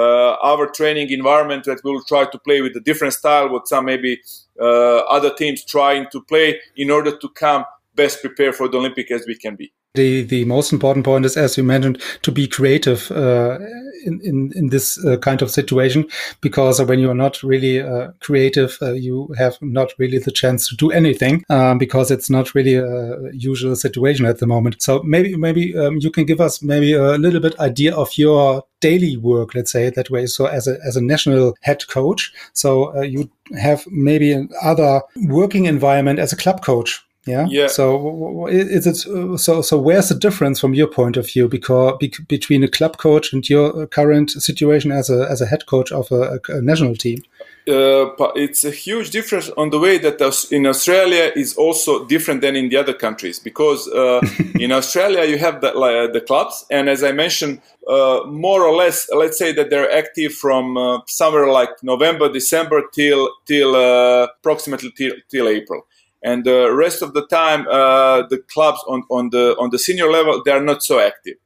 our 0.00 0.66
training 0.70 1.10
environment 1.10 1.64
that 1.64 1.80
we'll 1.84 2.02
try 2.04 2.24
to 2.24 2.38
play 2.38 2.60
with 2.60 2.76
a 2.76 2.80
different 2.80 3.14
style, 3.14 3.48
what 3.48 3.68
some 3.68 3.84
maybe 3.84 4.20
uh, 4.60 4.98
other 5.00 5.32
teams 5.34 5.64
trying 5.64 6.06
to 6.12 6.20
play 6.22 6.60
in 6.76 6.90
order 6.90 7.16
to 7.16 7.28
come 7.30 7.64
best 7.94 8.20
prepared 8.20 8.54
for 8.54 8.68
the 8.68 8.78
Olympic 8.78 9.10
as 9.10 9.26
we 9.26 9.34
can 9.36 9.56
be. 9.56 9.72
The 9.94 10.22
the 10.22 10.46
most 10.46 10.72
important 10.72 11.04
point 11.04 11.26
is, 11.26 11.36
as 11.36 11.58
you 11.58 11.64
mentioned, 11.64 12.00
to 12.22 12.32
be 12.32 12.48
creative 12.48 13.10
uh, 13.10 13.58
in, 14.06 14.20
in 14.22 14.50
in 14.54 14.70
this 14.70 14.98
uh, 15.04 15.18
kind 15.18 15.42
of 15.42 15.50
situation, 15.50 16.06
because 16.40 16.80
when 16.82 16.98
you 16.98 17.10
are 17.10 17.14
not 17.14 17.42
really 17.42 17.82
uh, 17.82 18.12
creative, 18.20 18.78
uh, 18.80 18.92
you 18.92 19.34
have 19.36 19.58
not 19.60 19.92
really 19.98 20.16
the 20.16 20.30
chance 20.30 20.66
to 20.70 20.76
do 20.76 20.90
anything, 20.90 21.44
um, 21.50 21.76
because 21.76 22.10
it's 22.10 22.30
not 22.30 22.54
really 22.54 22.76
a 22.76 23.32
usual 23.34 23.76
situation 23.76 24.24
at 24.24 24.38
the 24.38 24.46
moment. 24.46 24.80
So 24.80 25.02
maybe 25.02 25.36
maybe 25.36 25.76
um, 25.76 25.98
you 25.98 26.10
can 26.10 26.24
give 26.24 26.40
us 26.40 26.62
maybe 26.62 26.94
a 26.94 27.18
little 27.18 27.40
bit 27.40 27.60
idea 27.60 27.94
of 27.94 28.16
your 28.16 28.64
daily 28.80 29.18
work, 29.18 29.54
let's 29.54 29.72
say 29.72 29.90
that 29.90 30.08
way. 30.08 30.24
So 30.24 30.46
as 30.46 30.66
a 30.66 30.78
as 30.86 30.96
a 30.96 31.02
national 31.02 31.54
head 31.60 31.86
coach, 31.88 32.32
so 32.54 32.96
uh, 32.96 33.02
you 33.02 33.30
have 33.60 33.84
maybe 33.88 34.32
another 34.32 35.02
working 35.28 35.66
environment 35.66 36.18
as 36.18 36.32
a 36.32 36.36
club 36.36 36.64
coach 36.64 37.04
yeah. 37.26 37.46
Yeah. 37.48 37.68
So 37.68 38.46
is 38.48 38.86
it 38.86 38.96
so? 39.38 39.62
So 39.62 39.78
where's 39.78 40.08
the 40.08 40.14
difference 40.14 40.58
from 40.60 40.74
your 40.74 40.88
point 40.88 41.16
of 41.16 41.26
view, 41.26 41.48
because 41.48 41.98
between 42.26 42.64
a 42.64 42.68
club 42.68 42.96
coach 42.98 43.32
and 43.32 43.48
your 43.48 43.86
current 43.86 44.30
situation 44.30 44.90
as 44.90 45.08
a 45.08 45.28
as 45.30 45.40
a 45.40 45.46
head 45.46 45.66
coach 45.66 45.92
of 45.92 46.10
a, 46.10 46.40
a 46.48 46.60
national 46.60 46.96
team? 46.96 47.22
Uh, 47.68 48.10
it's 48.34 48.64
a 48.64 48.72
huge 48.72 49.10
difference 49.10 49.48
on 49.50 49.70
the 49.70 49.78
way 49.78 49.96
that 49.96 50.20
in 50.50 50.66
Australia 50.66 51.30
is 51.36 51.54
also 51.54 52.04
different 52.06 52.40
than 52.40 52.56
in 52.56 52.68
the 52.70 52.76
other 52.76 52.92
countries 52.92 53.38
because 53.38 53.86
uh, 53.86 54.20
in 54.58 54.72
Australia 54.72 55.24
you 55.24 55.38
have 55.38 55.60
the, 55.60 55.72
uh, 55.72 56.12
the 56.12 56.20
clubs 56.20 56.66
and 56.72 56.88
as 56.88 57.04
I 57.04 57.12
mentioned 57.12 57.60
uh, 57.88 58.22
more 58.26 58.64
or 58.64 58.74
less 58.74 59.08
let's 59.14 59.38
say 59.38 59.52
that 59.52 59.70
they're 59.70 59.92
active 59.92 60.32
from 60.32 60.76
uh, 60.76 61.02
somewhere 61.06 61.46
like 61.52 61.70
November 61.84 62.28
December 62.28 62.82
till 62.92 63.30
till 63.46 63.76
uh, 63.76 64.26
approximately 64.40 64.90
till, 64.98 65.12
till 65.30 65.46
April 65.46 65.86
and 66.22 66.44
the 66.44 66.72
rest 66.72 67.02
of 67.02 67.14
the 67.14 67.26
time 67.26 67.66
uh, 67.68 68.26
the 68.28 68.38
clubs 68.52 68.80
on, 68.88 69.02
on 69.10 69.30
the 69.30 69.56
on 69.58 69.70
the 69.70 69.78
senior 69.78 70.10
level 70.10 70.42
they 70.44 70.50
are 70.50 70.62
not 70.62 70.82
so 70.82 71.00
active. 71.00 71.36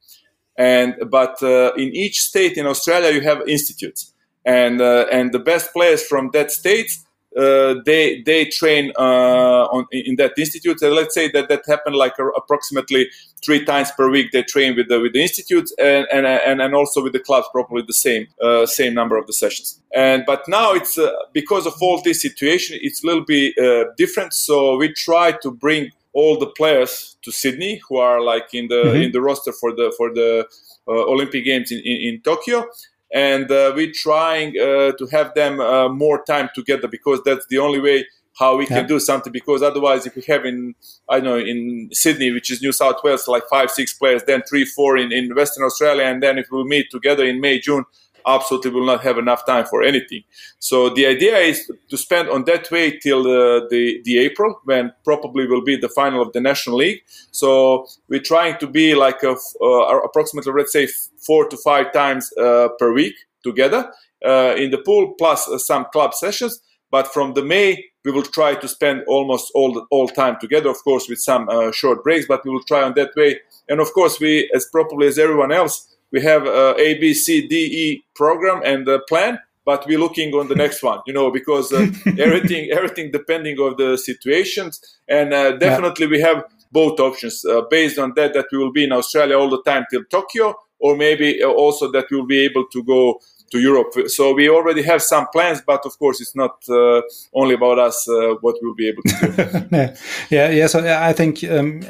And 0.58 0.94
but 1.10 1.42
uh, 1.42 1.72
in 1.76 1.94
each 1.94 2.20
state 2.20 2.56
in 2.56 2.66
australia 2.66 3.10
you 3.12 3.20
have 3.22 3.42
institutes. 3.48 4.12
And 4.44 4.80
uh, 4.80 5.06
and 5.10 5.32
the 5.32 5.40
best 5.40 5.72
players 5.72 6.06
from 6.06 6.30
that 6.32 6.50
state 6.50 6.90
uh, 6.90 7.05
they 7.36 8.22
they 8.24 8.46
train 8.46 8.92
uh, 8.98 9.64
on, 9.70 9.86
in 9.92 10.16
that 10.16 10.32
institute. 10.38 10.80
And 10.80 10.94
let's 10.94 11.14
say 11.14 11.30
that 11.32 11.48
that 11.48 11.62
happened 11.66 11.96
like 11.96 12.14
approximately 12.36 13.08
three 13.44 13.64
times 13.64 13.90
per 13.92 14.10
week. 14.10 14.32
They 14.32 14.42
train 14.42 14.74
with 14.74 14.88
the 14.88 15.00
with 15.00 15.12
the 15.12 15.22
institutes 15.22 15.72
and 15.78 16.06
and 16.10 16.26
and, 16.26 16.62
and 16.62 16.74
also 16.74 17.02
with 17.02 17.12
the 17.12 17.20
clubs, 17.20 17.46
probably 17.52 17.82
the 17.86 17.92
same 17.92 18.26
uh, 18.42 18.64
same 18.64 18.94
number 18.94 19.16
of 19.16 19.26
the 19.26 19.34
sessions. 19.34 19.80
And 19.94 20.24
but 20.26 20.48
now 20.48 20.72
it's 20.72 20.96
uh, 20.96 21.10
because 21.34 21.66
of 21.66 21.74
all 21.80 22.00
this 22.02 22.22
situation, 22.22 22.78
it's 22.80 23.04
a 23.04 23.06
little 23.06 23.24
bit 23.24 23.58
uh, 23.58 23.92
different. 23.98 24.32
So 24.32 24.76
we 24.76 24.92
try 24.94 25.32
to 25.32 25.50
bring 25.50 25.90
all 26.14 26.38
the 26.38 26.46
players 26.46 27.18
to 27.22 27.30
Sydney 27.30 27.82
who 27.86 27.98
are 27.98 28.22
like 28.22 28.54
in 28.54 28.68
the 28.68 28.82
mm-hmm. 28.82 29.02
in 29.02 29.12
the 29.12 29.20
roster 29.20 29.52
for 29.52 29.72
the 29.72 29.92
for 29.98 30.14
the 30.14 30.48
Olympic 30.88 31.44
Games 31.44 31.70
in, 31.72 31.80
in, 31.80 32.14
in 32.14 32.20
Tokyo 32.22 32.64
and 33.12 33.50
uh, 33.50 33.72
we're 33.74 33.92
trying 33.92 34.54
uh, 34.60 34.92
to 34.92 35.06
have 35.10 35.32
them 35.34 35.60
uh, 35.60 35.88
more 35.88 36.24
time 36.24 36.48
together 36.54 36.88
because 36.88 37.20
that's 37.24 37.46
the 37.48 37.58
only 37.58 37.80
way 37.80 38.04
how 38.38 38.56
we 38.56 38.64
yeah. 38.64 38.80
can 38.80 38.86
do 38.86 39.00
something 39.00 39.32
because 39.32 39.62
otherwise 39.62 40.06
if 40.06 40.14
we 40.14 40.22
have 40.26 40.44
in 40.44 40.74
i 41.08 41.18
know 41.20 41.38
in 41.38 41.88
sydney 41.92 42.30
which 42.30 42.50
is 42.50 42.60
new 42.60 42.72
south 42.72 42.96
wales 43.02 43.26
like 43.28 43.44
five 43.48 43.70
six 43.70 43.94
players 43.94 44.22
then 44.24 44.42
three 44.48 44.64
four 44.64 44.96
in, 44.96 45.12
in 45.12 45.34
western 45.34 45.64
australia 45.64 46.04
and 46.04 46.22
then 46.22 46.36
if 46.36 46.46
we 46.50 46.62
meet 46.64 46.90
together 46.90 47.24
in 47.24 47.40
may 47.40 47.58
june 47.58 47.84
absolutely 48.26 48.72
will 48.72 48.84
not 48.84 49.02
have 49.02 49.18
enough 49.18 49.46
time 49.46 49.64
for 49.64 49.82
anything. 49.82 50.24
So 50.58 50.90
the 50.90 51.06
idea 51.06 51.36
is 51.38 51.70
to 51.88 51.96
spend 51.96 52.28
on 52.28 52.44
that 52.44 52.70
way 52.70 52.98
till 52.98 53.22
the, 53.22 53.66
the, 53.70 54.00
the 54.04 54.18
April 54.18 54.60
when 54.64 54.92
probably 55.04 55.46
will 55.46 55.62
be 55.62 55.76
the 55.76 55.88
final 55.88 56.20
of 56.20 56.32
the 56.32 56.40
National 56.40 56.76
League. 56.76 57.02
So 57.30 57.86
we're 58.08 58.20
trying 58.20 58.58
to 58.58 58.66
be 58.66 58.94
like 58.94 59.22
a, 59.22 59.36
uh, 59.62 59.98
approximately, 60.04 60.52
let's 60.52 60.72
say, 60.72 60.88
four 61.26 61.48
to 61.48 61.56
five 61.56 61.92
times 61.92 62.30
uh, 62.38 62.68
per 62.78 62.92
week 62.92 63.14
together 63.42 63.92
uh, 64.24 64.54
in 64.56 64.70
the 64.70 64.78
pool 64.78 65.14
plus 65.18 65.48
uh, 65.48 65.58
some 65.58 65.86
club 65.92 66.14
sessions. 66.14 66.60
But 66.90 67.12
from 67.12 67.34
the 67.34 67.42
May, 67.42 67.84
we 68.04 68.12
will 68.12 68.22
try 68.22 68.54
to 68.54 68.68
spend 68.68 69.02
almost 69.08 69.50
all 69.54 69.72
the, 69.72 69.84
all 69.90 70.08
time 70.08 70.36
together, 70.40 70.70
of 70.70 70.82
course, 70.84 71.08
with 71.08 71.18
some 71.18 71.48
uh, 71.48 71.72
short 71.72 72.04
breaks. 72.04 72.26
But 72.26 72.44
we 72.44 72.50
will 72.52 72.62
try 72.62 72.82
on 72.82 72.94
that 72.94 73.10
way, 73.16 73.40
and 73.68 73.80
of 73.80 73.92
course, 73.92 74.20
we 74.20 74.50
as 74.54 74.66
probably 74.72 75.08
as 75.08 75.18
everyone 75.18 75.52
else 75.52 75.96
we 76.12 76.22
have 76.22 76.46
a 76.46 76.74
A, 76.78 76.98
B, 76.98 77.14
C, 77.14 77.46
D, 77.46 77.54
E 77.56 78.04
program 78.14 78.62
and 78.64 78.86
a 78.88 79.00
plan, 79.00 79.38
but 79.64 79.86
we're 79.86 79.98
looking 79.98 80.32
on 80.34 80.48
the 80.48 80.54
next 80.54 80.82
one, 80.82 81.00
you 81.06 81.12
know, 81.12 81.30
because 81.30 81.72
uh, 81.72 81.86
everything, 82.18 82.70
everything 82.70 83.10
depending 83.10 83.58
of 83.60 83.76
the 83.76 83.98
situations, 83.98 84.80
and 85.08 85.32
uh, 85.34 85.56
definitely 85.56 86.06
yeah. 86.06 86.10
we 86.10 86.20
have 86.20 86.44
both 86.72 87.00
options 87.00 87.44
uh, 87.44 87.62
based 87.70 87.98
on 87.98 88.12
that 88.16 88.34
that 88.34 88.46
we 88.52 88.58
will 88.58 88.72
be 88.72 88.84
in 88.84 88.92
Australia 88.92 89.38
all 89.38 89.50
the 89.50 89.62
time 89.62 89.84
till 89.90 90.04
Tokyo, 90.04 90.54
or 90.78 90.96
maybe 90.96 91.42
uh, 91.42 91.48
also 91.48 91.90
that 91.92 92.06
we'll 92.10 92.26
be 92.26 92.44
able 92.44 92.66
to 92.72 92.82
go 92.82 93.20
to 93.50 93.60
Europe. 93.60 93.92
So 94.08 94.34
we 94.34 94.48
already 94.48 94.82
have 94.82 95.02
some 95.02 95.26
plans, 95.32 95.62
but 95.64 95.86
of 95.86 95.98
course, 95.98 96.20
it's 96.20 96.34
not 96.34 96.62
uh, 96.68 97.02
only 97.34 97.54
about 97.54 97.78
us 97.78 98.08
uh, 98.08 98.34
what 98.40 98.56
we'll 98.60 98.74
be 98.74 98.88
able 98.88 99.02
to 99.02 99.66
do. 99.70 99.94
yeah, 100.36 100.50
yeah. 100.50 100.66
So 100.66 100.80
I 100.80 101.12
think 101.12 101.44
um, 101.44 101.82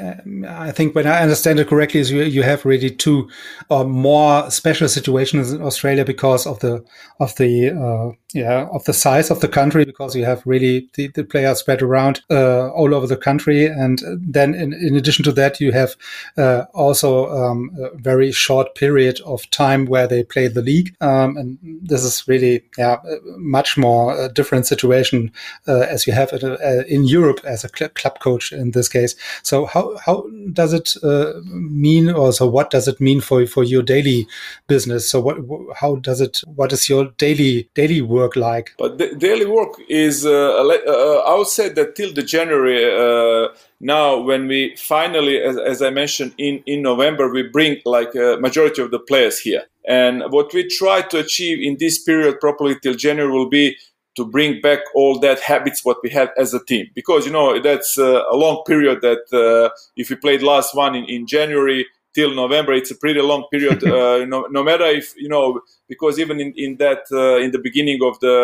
I 0.47 0.71
think 0.71 0.93
when 0.95 1.07
I 1.07 1.21
understand 1.21 1.59
it 1.59 1.67
correctly, 1.67 1.99
is 1.99 2.11
you, 2.11 2.21
you 2.23 2.43
have 2.43 2.65
really 2.65 2.91
two 2.91 3.29
or 3.69 3.85
more 3.85 4.49
special 4.51 4.87
situations 4.87 5.51
in 5.51 5.61
Australia 5.61 6.05
because 6.05 6.45
of 6.45 6.59
the 6.59 6.85
of 7.19 7.35
the 7.35 7.71
uh, 7.71 8.15
yeah 8.33 8.67
of 8.73 8.83
the 8.83 8.93
size 8.93 9.31
of 9.31 9.39
the 9.39 9.47
country 9.47 9.85
because 9.85 10.15
you 10.15 10.25
have 10.25 10.41
really 10.45 10.89
the, 10.95 11.07
the 11.09 11.23
players 11.23 11.59
spread 11.59 11.81
around 11.81 12.21
uh, 12.29 12.69
all 12.71 12.93
over 12.93 13.07
the 13.07 13.17
country, 13.17 13.65
and 13.65 14.01
then 14.19 14.53
in, 14.53 14.73
in 14.73 14.95
addition 14.95 15.23
to 15.23 15.31
that, 15.31 15.59
you 15.61 15.71
have 15.71 15.95
uh, 16.37 16.65
also 16.73 17.29
um, 17.29 17.71
a 17.79 17.97
very 17.97 18.31
short 18.31 18.75
period 18.75 19.19
of 19.25 19.49
time 19.51 19.85
where 19.85 20.07
they 20.07 20.23
play 20.23 20.47
the 20.47 20.61
league. 20.61 20.95
Um, 20.99 21.37
and 21.37 21.57
this 21.81 22.03
is 22.03 22.27
really 22.27 22.63
yeah 22.77 22.97
much 23.37 23.77
more 23.77 24.19
a 24.25 24.29
different 24.29 24.67
situation 24.67 25.31
uh, 25.67 25.85
as 25.89 26.05
you 26.05 26.13
have 26.13 26.33
uh, 26.33 26.57
in 26.87 27.05
Europe 27.05 27.39
as 27.43 27.63
a 27.63 27.69
cl 27.69 27.89
club 27.89 28.19
coach 28.19 28.51
in 28.51 28.71
this 28.71 28.89
case. 28.89 29.15
So 29.43 29.65
how 29.65 29.97
how 29.97 30.25
does 30.51 30.73
it 30.73 30.95
uh, 31.03 31.33
mean, 31.45 32.09
or 32.09 32.33
so 32.33 32.47
what 32.47 32.71
does 32.71 32.87
it 32.87 32.99
mean 32.99 33.21
for 33.21 33.45
for 33.47 33.63
your 33.63 33.83
daily 33.83 34.27
business? 34.67 35.09
So 35.09 35.21
what 35.21 35.37
how 35.75 35.95
does 35.95 36.19
it 36.19 36.41
what 36.45 36.73
is 36.73 36.89
your 36.89 37.05
daily 37.17 37.69
daily 37.73 38.01
work 38.01 38.26
like? 38.35 38.73
But 38.77 38.97
the 38.97 39.15
daily 39.15 39.45
work 39.45 39.79
is 39.89 40.25
uh, 40.25 40.29
uh, 40.29 41.23
I 41.25 41.35
would 41.35 41.47
say 41.47 41.69
that 41.69 41.95
till 41.95 42.13
the 42.13 42.23
January 42.23 42.83
uh, 42.85 43.49
now 43.79 44.19
when 44.19 44.47
we 44.47 44.75
finally 44.75 45.39
as, 45.41 45.57
as, 45.57 45.81
i 45.81 45.89
mentioned 45.89 46.33
in, 46.37 46.63
in 46.65 46.81
november 46.81 47.29
we 47.31 47.43
bring 47.43 47.77
like 47.85 48.13
a 48.15 48.37
majority 48.39 48.81
of 48.81 48.91
the 48.91 48.99
players 48.99 49.39
here 49.39 49.63
and 49.87 50.23
what 50.29 50.51
we 50.53 50.67
try 50.67 51.01
to 51.01 51.19
achieve 51.19 51.59
in 51.61 51.77
this 51.79 52.01
period 52.01 52.39
properly 52.39 52.75
till 52.81 52.95
january 52.95 53.31
will 53.31 53.49
be 53.49 53.75
to 54.15 54.25
bring 54.25 54.59
back 54.61 54.79
all 54.95 55.19
that 55.19 55.39
habits 55.39 55.85
what 55.85 55.97
we 56.01 56.09
had 56.09 56.31
as 56.37 56.53
a 56.53 56.63
team 56.65 56.87
because 56.95 57.25
you 57.25 57.31
know 57.31 57.61
that's 57.61 57.99
uh, 57.99 58.23
a 58.31 58.35
long 58.35 58.63
period 58.65 58.99
that 59.01 59.21
uh, 59.31 59.69
if 59.95 60.09
we 60.09 60.15
played 60.15 60.41
last 60.41 60.75
one 60.75 60.95
in, 60.95 61.05
in 61.05 61.27
january 61.27 61.85
till 62.17 62.33
november 62.43 62.73
it's 62.79 62.91
a 62.97 62.99
pretty 63.03 63.21
long 63.31 63.43
period 63.53 63.79
uh, 63.95 64.25
no, 64.33 64.39
no, 64.55 64.61
matter 64.69 64.87
if 65.01 65.07
you 65.23 65.29
know 65.33 65.61
because 65.91 66.17
even 66.23 66.39
in, 66.43 66.51
in 66.65 66.71
that 66.77 67.03
uh, 67.11 67.37
in 67.45 67.51
the 67.55 67.61
beginning 67.67 67.99
of 68.09 68.19
the 68.25 68.37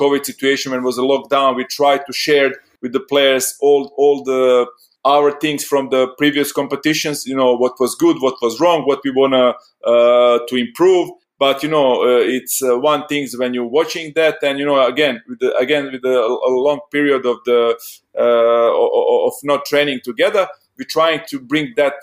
covid 0.00 0.22
situation 0.30 0.66
when 0.70 0.80
it 0.82 0.88
was 0.90 0.98
a 0.98 1.06
lockdown 1.12 1.56
we 1.56 1.64
tried 1.80 2.02
to 2.08 2.12
share 2.12 2.50
with 2.82 2.92
the 2.92 3.04
players 3.12 3.46
all 3.60 3.82
all 3.96 4.16
the 4.30 4.66
our 5.06 5.30
things 5.44 5.62
from 5.64 5.88
the 5.94 6.02
previous 6.18 6.52
competitions 6.60 7.26
you 7.26 7.36
know 7.40 7.52
what 7.62 7.74
was 7.80 7.94
good 7.94 8.16
what 8.20 8.36
was 8.42 8.60
wrong 8.60 8.80
what 8.90 9.00
we 9.04 9.10
want 9.10 9.32
to 9.32 9.46
uh, 9.90 10.38
to 10.48 10.56
improve. 10.56 11.10
But 11.38 11.62
you 11.62 11.68
know 11.68 12.02
uh, 12.02 12.36
it's 12.38 12.62
uh, 12.62 12.78
one 12.78 13.06
thing 13.06 13.28
when 13.36 13.54
you're 13.54 13.72
watching 13.80 14.12
that 14.16 14.36
and 14.42 14.58
you 14.58 14.66
know 14.66 14.84
again 14.94 15.22
with 15.28 15.38
the, 15.38 15.54
again 15.56 15.92
with 15.92 16.02
the, 16.02 16.16
a 16.50 16.52
long 16.66 16.80
period 16.90 17.24
of 17.26 17.36
the 17.44 17.60
uh, 18.18 19.26
of 19.28 19.34
not 19.42 19.66
training 19.66 20.00
together 20.02 20.48
we're 20.78 20.92
trying 20.98 21.20
to 21.28 21.38
bring 21.38 21.74
that 21.76 21.96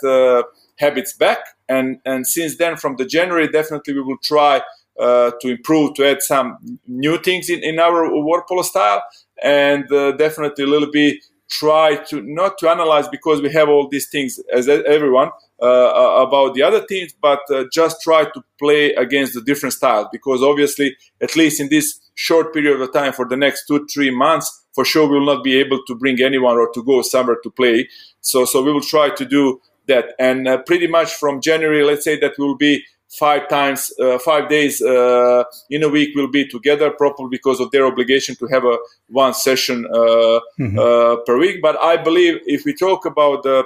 habits 0.78 1.14
back. 1.14 1.40
And 1.70 2.00
and 2.06 2.26
since 2.28 2.58
then 2.58 2.78
from 2.78 2.98
the 2.98 3.06
january 3.06 3.48
definitely 3.48 3.94
we 3.94 4.02
will 4.02 4.18
try 4.24 4.62
uh, 5.00 5.32
to 5.42 5.50
improve 5.50 5.96
to 5.96 6.06
add 6.08 6.22
some 6.22 6.80
new 6.88 7.18
things 7.18 7.50
in, 7.50 7.64
in 7.64 7.80
our 7.80 8.10
water 8.12 8.44
polo 8.48 8.62
style. 8.62 9.04
And 9.42 9.92
uh, 9.92 10.12
definitely 10.14 10.64
a 10.66 10.68
little 10.68 10.92
bit 10.92 11.18
try 11.50 11.96
to 11.96 12.22
not 12.22 12.58
to 12.58 12.70
analyze 12.70 13.08
because 13.08 13.42
we 13.42 13.52
have 13.52 13.70
all 13.70 13.88
these 13.88 14.10
things 14.10 14.40
as 14.52 14.68
everyone 14.68 15.30
uh, 15.62 15.66
uh, 15.66 16.26
about 16.28 16.56
the 16.56 16.64
other 16.64 16.84
teams, 16.86 17.14
but 17.22 17.40
uh, 17.52 17.64
just 17.72 18.02
try 18.02 18.24
to 18.24 18.44
play 18.58 18.94
against 18.94 19.34
the 19.34 19.42
different 19.42 19.74
styles 19.74 20.08
because 20.12 20.42
obviously, 20.42 20.96
at 21.22 21.36
least 21.36 21.60
in 21.60 21.70
this 21.70 22.00
short 22.16 22.54
period 22.54 22.82
of 22.82 22.92
time 22.92 23.14
for 23.14 23.28
the 23.28 23.38
next 23.38 23.66
two 23.68 23.86
three 23.94 24.12
months, 24.12 24.66
for 24.74 24.84
sure 24.84 25.08
we 25.08 25.20
will 25.20 25.26
not 25.36 25.44
be 25.44 25.56
able 25.56 25.80
to 25.86 25.96
bring 25.96 26.22
anyone 26.22 26.56
or 26.58 26.72
to 26.74 26.84
go 26.84 27.02
somewhere 27.02 27.38
to 27.44 27.52
play. 27.52 27.88
So 28.22 28.46
so 28.46 28.64
we 28.64 28.74
will 28.74 28.82
try 28.82 29.10
to 29.10 29.26
do 29.26 29.62
that, 29.88 30.14
and 30.20 30.48
uh, 30.48 30.58
pretty 30.64 30.88
much 30.88 31.14
from 31.14 31.42
January, 31.42 31.84
let's 31.84 32.04
say 32.04 32.20
that 32.20 32.34
will 32.38 32.56
be 32.56 32.84
five 33.10 33.48
times, 33.48 33.92
uh, 34.00 34.18
five 34.20 34.50
days 34.50 34.82
uh, 34.82 35.44
in 35.70 35.84
a 35.84 35.90
week 35.90 36.16
will 36.16 36.30
be 36.30 36.48
together, 36.48 36.90
probably 36.92 37.28
because 37.30 37.60
of 37.60 37.70
their 37.72 37.86
obligation 37.86 38.36
to 38.36 38.48
have 38.48 38.66
a 38.66 38.78
one 39.08 39.34
session 39.34 39.86
uh, 39.86 40.40
mm-hmm. 40.60 40.80
Uh, 40.80 41.18
per 41.26 41.38
week. 41.38 41.62
But 41.62 41.78
I 41.80 41.98
believe 41.98 42.40
if 42.46 42.66
we 42.66 42.74
talk 42.74 43.06
about 43.06 43.44
the 43.44 43.66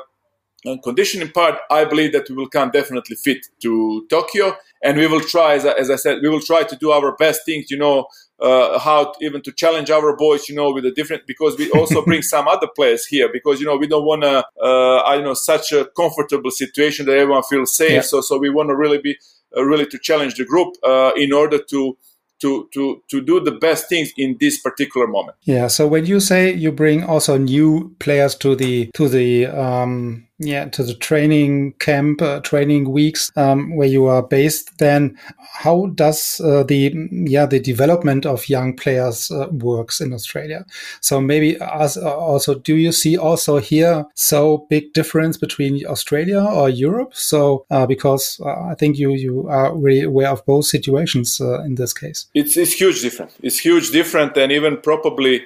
conditioning 0.83 1.31
part, 1.31 1.59
I 1.69 1.85
believe 1.85 2.13
that 2.13 2.29
we 2.29 2.35
will 2.35 2.49
come 2.49 2.71
definitely 2.71 3.15
fit 3.15 3.45
to 3.61 4.05
Tokyo, 4.09 4.55
and 4.83 4.97
we 4.97 5.07
will 5.07 5.21
try, 5.21 5.55
as 5.55 5.65
I, 5.65 5.71
as 5.73 5.89
I 5.89 5.95
said, 5.95 6.19
we 6.21 6.29
will 6.29 6.41
try 6.41 6.63
to 6.63 6.75
do 6.75 6.91
our 6.91 7.15
best 7.15 7.41
things. 7.45 7.71
You 7.71 7.77
know, 7.77 8.07
uh, 8.39 8.77
how 8.79 9.11
to, 9.11 9.25
even 9.25 9.41
to 9.41 9.51
challenge 9.51 9.89
our 9.89 10.15
boys, 10.15 10.47
you 10.47 10.55
know, 10.55 10.71
with 10.71 10.85
a 10.85 10.91
different 10.91 11.23
because 11.27 11.57
we 11.57 11.69
also 11.71 12.03
bring 12.03 12.21
some 12.33 12.47
other 12.47 12.67
players 12.75 13.05
here 13.05 13.29
because 13.31 13.59
you 13.59 13.65
know 13.65 13.77
we 13.77 13.87
don't 13.87 14.05
want 14.05 14.23
to, 14.23 14.45
uh, 14.61 15.01
I 15.03 15.21
know, 15.21 15.33
such 15.33 15.71
a 15.71 15.85
comfortable 15.85 16.51
situation 16.51 17.05
that 17.07 17.17
everyone 17.17 17.43
feels 17.43 17.75
safe. 17.75 17.91
Yeah. 17.91 18.01
So 18.01 18.21
so 18.21 18.37
we 18.37 18.49
want 18.49 18.69
to 18.69 18.75
really 18.75 18.99
be 18.99 19.17
uh, 19.55 19.63
really 19.63 19.85
to 19.87 19.97
challenge 19.97 20.35
the 20.35 20.45
group 20.45 20.75
uh, 20.83 21.11
in 21.15 21.33
order 21.33 21.59
to 21.69 21.97
to 22.39 22.69
to 22.73 23.01
to 23.09 23.21
do 23.21 23.39
the 23.39 23.51
best 23.51 23.89
things 23.89 24.11
in 24.17 24.37
this 24.39 24.59
particular 24.59 25.07
moment. 25.07 25.37
Yeah. 25.43 25.67
So 25.67 25.87
when 25.87 26.05
you 26.05 26.19
say 26.19 26.53
you 26.53 26.71
bring 26.71 27.03
also 27.03 27.37
new 27.37 27.95
players 27.99 28.35
to 28.35 28.55
the 28.55 28.89
to 28.93 29.09
the 29.09 29.47
um, 29.47 30.27
yeah 30.39 30.65
to 30.65 30.83
the 30.83 30.93
training 30.93 31.73
camp 31.73 32.21
uh, 32.21 32.39
training 32.41 32.91
weeks 32.91 33.31
um, 33.35 33.75
where 33.75 33.87
you 33.87 34.05
are 34.05 34.21
based 34.21 34.77
then 34.77 35.17
how 35.37 35.87
does 35.95 36.39
uh, 36.41 36.63
the 36.63 36.93
yeah 37.11 37.45
the 37.45 37.59
development 37.59 38.25
of 38.25 38.47
young 38.47 38.75
players 38.75 39.31
uh, 39.31 39.47
works 39.51 39.99
in 39.99 40.13
australia? 40.13 40.65
So 41.01 41.19
maybe 41.19 41.57
as, 41.59 41.97
uh, 41.97 42.15
also 42.15 42.55
do 42.55 42.75
you 42.75 42.91
see 42.91 43.17
also 43.17 43.57
here 43.57 44.05
so 44.13 44.67
big 44.69 44.93
difference 44.93 45.37
between 45.37 45.85
australia 45.87 46.41
or 46.41 46.69
europe? 46.69 47.15
So 47.15 47.65
uh, 47.71 47.87
because 47.87 48.39
uh, 48.45 48.67
i 48.69 48.75
think 48.75 48.97
you 48.97 49.13
you 49.13 49.47
are 49.47 49.75
really 49.75 50.03
aware 50.03 50.29
of 50.29 50.45
both 50.45 50.65
situations 50.65 51.39
in 51.39 51.75
this 51.75 51.93
case. 51.93 52.27
It's 52.33 52.57
it's 52.57 52.73
huge 52.73 53.01
different. 53.01 53.31
It's 53.41 53.59
huge 53.59 53.91
different 53.91 54.37
and 54.37 54.51
even 54.51 54.77
probably 54.77 55.45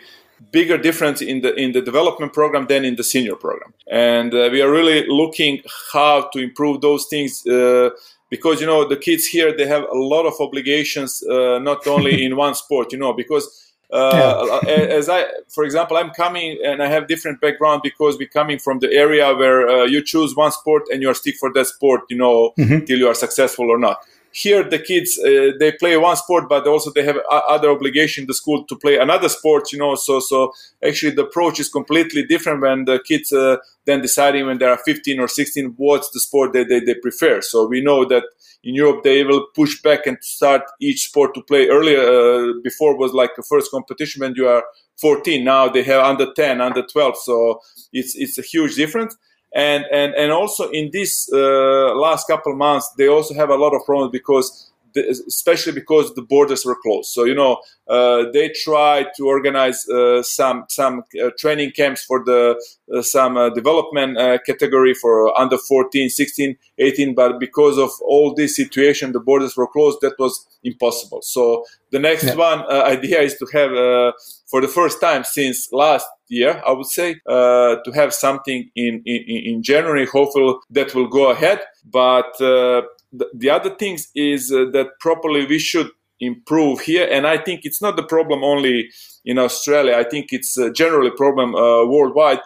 bigger 0.52 0.78
difference 0.78 1.22
in 1.22 1.42
the 1.42 1.54
in 1.56 1.72
the 1.72 1.82
development 1.82 2.34
program 2.34 2.66
than 2.68 2.84
in 2.84 2.96
the 2.96 3.04
senior 3.04 3.36
program 3.36 3.74
and 3.90 4.34
uh, 4.34 4.50
we 4.52 4.62
are 4.62 4.72
really 4.72 5.06
looking 5.08 5.62
how 5.94 6.28
to 6.34 6.40
improve 6.40 6.82
those 6.82 7.06
things 7.06 7.46
uh, 7.48 7.90
because 8.30 8.60
you 8.60 8.66
know 8.66 8.88
the 8.88 8.98
kids 8.98 9.26
here 9.26 9.56
they 9.56 9.68
have 9.68 9.84
a 9.84 9.98
lot 9.98 10.26
of 10.26 10.34
obligations 10.40 11.24
uh, 11.30 11.60
not 11.60 11.86
only 11.86 12.26
in 12.26 12.36
one 12.36 12.56
sport 12.56 12.92
you 12.92 12.98
know 12.98 13.14
because 13.14 13.68
uh, 13.94 14.62
yeah. 14.66 14.72
as 14.72 15.10
I, 15.10 15.26
for 15.50 15.66
example, 15.66 15.98
I'm 15.98 16.12
coming 16.12 16.58
and 16.64 16.82
I 16.82 16.88
have 16.88 17.10
different 17.10 17.42
background 17.42 17.82
because 17.84 18.18
we're 18.18 18.30
coming 18.30 18.58
from 18.58 18.80
the 18.80 18.90
area 18.90 19.36
where 19.36 19.68
uh, 19.68 19.84
you 19.84 20.02
choose 20.02 20.34
one 20.34 20.54
sport 20.54 20.84
and 20.90 21.02
you 21.02 21.10
are 21.10 21.14
stick 21.14 21.36
for 21.36 21.52
that 21.52 21.68
sport, 21.68 22.04
you 22.10 22.16
know, 22.16 22.54
mm-hmm. 22.58 22.86
till 22.86 22.98
you 22.98 23.10
are 23.10 23.14
successful 23.14 23.70
or 23.70 23.78
not 23.78 23.98
here 24.34 24.64
the 24.64 24.80
kids 24.80 25.20
uh, 25.20 25.52
they 25.60 25.72
play 25.74 25.98
one 25.98 26.16
sport 26.16 26.48
but 26.48 26.66
also 26.66 26.92
they 26.92 27.04
have 27.04 27.18
other 27.30 27.70
obligation 27.70 28.24
in 28.24 28.28
the 28.28 28.34
school 28.34 28.64
to 28.66 28.76
play 28.78 28.98
another 28.98 29.28
sport 29.28 29.72
you 29.72 29.80
know 29.80 29.96
so 29.96 30.20
so 30.20 30.54
actually 30.86 31.12
the 31.12 31.26
approach 31.26 31.60
is 31.60 31.70
completely 31.70 32.24
different 32.26 32.62
when 32.62 32.86
the 32.86 33.00
kids 33.06 33.32
uh, 33.34 33.58
then 33.86 34.02
deciding 34.02 34.46
when 34.46 34.58
they 34.58 34.66
are 34.66 34.78
15 34.78 35.20
or 35.20 35.28
16 35.28 35.74
what's 35.78 36.10
the 36.12 36.20
sport 36.20 36.54
that 36.54 36.70
they, 36.70 36.80
they 36.80 36.96
prefer. 36.96 37.42
So 37.42 37.68
we 37.68 37.82
know 37.82 38.06
that 38.06 38.24
in 38.64 38.76
Europe 38.76 39.04
they 39.04 39.24
will 39.24 39.48
push 39.56 39.82
back 39.82 40.06
and 40.06 40.18
start 40.22 40.64
each 40.80 41.08
sport 41.08 41.34
to 41.34 41.42
play 41.42 41.68
earlier 41.68 42.00
uh, 42.02 42.54
before 42.64 42.98
was 42.98 43.14
like 43.14 43.32
the 43.36 43.44
first 43.44 43.72
competition 43.72 44.22
when 44.22 44.36
you 44.36 44.48
are 44.48 44.64
14 45.00 45.44
now 45.44 45.68
they 45.68 45.84
have 45.84 46.04
under 46.04 46.32
10 46.32 46.62
under 46.62 46.84
12 46.84 47.18
so 47.18 47.60
it's 47.92 48.16
it's 48.16 48.38
a 48.38 48.44
huge 48.44 48.76
difference 48.76 49.18
and 49.54 49.86
and 49.92 50.14
and 50.16 50.32
also 50.32 50.70
in 50.70 50.90
this 50.92 51.30
uh, 51.34 51.94
last 51.96 52.28
couple 52.28 52.56
months 52.56 52.90
they 52.98 53.08
also 53.08 53.34
have 53.34 53.50
a 53.50 53.56
lot 53.56 53.74
of 53.74 53.86
problems 53.86 54.12
because 54.12 54.71
especially 54.96 55.74
because 55.74 56.14
the 56.16 56.22
borders 56.22 56.66
were 56.66 56.78
closed 56.82 57.10
so 57.10 57.24
you 57.24 57.36
know 57.36 57.62
uh, 57.88 58.26
they 58.34 58.50
tried 58.50 59.08
to 59.16 59.28
organize 59.28 59.88
uh, 59.90 60.22
some 60.24 60.66
some 60.70 61.04
uh, 61.22 61.30
training 61.38 61.72
camps 61.72 62.04
for 62.04 62.24
the 62.24 62.56
uh, 62.94 63.02
some 63.02 63.38
uh, 63.38 63.50
development 63.50 64.18
category 64.46 64.94
for 64.94 65.38
under 65.40 65.58
14 65.58 66.10
16 66.10 66.58
18 66.78 67.16
but 67.16 67.40
because 67.40 67.78
of 67.78 67.90
all 68.02 68.34
this 68.34 68.56
situation 68.56 69.12
the 69.12 69.20
borders 69.20 69.56
were 69.58 69.68
closed 69.68 70.00
that 70.02 70.14
was 70.20 70.46
impossible 70.64 71.22
so 71.22 71.64
the 71.92 72.00
next 72.00 72.24
yeah. 72.24 72.36
one 72.36 72.60
idea 72.72 73.22
is 73.22 73.36
to 73.36 73.46
have 73.54 73.72
for 74.52 74.62
the 74.62 74.68
first 74.68 75.00
time 75.00 75.24
since 75.24 75.72
last 75.72 76.06
year, 76.32 76.62
I 76.66 76.72
would 76.72 76.88
say, 76.88 77.16
uh, 77.28 77.76
to 77.84 77.92
have 77.94 78.14
something 78.14 78.70
in, 78.76 79.02
in, 79.06 79.24
in 79.28 79.64
January. 79.64 80.06
Hopefully 80.06 80.56
that 80.72 80.96
will 80.96 81.08
go 81.08 81.30
ahead. 81.30 81.62
But 81.86 82.40
uh, 82.42 82.84
the, 83.12 83.28
the, 83.34 83.50
other 83.50 83.76
things 83.76 84.10
is 84.16 84.52
uh, 84.52 84.66
that 84.72 85.00
properly 85.00 85.46
we 85.46 85.60
should 85.60 85.90
improve 86.20 86.82
here. 86.82 87.08
And 87.12 87.26
I 87.28 87.38
think 87.38 87.62
it's 87.64 87.82
not 87.82 87.96
the 87.96 88.04
problem 88.04 88.44
only 88.44 88.90
in 89.26 89.38
Australia. 89.38 89.96
I 89.96 90.04
think 90.04 90.32
it's 90.32 90.58
generally 90.74 91.10
a 91.10 91.18
problem 91.18 91.56
uh, 91.56 91.86
worldwide 91.86 92.40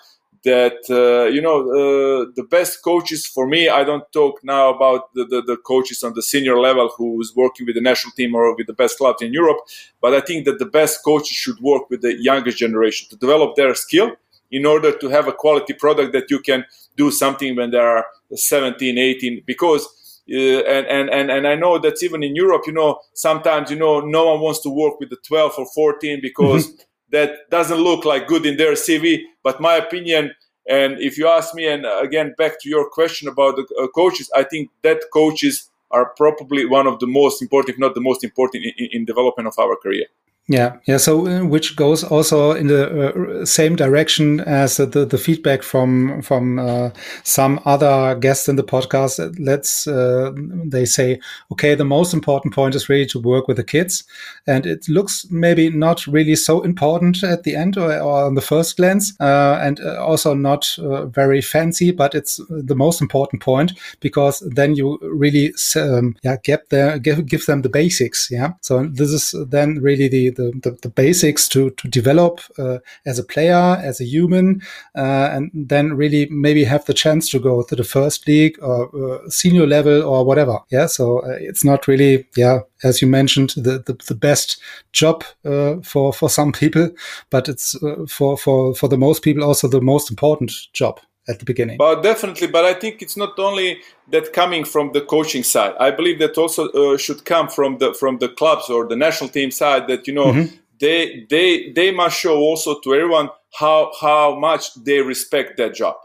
that 0.46 0.80
uh, 0.90 1.26
you 1.36 1.42
know 1.42 1.58
uh, 1.80 2.26
the 2.36 2.44
best 2.44 2.84
coaches 2.84 3.26
for 3.26 3.46
me 3.48 3.68
i 3.68 3.84
don't 3.84 4.10
talk 4.12 4.40
now 4.44 4.70
about 4.70 5.14
the, 5.16 5.26
the, 5.26 5.42
the, 5.42 5.58
coaches 5.58 6.04
on 6.04 6.14
the 6.14 6.22
senior 6.22 6.58
level 6.60 6.88
who's 6.96 7.34
working 7.36 7.66
with 7.66 7.76
the 7.76 7.82
national 7.82 8.12
team 8.14 8.36
or 8.36 8.56
with 8.56 8.68
the 8.68 8.80
best 8.82 8.98
clubs 8.98 9.22
in 9.22 9.34
europe 9.34 9.58
but 10.02 10.14
i 10.14 10.22
think 10.22 10.46
that 10.46 10.60
the 10.60 10.72
best 10.80 11.04
coaches 11.04 11.36
should 11.36 11.60
work 11.60 11.90
with 11.90 12.02
the 12.02 12.14
youngest 12.22 12.58
generation 12.58 13.08
to 13.10 13.18
develop 13.18 13.56
their 13.56 13.74
skill 13.76 14.12
in 14.52 14.66
order 14.66 14.92
to 14.96 15.10
have 15.10 15.28
a 15.28 15.34
quality 15.34 15.74
product 15.74 16.14
that 16.14 16.30
you 16.30 16.40
can 16.40 16.64
do 16.96 17.10
something 17.12 17.56
when 17.56 17.72
they 17.72 17.80
are 17.80 18.06
17 18.32 18.98
18 18.98 19.42
because 19.46 19.84
uh, 19.84 20.05
and, 20.28 20.88
and, 20.88 21.10
and, 21.10 21.32
and 21.32 21.48
I 21.48 21.56
know 21.56 21.78
that 21.80 22.02
even 22.02 22.24
in 22.24 22.36
Europe, 22.36 22.64
you 22.66 22.74
know, 22.74 23.00
sometimes, 23.14 23.70
you 23.70 23.78
know, 23.78 24.00
no 24.00 24.32
one 24.32 24.42
wants 24.42 24.62
to 24.62 24.70
work 24.70 25.00
with 25.00 25.10
the 25.10 25.18
12 25.28 25.54
or 25.58 25.68
14 25.74 26.20
because 26.22 26.68
mm-hmm 26.68 26.82
that 27.12 27.50
doesn't 27.50 27.80
look 27.80 28.06
like 28.06 28.28
good 28.28 28.46
in 28.46 28.58
their 28.58 28.74
CV. 28.74 29.22
But 29.44 29.62
my 29.62 29.76
opinion, 29.76 30.34
and 30.68 31.00
if 31.00 31.18
you 31.18 31.28
ask 31.28 31.54
me, 31.54 31.68
and 31.68 31.86
again 31.86 32.34
back 32.38 32.62
to 32.62 32.70
your 32.70 32.90
question 32.90 33.28
about 33.28 33.56
the 33.56 33.66
uh, 33.82 33.88
coaches, 33.88 34.30
I 34.36 34.44
think 34.44 34.70
that 34.82 35.04
coaches 35.14 35.70
are 35.92 36.14
probably 36.18 36.66
one 36.66 36.88
of 36.88 37.00
the 37.00 37.08
most 37.08 37.42
important, 37.42 37.76
if 37.76 37.80
not 37.80 37.94
the 37.96 38.02
most 38.02 38.24
important, 38.24 38.66
in, 38.66 38.90
in 38.92 39.06
development 39.06 39.48
of 39.48 39.58
our 39.60 39.76
career. 39.76 40.08
Yeah, 40.48 40.78
yeah. 40.86 40.98
So, 40.98 41.26
uh, 41.26 41.44
which 41.44 41.76
goes 41.76 42.04
also 42.04 42.52
in 42.52 42.68
the 42.68 43.42
uh, 43.42 43.46
same 43.46 43.76
direction 43.76 44.42
as 44.42 44.80
uh, 44.80 44.86
the 44.86 45.04
the 45.04 45.18
feedback 45.18 45.64
from 45.64 46.22
from 46.22 46.60
uh, 46.60 46.92
some 47.24 47.60
other 47.66 48.14
guests 48.14 48.48
in 48.48 48.56
the 48.56 48.64
podcast. 48.64 49.18
Let's 49.40 49.88
uh, 49.88 50.34
they 50.70 50.86
say, 50.86 51.20
okay, 51.52 51.74
the 51.74 51.84
most 51.84 52.14
important 52.14 52.54
point 52.54 52.76
is 52.76 52.90
really 52.90 53.08
to 53.08 53.20
work 53.20 53.48
with 53.48 53.58
the 53.58 53.64
kids, 53.64 54.04
and 54.46 54.68
it 54.68 54.88
looks 54.88 55.26
maybe 55.32 55.72
not 55.72 56.06
really 56.06 56.36
so 56.36 56.62
important 56.62 57.24
at 57.24 57.42
the 57.42 57.56
end 57.56 57.76
or, 57.76 57.92
or 58.00 58.26
on 58.26 58.36
the 58.36 58.42
first 58.42 58.78
glance, 58.78 59.14
and 59.20 59.80
also 59.80 60.36
not 60.36 60.78
very 61.08 61.42
fancy, 61.42 61.92
but 61.92 62.14
it's 62.14 62.40
the 62.50 62.76
most 62.76 63.02
important 63.02 63.42
point 63.42 63.74
because 64.00 64.42
then 64.56 64.76
you 64.76 65.00
really 65.02 65.56
um, 65.76 66.16
yeah 66.22 66.38
get 66.44 66.70
there 66.70 67.00
give 67.00 67.26
give 67.26 67.48
them 67.48 67.64
the 67.64 67.70
basics. 67.70 68.30
Yeah, 68.30 68.54
so 68.62 68.84
this 68.86 69.10
is 69.10 69.34
then 69.50 69.80
really 69.82 70.08
the 70.08 70.35
the, 70.36 70.52
the, 70.64 70.78
the 70.82 70.90
basics 70.90 71.48
to 71.50 71.72
to 71.72 71.88
develop 71.88 72.42
uh, 72.58 72.80
as 73.06 73.20
a 73.20 73.24
player, 73.24 73.80
as 73.84 74.00
a 74.02 74.06
human, 74.06 74.62
uh, 74.96 75.30
and 75.32 75.52
then 75.54 75.94
really 75.94 76.28
maybe 76.30 76.64
have 76.64 76.86
the 76.86 76.94
chance 76.94 77.30
to 77.30 77.40
go 77.40 77.64
to 77.64 77.76
the 77.76 77.84
first 77.84 78.28
league 78.28 78.58
or 78.62 78.90
uh, 78.96 79.30
senior 79.30 79.68
level 79.68 80.04
or 80.04 80.26
whatever. 80.26 80.60
Yeah, 80.70 80.88
so 80.88 81.20
uh, 81.20 81.38
it's 81.40 81.64
not 81.64 81.88
really 81.88 82.28
yeah 82.36 82.60
as 82.84 83.02
you 83.02 83.08
mentioned 83.08 83.52
the 83.56 83.80
the, 83.86 83.98
the 84.08 84.16
best 84.16 84.62
job 84.92 85.24
uh, 85.44 85.76
for 85.84 86.14
for 86.14 86.30
some 86.30 86.52
people, 86.62 86.90
but 87.30 87.50
it's 87.50 87.76
uh, 87.84 88.06
for 88.08 88.38
for 88.38 88.76
for 88.76 88.88
the 88.88 88.98
most 88.98 89.24
people 89.24 89.44
also 89.44 89.68
the 89.68 89.82
most 89.82 90.10
important 90.10 90.52
job 90.74 91.00
at 91.28 91.40
the 91.40 91.46
beginning. 91.46 91.78
But 91.78 92.02
definitely, 92.02 92.48
but 92.48 92.66
I 92.66 92.74
think 92.74 93.02
it's 93.02 93.18
not 93.18 93.38
only 93.40 93.80
that 94.10 94.34
coming 94.34 94.64
from 94.64 94.92
the 94.94 95.02
coaching 95.02 95.44
side. 95.44 95.74
I 95.80 95.92
believe 95.92 96.20
that 96.20 96.38
also 96.38 96.70
uh, 96.70 96.98
should 96.98 97.26
come 97.26 97.48
from 97.48 97.78
the 97.80 97.94
from 97.94 98.20
the 98.20 98.30
clubs 98.30 98.70
or 98.70 98.88
the 98.88 98.96
national 98.96 99.30
team 99.30 99.52
side. 99.52 99.88
That 99.88 100.08
you 100.08 100.14
know 100.14 100.28
mm-hmm. 100.28 100.56
they 100.80 101.26
they 101.30 101.72
they 101.72 101.92
must 101.92 102.20
show 102.20 102.38
also 102.38 102.80
to 102.80 102.94
everyone 102.94 103.30
how 103.60 103.92
how 104.00 104.38
much 104.38 104.74
they 104.76 105.02
respect 105.02 105.58
that 105.58 105.76
job. 105.76 105.96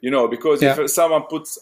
You 0.00 0.10
know, 0.10 0.28
because 0.28 0.62
yeah. 0.62 0.78
if 0.78 0.90
someone 0.90 1.22
puts 1.22 1.58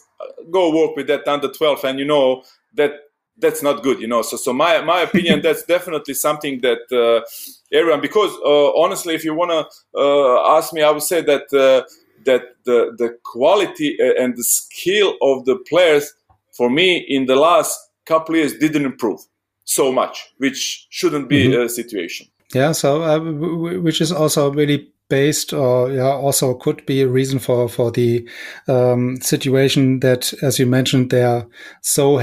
go 0.51 0.75
work 0.75 0.95
with 0.95 1.07
that 1.07 1.27
under 1.27 1.51
twelve, 1.51 1.83
and 1.85 1.97
you 1.99 2.05
know 2.05 2.43
that 2.75 2.91
that's 3.37 3.63
not 3.63 3.83
good. 3.83 3.99
You 3.99 4.07
know, 4.07 4.21
so 4.21 4.37
so 4.37 4.53
my 4.53 4.81
my 4.81 5.01
opinion 5.01 5.41
that's 5.43 5.63
definitely 5.63 6.13
something 6.13 6.61
that. 6.61 6.91
Uh, 6.91 7.25
everyone 7.71 7.99
because 7.99 8.31
uh, 8.45 8.71
honestly 8.79 9.13
if 9.13 9.25
you 9.25 9.33
want 9.33 9.51
to 9.51 9.99
uh, 9.99 10.57
ask 10.57 10.71
me 10.71 10.81
i 10.81 10.89
would 10.89 11.03
say 11.03 11.19
that 11.19 11.51
uh, 11.53 11.85
that 12.27 12.43
the 12.65 12.93
the 12.97 13.17
quality 13.23 13.97
uh, 13.99 14.23
and 14.23 14.37
the 14.37 14.43
skill 14.43 15.15
of 15.21 15.45
the 15.45 15.57
players 15.69 16.13
for 16.55 16.69
me 16.69 16.97
in 16.97 17.25
the 17.25 17.35
last 17.35 17.77
couple 18.05 18.35
years 18.35 18.53
didn't 18.57 18.85
improve 18.85 19.19
so 19.65 19.91
much, 19.91 20.33
which 20.37 20.87
shouldn't 20.89 21.27
be 21.27 21.47
mm-hmm. 21.47 21.61
a 21.61 21.69
situation. 21.69 22.27
Yeah, 22.53 22.71
so 22.71 23.03
uh, 23.03 23.19
which 23.81 23.99
is 24.01 24.11
also 24.11 24.51
really 24.51 24.91
based 25.09 25.53
or 25.53 25.89
yeah 25.89 26.11
also 26.11 26.53
could 26.53 26.85
be 26.85 27.01
a 27.01 27.07
reason 27.07 27.39
for 27.39 27.69
for 27.69 27.91
the 27.91 28.27
um, 28.67 29.17
situation 29.21 29.99
that 30.01 30.33
as 30.41 30.59
you 30.59 30.65
mentioned 30.65 31.09
they're 31.09 31.47
so 31.81 32.17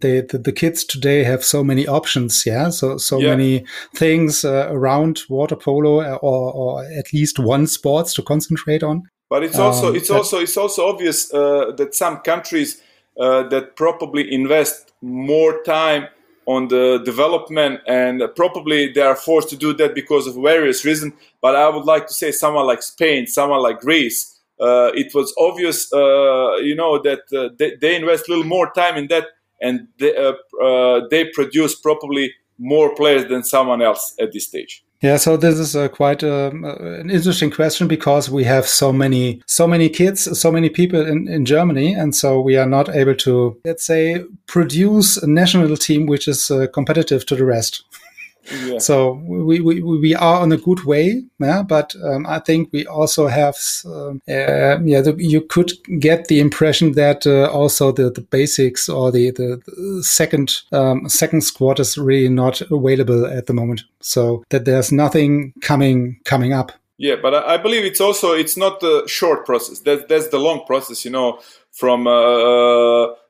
they 0.00 0.20
the, 0.20 0.40
the, 0.42 0.52
kids 0.52 0.84
today 0.84 1.22
have 1.22 1.44
so 1.44 1.62
many 1.62 1.86
options 1.86 2.44
yeah 2.44 2.70
so 2.70 2.96
so 2.96 3.18
yeah. 3.20 3.30
many 3.30 3.64
things 3.94 4.44
uh, 4.44 4.68
around 4.70 5.22
water 5.28 5.56
polo 5.56 6.00
uh, 6.00 6.18
or, 6.22 6.52
or 6.52 6.84
at 6.84 7.12
least 7.12 7.38
one 7.38 7.66
sports 7.66 8.12
to 8.12 8.22
concentrate 8.22 8.82
on 8.82 9.02
but 9.34 9.42
it's 9.42 9.58
also 9.58 9.88
um, 9.88 9.96
it's 9.96 10.10
also 10.10 10.38
it's 10.38 10.56
also 10.56 10.86
obvious 10.86 11.34
uh, 11.34 11.72
that 11.76 11.92
some 11.92 12.18
countries 12.18 12.80
uh, 13.18 13.42
that 13.48 13.74
probably 13.74 14.32
invest 14.32 14.92
more 15.02 15.60
time 15.64 16.06
on 16.46 16.68
the 16.68 17.02
development 17.04 17.80
and 17.88 18.22
probably 18.36 18.92
they 18.92 19.00
are 19.00 19.16
forced 19.16 19.48
to 19.48 19.56
do 19.56 19.72
that 19.72 19.92
because 19.92 20.28
of 20.28 20.36
various 20.36 20.84
reasons. 20.84 21.14
But 21.42 21.56
i 21.56 21.68
would 21.68 21.84
like 21.94 22.06
to 22.10 22.14
say 22.14 22.30
someone 22.30 22.66
like 22.72 22.82
spain 22.92 23.26
someone 23.26 23.60
like 23.60 23.80
greece 23.80 24.18
uh, 24.66 24.90
it 25.02 25.12
was 25.18 25.34
obvious 25.48 25.92
uh, 25.92 26.54
you 26.68 26.76
know 26.76 26.92
that 27.08 27.22
uh, 27.38 27.48
they, 27.58 27.70
they, 27.82 27.96
invest 27.96 28.28
a 28.28 28.30
little 28.30 28.50
more 28.56 28.70
time 28.82 28.96
in 28.96 29.08
that 29.08 29.26
and 29.60 29.88
they, 29.98 30.14
uh, 30.16 30.34
uh, 30.66 31.00
they 31.10 31.22
produce 31.38 31.74
probably 31.88 32.32
more 32.58 32.94
players 32.94 33.24
than 33.32 33.42
someone 33.42 33.82
else 33.82 34.14
at 34.20 34.32
this 34.32 34.46
stage 34.46 34.84
yeah, 35.04 35.18
so 35.18 35.36
this 35.36 35.58
is 35.58 35.76
a 35.76 35.90
quite 35.90 36.24
um, 36.24 36.64
uh, 36.64 36.76
an 36.76 37.10
interesting 37.10 37.50
question 37.50 37.86
because 37.86 38.30
we 38.30 38.42
have 38.44 38.66
so 38.66 38.90
many 38.90 39.42
so 39.46 39.66
many 39.66 39.90
kids, 39.90 40.40
so 40.40 40.50
many 40.50 40.70
people 40.70 41.06
in, 41.06 41.28
in 41.28 41.44
Germany, 41.44 41.92
and 41.92 42.16
so 42.16 42.40
we 42.40 42.56
are 42.56 42.66
not 42.66 42.88
able 42.88 43.14
to 43.16 43.54
let's 43.66 43.84
say 43.84 44.24
produce 44.46 45.18
a 45.18 45.26
national 45.26 45.76
team 45.76 46.06
which 46.06 46.26
is 46.26 46.50
uh, 46.50 46.66
competitive 46.72 47.26
to 47.26 47.36
the 47.36 47.44
rest. 47.44 47.84
Yeah. 48.52 48.78
So 48.78 49.12
we, 49.26 49.60
we, 49.60 49.80
we 49.80 50.14
are 50.14 50.40
on 50.40 50.52
a 50.52 50.56
good 50.56 50.84
way, 50.84 51.22
yeah. 51.38 51.62
But 51.62 51.94
um, 52.02 52.26
I 52.26 52.40
think 52.40 52.68
we 52.72 52.86
also 52.86 53.26
have, 53.26 53.56
um, 53.86 54.20
uh, 54.28 54.78
yeah, 54.84 55.00
the, 55.00 55.14
you 55.18 55.40
could 55.40 55.72
get 55.98 56.28
the 56.28 56.40
impression 56.40 56.92
that 56.92 57.26
uh, 57.26 57.50
also 57.50 57.92
the, 57.92 58.10
the 58.10 58.20
basics 58.20 58.88
or 58.88 59.10
the 59.10 59.30
the, 59.30 59.62
the 59.66 60.02
second 60.02 60.62
um, 60.72 61.08
second 61.08 61.42
squad 61.42 61.80
is 61.80 61.96
really 61.96 62.28
not 62.28 62.60
available 62.70 63.26
at 63.26 63.46
the 63.46 63.54
moment. 63.54 63.84
So 64.00 64.44
that 64.50 64.64
there's 64.64 64.92
nothing 64.92 65.54
coming 65.60 66.20
coming 66.24 66.52
up. 66.52 66.72
Yeah, 66.98 67.16
but 67.22 67.34
I, 67.34 67.54
I 67.54 67.56
believe 67.56 67.84
it's 67.84 68.00
also 68.00 68.32
it's 68.32 68.56
not 68.56 68.82
a 68.82 69.04
short 69.06 69.46
process. 69.46 69.80
That 69.80 70.08
that's 70.08 70.28
the 70.28 70.38
long 70.38 70.64
process, 70.66 71.04
you 71.04 71.10
know, 71.10 71.40
from. 71.72 72.06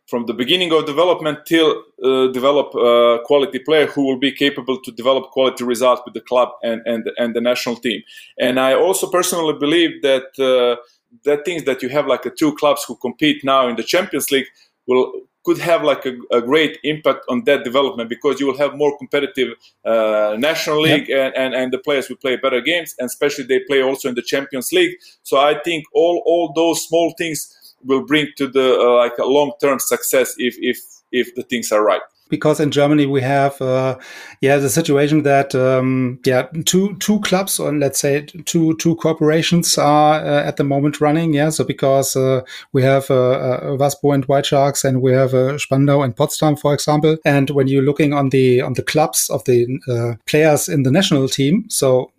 Uh, 0.05 0.11
from 0.15 0.27
the 0.27 0.35
beginning 0.35 0.73
of 0.73 0.87
development 0.87 1.39
till 1.47 1.83
uh, 2.05 2.29
develop 2.33 2.75
a 2.75 3.19
quality 3.25 3.59
player 3.59 3.87
who 3.87 4.05
will 4.07 4.19
be 4.19 4.33
capable 4.33 4.81
to 4.83 4.93
develop 4.93 5.31
quality 5.31 5.65
results 5.65 6.03
with 6.05 6.15
the 6.15 6.21
club 6.21 6.51
and, 6.63 6.83
and, 6.87 7.11
and 7.19 7.35
the 7.35 7.41
national 7.41 7.77
team. 7.77 8.03
And 8.39 8.59
I 8.61 8.75
also 8.75 9.11
personally 9.11 9.59
believe 9.59 10.03
that 10.03 10.39
uh, 10.39 10.83
that 11.25 11.45
things 11.45 11.65
that 11.65 11.83
you 11.83 11.89
have 11.91 12.07
like 12.07 12.23
the 12.23 12.31
two 12.31 12.55
clubs 12.57 12.85
who 12.87 12.97
compete 12.97 13.45
now 13.45 13.69
in 13.69 13.77
the 13.77 13.85
Champions 13.85 14.31
League 14.31 14.47
will 14.87 15.13
could 15.45 15.59
have 15.59 15.85
like 15.85 16.07
a, 16.07 16.17
a 16.33 16.41
great 16.41 16.79
impact 16.85 17.25
on 17.29 17.45
that 17.45 17.65
development 17.65 18.09
because 18.09 18.41
you 18.41 18.47
will 18.47 18.57
have 18.57 18.75
more 18.77 18.97
competitive 18.97 19.51
uh, 19.85 20.35
national 20.39 20.81
league 20.81 21.09
yep. 21.09 21.35
and, 21.37 21.37
and, 21.37 21.55
and 21.55 21.73
the 21.73 21.79
players 21.79 22.09
will 22.09 22.17
play 22.17 22.37
better 22.37 22.63
games 22.63 22.95
and 22.99 23.07
especially 23.07 23.45
they 23.45 23.61
play 23.61 23.83
also 23.83 24.09
in 24.09 24.15
the 24.15 24.23
Champions 24.23 24.73
League. 24.73 24.97
So 25.23 25.39
I 25.39 25.61
think 25.63 25.85
all 25.93 26.23
all 26.25 26.53
those 26.55 26.87
small 26.87 27.15
things 27.19 27.54
will 27.85 28.05
bring 28.07 28.29
to 28.37 28.49
the 28.49 28.79
uh, 28.81 28.97
like 28.97 29.19
a 29.19 29.27
long 29.27 29.53
term 29.61 29.79
success 29.79 30.35
if 30.39 30.57
if 30.59 30.79
if 31.13 31.35
the 31.35 31.43
things 31.43 31.73
are 31.73 31.85
right 31.85 32.03
because 32.37 32.59
in 32.61 32.71
Germany 32.71 33.07
we 33.07 33.21
have 33.21 33.61
uh, 33.63 33.97
yeah 34.41 34.57
the 34.59 34.69
situation 34.69 35.23
that 35.23 35.55
um, 35.55 36.19
yeah 36.25 36.43
two 36.65 36.97
two 36.97 37.21
clubs 37.21 37.61
or 37.61 37.73
let's 37.73 38.01
say 38.01 38.23
two 38.45 38.75
two 38.77 38.97
corporations 38.97 39.79
are 39.79 40.15
uh, 40.15 40.43
at 40.49 40.57
the 40.57 40.65
moment 40.65 41.01
running. 41.01 41.35
Yeah. 41.35 41.51
So 41.51 41.65
because 41.65 42.17
uh, 42.17 42.43
we 42.73 42.83
have 42.83 43.11
uh, 43.11 43.15
uh 43.15 43.61
Waspo 43.81 44.15
and 44.15 44.25
White 44.25 44.47
Sharks 44.47 44.85
and 44.85 45.01
we 45.01 45.13
have 45.13 45.35
uh, 45.35 45.59
Spandau 45.59 46.03
and 46.03 46.17
Potsdam 46.17 46.57
for 46.57 46.75
example. 46.75 47.17
And 47.25 47.51
when 47.51 47.69
you're 47.69 47.89
looking 47.91 48.13
on 48.13 48.31
the 48.31 48.61
on 48.61 48.75
the 48.75 48.83
clubs 48.83 49.31
of 49.31 49.45
the 49.45 49.59
uh, 49.89 50.17
players 50.27 50.69
in 50.69 50.83
the 50.83 50.91
national 50.91 51.29
team 51.29 51.65
so 51.69 52.11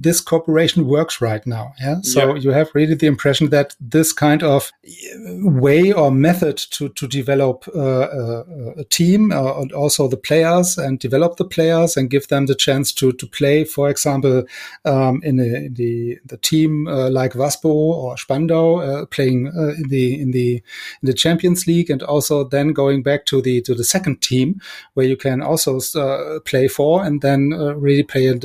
this 0.00 0.20
cooperation 0.20 0.86
works 0.86 1.20
right 1.20 1.46
now. 1.46 1.72
Yeah. 1.80 2.00
So 2.02 2.34
yeah. 2.34 2.40
you 2.42 2.50
have 2.50 2.68
really 2.74 2.94
the 2.94 3.06
impression 3.06 3.50
that 3.50 3.74
this 3.80 4.12
kind 4.12 4.42
of 4.42 4.70
way 5.62 5.92
or 5.92 6.10
method 6.10 6.58
to 6.72 6.88
to 6.90 7.06
develop 7.06 7.66
a 7.74 8.84
team 8.90 9.32
and 9.62 9.72
also 9.72 10.08
the 10.08 10.16
players 10.16 10.76
and 10.76 10.98
develop 10.98 11.36
the 11.36 11.44
players 11.44 11.96
and 11.96 12.10
give 12.10 12.28
them 12.28 12.46
the 12.46 12.54
chance 12.54 12.92
to 12.92 13.12
to 13.12 13.26
play, 13.26 13.64
for 13.64 13.88
example, 13.88 14.44
um, 14.84 15.20
in, 15.24 15.38
a, 15.40 15.66
in, 15.66 15.74
the 15.74 16.18
the 16.26 16.36
team 16.36 16.88
uh, 16.88 17.08
like 17.08 17.32
Waspo 17.32 17.70
or 17.70 18.16
Spandau 18.16 18.80
uh, 18.80 19.06
playing 19.06 19.48
uh, 19.56 19.74
in 19.78 19.88
the 19.88 20.20
in 20.20 20.30
the 20.32 20.56
in 21.02 21.06
the 21.06 21.14
Champions 21.14 21.66
League, 21.66 21.90
and 21.90 22.02
also 22.02 22.44
then 22.44 22.72
going 22.72 23.02
back 23.02 23.24
to 23.26 23.40
the 23.40 23.60
to 23.62 23.74
the 23.74 23.84
second 23.84 24.20
team 24.20 24.60
where 24.94 25.06
you 25.06 25.16
can 25.16 25.40
also 25.42 25.78
uh, 25.96 26.40
play 26.40 26.68
for 26.68 27.04
and 27.04 27.22
then 27.22 27.52
uh, 27.52 27.74
really 27.74 28.02
play 28.02 28.26
a, 28.26 28.38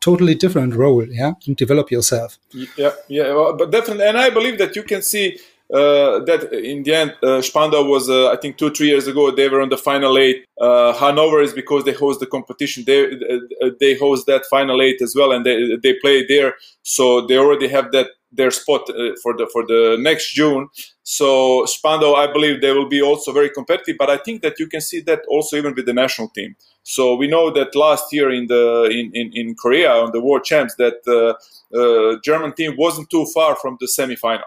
totally 0.00 0.34
different 0.34 0.74
role, 0.74 1.06
yeah, 1.08 1.32
and 1.46 1.56
develop 1.56 1.90
yourself. 1.90 2.38
Yeah, 2.52 2.92
yeah, 3.08 3.32
well, 3.32 3.56
but 3.56 3.70
definitely, 3.70 4.06
and 4.06 4.18
I 4.18 4.30
believe 4.30 4.58
that 4.58 4.76
you 4.76 4.82
can 4.82 5.02
see 5.02 5.38
that 5.70 6.52
in 6.52 6.82
the 6.82 6.94
end, 6.94 7.14
uh, 7.22 7.40
Spandau 7.40 7.84
was, 7.84 8.08
uh, 8.08 8.30
I 8.30 8.36
think, 8.36 8.58
two, 8.58 8.70
three 8.70 8.88
years 8.88 9.06
ago, 9.06 9.30
they 9.30 9.48
were 9.48 9.60
on 9.60 9.70
the 9.70 9.78
final 9.78 10.18
eight. 10.18 10.44
Uh, 10.60 10.92
Hanover 10.92 11.40
is 11.40 11.52
because 11.52 11.84
they 11.84 11.92
host 11.92 12.20
the 12.20 12.26
competition. 12.26 12.84
They 12.86 13.04
uh, 13.06 13.70
they 13.80 13.94
host 13.94 14.26
that 14.26 14.44
final 14.50 14.82
eight 14.82 15.00
as 15.00 15.14
well, 15.16 15.32
and 15.32 15.44
they 15.44 15.76
they 15.82 15.94
play 16.00 16.24
there, 16.26 16.54
so 16.82 17.26
they 17.26 17.38
already 17.38 17.68
have 17.68 17.92
that 17.92 18.08
their 18.30 18.50
spot 18.50 18.82
uh, 18.90 19.14
for 19.22 19.36
the 19.36 19.48
for 19.52 19.64
the 19.66 19.96
next 20.00 20.32
June. 20.34 20.68
So 21.02 21.64
Spandau, 21.66 22.14
I 22.14 22.30
believe 22.32 22.60
they 22.60 22.72
will 22.72 22.88
be 22.88 23.00
also 23.00 23.32
very 23.32 23.50
competitive. 23.50 23.96
But 23.98 24.10
I 24.10 24.18
think 24.18 24.42
that 24.42 24.58
you 24.58 24.66
can 24.66 24.80
see 24.80 25.00
that 25.00 25.20
also 25.28 25.56
even 25.56 25.74
with 25.74 25.86
the 25.86 25.92
national 25.92 26.28
team. 26.28 26.56
So 26.82 27.14
we 27.14 27.26
know 27.26 27.50
that 27.52 27.74
last 27.74 28.12
year 28.12 28.30
in 28.30 28.46
the 28.48 28.84
in, 28.90 29.10
in, 29.14 29.30
in 29.32 29.54
Korea 29.54 29.92
on 29.92 30.12
the 30.12 30.20
World 30.20 30.44
Champs 30.44 30.74
that 30.76 31.04
the 31.04 32.20
German 32.22 32.52
team 32.54 32.74
wasn't 32.76 33.08
too 33.08 33.26
far 33.34 33.56
from 33.56 33.78
the 33.80 33.86
semifinal 33.86 34.42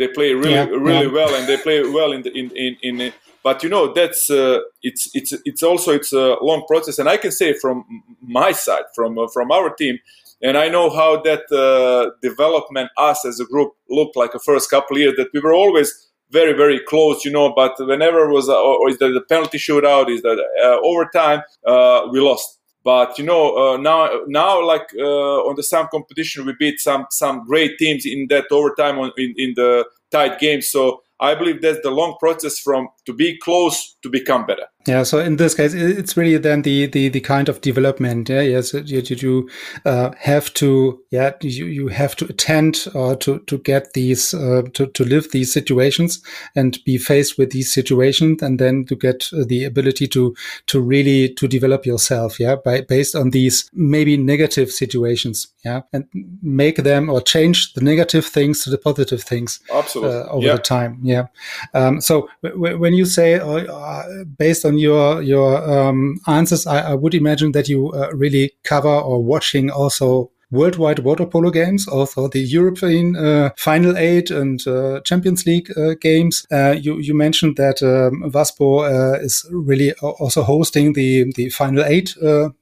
they 0.00 0.08
play 0.08 0.32
really 0.32 0.52
yeah, 0.54 0.64
really 0.64 1.06
yeah. 1.06 1.18
well 1.18 1.34
and 1.34 1.46
they 1.46 1.58
play 1.58 1.78
well 1.88 2.12
in 2.12 2.22
the 2.22 2.32
in 2.32 2.50
in, 2.56 3.00
in 3.00 3.12
but 3.42 3.62
you 3.62 3.68
know 3.68 3.92
that's 3.92 4.30
uh, 4.30 4.58
it's 4.82 5.08
it's 5.14 5.32
it's 5.44 5.62
also 5.62 5.92
it's 5.92 6.12
a 6.12 6.36
long 6.40 6.64
process 6.66 6.98
and 6.98 7.08
i 7.08 7.16
can 7.16 7.32
say 7.32 7.52
from 7.52 7.84
my 8.22 8.52
side 8.52 8.84
from 8.94 9.18
uh, 9.18 9.26
from 9.32 9.50
our 9.50 9.70
team 9.74 9.98
and 10.42 10.56
i 10.56 10.68
know 10.68 10.90
how 10.90 11.20
that 11.20 11.44
uh, 11.52 12.10
development 12.22 12.90
us 12.96 13.24
as 13.24 13.40
a 13.40 13.44
group 13.44 13.72
looked 13.88 14.16
like 14.16 14.32
the 14.32 14.44
first 14.50 14.70
couple 14.70 14.96
of 14.96 15.00
years 15.00 15.14
that 15.16 15.28
we 15.34 15.40
were 15.40 15.54
always 15.54 16.08
very 16.30 16.52
very 16.52 16.80
close 16.88 17.24
you 17.24 17.30
know 17.30 17.52
but 17.54 17.74
whenever 17.80 18.28
it 18.28 18.32
was 18.32 18.48
uh, 18.48 18.60
or 18.60 18.88
is 18.88 18.98
that 18.98 19.10
the 19.10 19.24
penalty 19.34 19.58
shootout 19.58 20.08
is 20.08 20.22
that 20.22 20.38
uh, 20.64 20.78
overtime 20.82 21.42
uh, 21.66 22.06
we 22.12 22.20
lost 22.20 22.59
but 22.84 23.18
you 23.18 23.24
know 23.24 23.56
uh, 23.56 23.76
now 23.76 24.08
now 24.26 24.64
like 24.64 24.88
uh, 24.98 25.48
on 25.48 25.54
the 25.56 25.62
some 25.62 25.88
competition 25.90 26.46
we 26.46 26.54
beat 26.58 26.80
some 26.80 27.06
some 27.10 27.44
great 27.46 27.78
teams 27.78 28.06
in 28.06 28.26
that 28.28 28.46
overtime 28.50 28.98
on, 28.98 29.12
in, 29.16 29.34
in 29.36 29.54
the 29.56 29.84
tight 30.10 30.38
games. 30.38 30.68
So 30.68 31.02
i 31.20 31.34
believe 31.34 31.60
that's 31.60 31.80
the 31.82 31.90
long 31.90 32.16
process 32.18 32.58
from 32.58 32.88
to 33.06 33.12
be 33.12 33.38
close 33.38 33.96
to 34.02 34.08
become 34.08 34.46
better 34.46 34.66
yeah, 34.86 35.02
so 35.02 35.18
in 35.18 35.36
this 35.36 35.54
case, 35.54 35.74
it's 35.74 36.16
really 36.16 36.38
then 36.38 36.62
the 36.62 36.86
the, 36.86 37.10
the 37.10 37.20
kind 37.20 37.50
of 37.50 37.60
development. 37.60 38.30
Yeah, 38.30 38.40
yes, 38.40 38.72
you, 38.72 39.02
you 39.02 39.50
uh, 39.84 40.12
have 40.18 40.54
to 40.54 40.98
yeah 41.10 41.32
you, 41.42 41.66
you 41.66 41.88
have 41.88 42.16
to 42.16 42.24
attend 42.24 42.86
or 42.94 43.14
to 43.16 43.40
to 43.40 43.58
get 43.58 43.92
these 43.92 44.32
uh, 44.32 44.62
to 44.72 44.86
to 44.86 45.04
live 45.04 45.32
these 45.32 45.52
situations 45.52 46.22
and 46.56 46.78
be 46.86 46.96
faced 46.96 47.36
with 47.36 47.50
these 47.50 47.70
situations, 47.70 48.42
and 48.42 48.58
then 48.58 48.86
to 48.86 48.96
get 48.96 49.28
the 49.46 49.64
ability 49.64 50.08
to 50.08 50.34
to 50.68 50.80
really 50.80 51.28
to 51.34 51.46
develop 51.46 51.84
yourself. 51.84 52.40
Yeah, 52.40 52.56
by 52.56 52.80
based 52.80 53.14
on 53.14 53.30
these 53.30 53.68
maybe 53.74 54.16
negative 54.16 54.70
situations. 54.70 55.48
Yeah, 55.62 55.82
and 55.92 56.06
make 56.42 56.76
them 56.76 57.10
or 57.10 57.20
change 57.20 57.74
the 57.74 57.82
negative 57.82 58.24
things 58.24 58.64
to 58.64 58.70
the 58.70 58.78
positive 58.78 59.22
things. 59.22 59.60
Absolutely, 59.70 60.16
uh, 60.16 60.24
over 60.28 60.46
yeah. 60.46 60.52
the 60.54 60.62
time. 60.62 61.00
Yeah. 61.02 61.26
Um, 61.74 62.00
so 62.00 62.30
when 62.40 62.94
you 62.94 63.04
say 63.04 63.34
uh, 63.34 64.24
based 64.38 64.64
on 64.64 64.69
on 64.70 64.78
your 64.78 65.22
your 65.22 65.50
um, 65.68 66.20
answers, 66.26 66.66
I, 66.66 66.92
I, 66.92 66.94
would 66.94 67.14
imagine 67.14 67.52
that 67.52 67.68
you 67.68 67.90
uh, 67.90 68.10
really 68.14 68.52
cover 68.62 68.88
or 68.88 69.22
watching 69.22 69.70
also 69.70 70.30
worldwide 70.50 70.98
water 71.00 71.26
polo 71.26 71.50
games, 71.50 71.86
also 71.86 72.28
the 72.28 72.40
European 72.40 73.16
uh, 73.16 73.50
Final 73.56 73.96
Eight 73.96 74.30
and 74.30 74.66
uh, 74.66 75.00
Champions 75.02 75.46
League 75.46 75.70
uh, 75.76 75.94
games. 76.00 76.46
Uh, 76.50 76.72
you, 76.72 76.98
you 76.98 77.14
mentioned 77.14 77.56
that 77.56 77.82
um, 77.82 78.30
Waspo 78.30 78.84
uh, 78.84 79.20
is 79.20 79.46
really 79.50 79.92
also 80.00 80.42
hosting 80.42 80.92
the 80.94 81.32
the 81.36 81.50
Final 81.50 81.84
Eight 81.84 82.14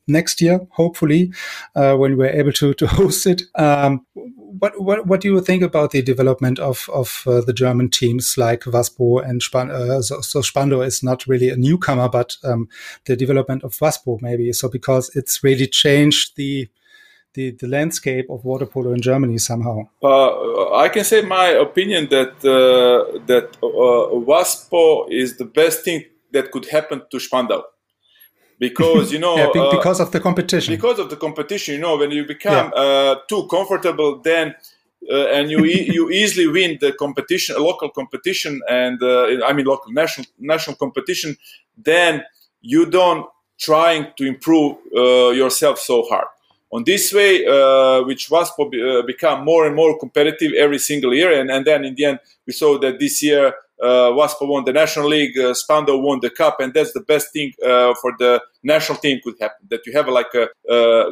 next 0.06 0.40
year, 0.40 0.60
hopefully, 0.70 1.32
when 1.74 2.16
we're 2.16 2.30
able 2.30 2.52
to 2.52 2.74
to 2.74 2.86
host 2.98 3.26
it. 3.26 3.42
Um, 3.54 4.06
what, 4.14 4.80
what 4.80 5.06
what 5.06 5.20
do 5.20 5.28
you 5.32 5.40
think 5.40 5.62
about 5.62 5.92
the 5.92 6.02
development 6.02 6.58
of 6.58 6.88
of 6.92 7.22
the 7.24 7.52
German 7.52 7.90
teams 7.90 8.36
like 8.36 8.60
Waspo 8.62 9.26
and 9.26 9.42
Span 9.42 10.02
so, 10.02 10.20
so 10.20 10.42
Spandau 10.42 10.80
is 10.80 11.02
not 11.02 11.26
really 11.26 11.48
a 11.48 11.56
newcomer, 11.56 12.08
but 12.08 12.36
um, 12.44 12.68
the 13.06 13.16
development 13.16 13.62
of 13.62 13.72
Waspo 13.72 14.20
maybe 14.20 14.52
so 14.52 14.68
because 14.68 15.14
it's 15.14 15.42
really 15.42 15.66
changed 15.66 16.36
the 16.36 16.68
the, 17.34 17.50
the 17.52 17.68
landscape 17.68 18.26
of 18.30 18.44
water 18.44 18.66
polo 18.66 18.92
in 18.92 19.00
Germany 19.00 19.38
somehow? 19.38 19.88
Uh, 20.02 20.74
I 20.74 20.88
can 20.88 21.04
say 21.04 21.22
my 21.22 21.48
opinion 21.48 22.08
that 22.10 22.34
uh, 22.44 23.18
that 23.26 23.56
uh, 23.62 24.14
WASPO 24.30 25.10
is 25.10 25.36
the 25.36 25.44
best 25.44 25.84
thing 25.84 26.04
that 26.32 26.50
could 26.50 26.66
happen 26.66 27.02
to 27.10 27.20
Spandau. 27.20 27.62
Because 28.58 29.12
you 29.12 29.18
know, 29.24 29.36
yeah, 29.36 29.62
uh, 29.62 29.76
because 29.76 30.00
of 30.00 30.10
the 30.10 30.20
competition. 30.20 30.74
Because 30.74 30.98
of 30.98 31.10
the 31.10 31.16
competition, 31.16 31.74
you 31.74 31.80
know, 31.80 31.96
when 31.96 32.10
you 32.10 32.24
become 32.24 32.72
yeah. 32.74 32.82
Uh, 32.82 33.14
too 33.28 33.46
comfortable, 33.48 34.20
then 34.20 34.54
uh, 35.10 35.36
and 35.36 35.50
you 35.50 35.64
e- 35.64 35.90
you 35.90 36.10
easily 36.20 36.46
win 36.46 36.78
the 36.80 36.92
competition, 36.92 37.56
local 37.58 37.90
competition, 37.90 38.60
and 38.68 38.98
I 39.48 39.52
mean 39.52 39.66
local 39.66 39.92
national 39.92 40.26
national 40.38 40.76
competition, 40.76 41.36
then 41.76 42.24
you 42.60 42.86
don't 42.86 43.26
trying 43.58 44.06
to 44.16 44.24
improve 44.24 44.76
yourself 45.42 45.78
so 45.80 46.02
hard 46.02 46.28
on 46.70 46.84
this 46.84 47.12
way, 47.12 47.46
uh, 47.46 48.02
which 48.04 48.30
was 48.30 48.50
uh, 48.58 49.02
become 49.06 49.44
more 49.44 49.66
and 49.66 49.74
more 49.74 49.98
competitive 49.98 50.52
every 50.52 50.78
single 50.78 51.14
year. 51.14 51.38
And, 51.38 51.50
and 51.50 51.66
then 51.66 51.84
in 51.84 51.94
the 51.94 52.04
end, 52.04 52.18
we 52.46 52.52
saw 52.52 52.78
that 52.78 52.98
this 52.98 53.22
year 53.22 53.54
uh, 53.82 54.10
WASPO 54.10 54.48
won 54.48 54.64
the 54.64 54.72
National 54.72 55.08
League, 55.08 55.38
uh, 55.38 55.54
Spandau 55.54 55.98
won 55.98 56.18
the 56.20 56.30
Cup, 56.30 56.60
and 56.60 56.74
that's 56.74 56.92
the 56.92 57.00
best 57.00 57.32
thing 57.32 57.52
uh, 57.64 57.94
for 58.00 58.12
the 58.18 58.42
national 58.62 58.98
team 58.98 59.20
could 59.22 59.36
happen. 59.40 59.66
That 59.70 59.86
you 59.86 59.92
have 59.92 60.08
like 60.08 60.34
a, 60.34 60.48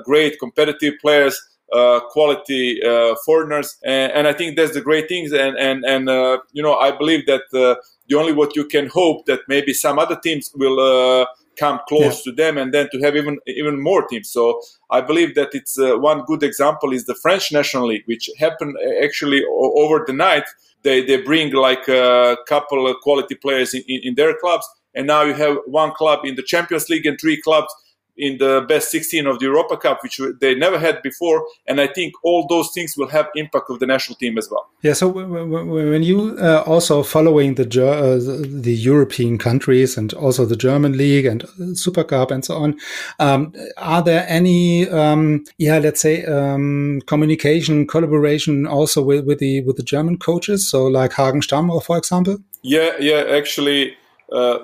great 0.04 0.38
competitive 0.40 0.94
players, 1.00 1.40
uh, 1.72 2.00
quality 2.11 2.82
uh, 2.82 3.14
foreigners, 3.24 3.76
and, 3.84 4.12
and, 4.12 4.28
I 4.28 4.32
think 4.32 4.57
that's 4.57 4.74
the 4.74 4.80
great 4.80 5.09
things. 5.09 5.32
And 5.32 5.57
and 5.57 5.84
and 5.84 6.09
you 6.52 6.62
know, 6.62 6.74
I 6.74 6.90
believe 6.90 7.26
that 7.26 7.42
the 7.52 8.16
only 8.16 8.32
what 8.32 8.57
you 8.57 8.64
can 8.64 8.88
hope 8.88 9.26
that 9.26 9.40
maybe 9.48 9.72
some 9.72 9.98
other 9.98 10.18
teams 10.22 10.50
will 10.57 11.26
come 11.57 11.80
close 11.88 12.24
yeah. 12.24 12.30
to 12.30 12.36
them 12.36 12.59
and 12.59 12.72
then 12.72 12.88
to 12.92 13.00
have 13.00 13.16
even 13.16 13.38
even 13.46 13.82
more 13.82 14.07
teams. 14.07 14.30
So 14.30 14.61
i 14.90 15.00
believe 15.00 15.34
that 15.34 15.50
it's 15.52 15.78
uh, 15.78 15.96
one 15.98 16.22
good 16.24 16.42
example 16.42 16.92
is 16.92 17.04
the 17.07 17.14
french 17.14 17.50
national 17.52 17.86
league 17.86 18.07
which 18.07 18.30
happened 18.38 18.76
uh, 18.76 19.04
actually 19.04 19.42
over 19.82 20.04
the 20.07 20.12
night. 20.12 20.44
They 20.82 21.04
they 21.04 21.18
bring 21.22 21.52
like 21.52 21.88
a 21.88 22.36
couple 22.46 22.86
of 22.86 22.96
quality 23.02 23.34
players 23.34 23.74
in, 23.74 23.82
in, 23.88 24.00
in 24.09 24.14
their 24.14 24.34
clubs. 24.38 24.66
And 24.94 25.07
now 25.07 25.22
you 25.22 25.34
have 25.34 25.59
one 25.66 25.92
club 25.92 26.20
in 26.24 26.36
the 26.36 26.42
champions 26.42 26.88
league 26.88 27.07
and 27.07 27.18
three 27.20 27.40
clubs 27.42 27.70
in 28.18 28.38
the 28.38 28.64
best 28.68 28.90
16 28.90 29.26
of 29.26 29.38
the 29.38 29.46
Europa 29.46 29.76
Cup, 29.76 30.02
which 30.02 30.20
they 30.40 30.54
never 30.54 30.78
had 30.78 31.02
before. 31.02 31.46
And 31.66 31.80
I 31.80 31.86
think 31.86 32.14
all 32.22 32.46
those 32.46 32.70
things 32.72 32.96
will 32.96 33.08
have 33.08 33.28
impact 33.34 33.70
of 33.70 33.78
the 33.78 33.86
national 33.86 34.16
team 34.16 34.38
as 34.38 34.48
well. 34.50 34.68
Yeah. 34.82 34.94
So 34.94 35.08
when 35.08 36.02
you 36.02 36.36
uh, 36.38 36.62
also 36.66 37.02
following 37.02 37.54
the 37.54 37.64
uh, 37.64 38.18
the 38.62 38.74
European 38.74 39.38
countries 39.38 39.96
and 39.98 40.12
also 40.14 40.44
the 40.44 40.56
German 40.56 40.96
league 40.96 41.26
and 41.26 41.44
Super 41.74 42.04
Cup 42.04 42.30
and 42.30 42.44
so 42.44 42.56
on, 42.56 42.78
um, 43.18 43.52
are 43.76 44.02
there 44.02 44.24
any 44.28 44.88
um, 44.88 45.44
yeah 45.58 45.78
let's 45.78 46.00
say 46.00 46.24
um, 46.24 47.00
communication 47.06 47.86
collaboration 47.86 48.66
also 48.66 49.02
with, 49.02 49.26
with 49.26 49.38
the 49.38 49.62
with 49.62 49.76
the 49.76 49.82
German 49.82 50.18
coaches? 50.18 50.68
So 50.68 50.86
like 50.86 51.12
Hagen 51.14 51.42
Stammer, 51.42 51.80
for 51.80 51.98
example. 51.98 52.38
Yeah. 52.62 52.92
Yeah. 52.98 53.24
Actually 53.28 53.92
uh, 53.92 54.05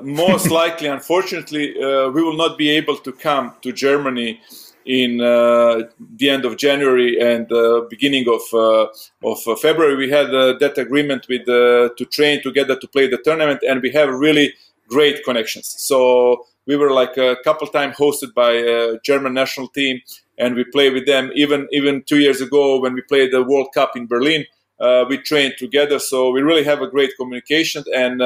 most 0.03 0.51
likely, 0.63 0.89
unfortunately, 0.89 1.75
uh, 1.83 2.09
we 2.11 2.23
will 2.23 2.37
not 2.37 2.59
be 2.59 2.71
able 2.71 2.97
to 2.99 3.13
come 3.13 3.55
to 3.63 3.73
Germany 3.73 4.41
in 4.85 5.21
uh, 5.21 5.83
the 6.17 6.29
end 6.29 6.45
of 6.45 6.57
January 6.57 7.19
and 7.21 7.51
uh, 7.53 7.83
beginning 7.89 8.27
of 8.29 8.43
uh, 8.53 8.87
of 9.25 9.61
February. 9.61 9.97
We 9.97 10.11
had 10.11 10.31
that 10.31 10.75
agreement 10.77 11.27
with 11.29 11.47
to 11.47 12.05
train 12.11 12.43
together 12.43 12.77
to 12.79 12.89
play 12.89 13.07
the 13.07 13.19
tournament, 13.19 13.61
and 13.69 13.83
we 13.83 13.91
have 13.93 14.09
really 14.09 14.55
great 14.89 15.25
connections. 15.25 15.75
So 15.79 16.47
we 16.67 16.77
were 16.77 16.91
like 16.91 17.17
a 17.17 17.37
couple 17.45 17.67
times 17.69 17.97
hosted 17.97 18.35
by 18.35 18.53
a 18.53 18.99
German 19.01 19.35
national 19.35 19.69
team, 19.69 20.01
and 20.39 20.55
we 20.55 20.65
played 20.65 20.95
with 20.95 21.07
them. 21.07 21.31
Even 21.35 21.69
even 21.73 22.03
two 22.07 22.19
years 22.19 22.41
ago 22.41 22.81
when 22.81 22.95
we 22.95 23.03
played 23.03 23.33
the 23.33 23.43
World 23.43 23.69
Cup 23.73 23.97
in 23.97 24.07
Berlin, 24.07 24.45
we 25.09 25.19
trained 25.19 25.55
together. 25.59 25.99
So 25.99 26.31
we 26.31 26.43
really 26.43 26.65
have 26.65 26.83
a 26.83 26.89
great 26.89 27.13
communication 27.17 27.85
and 27.95 28.21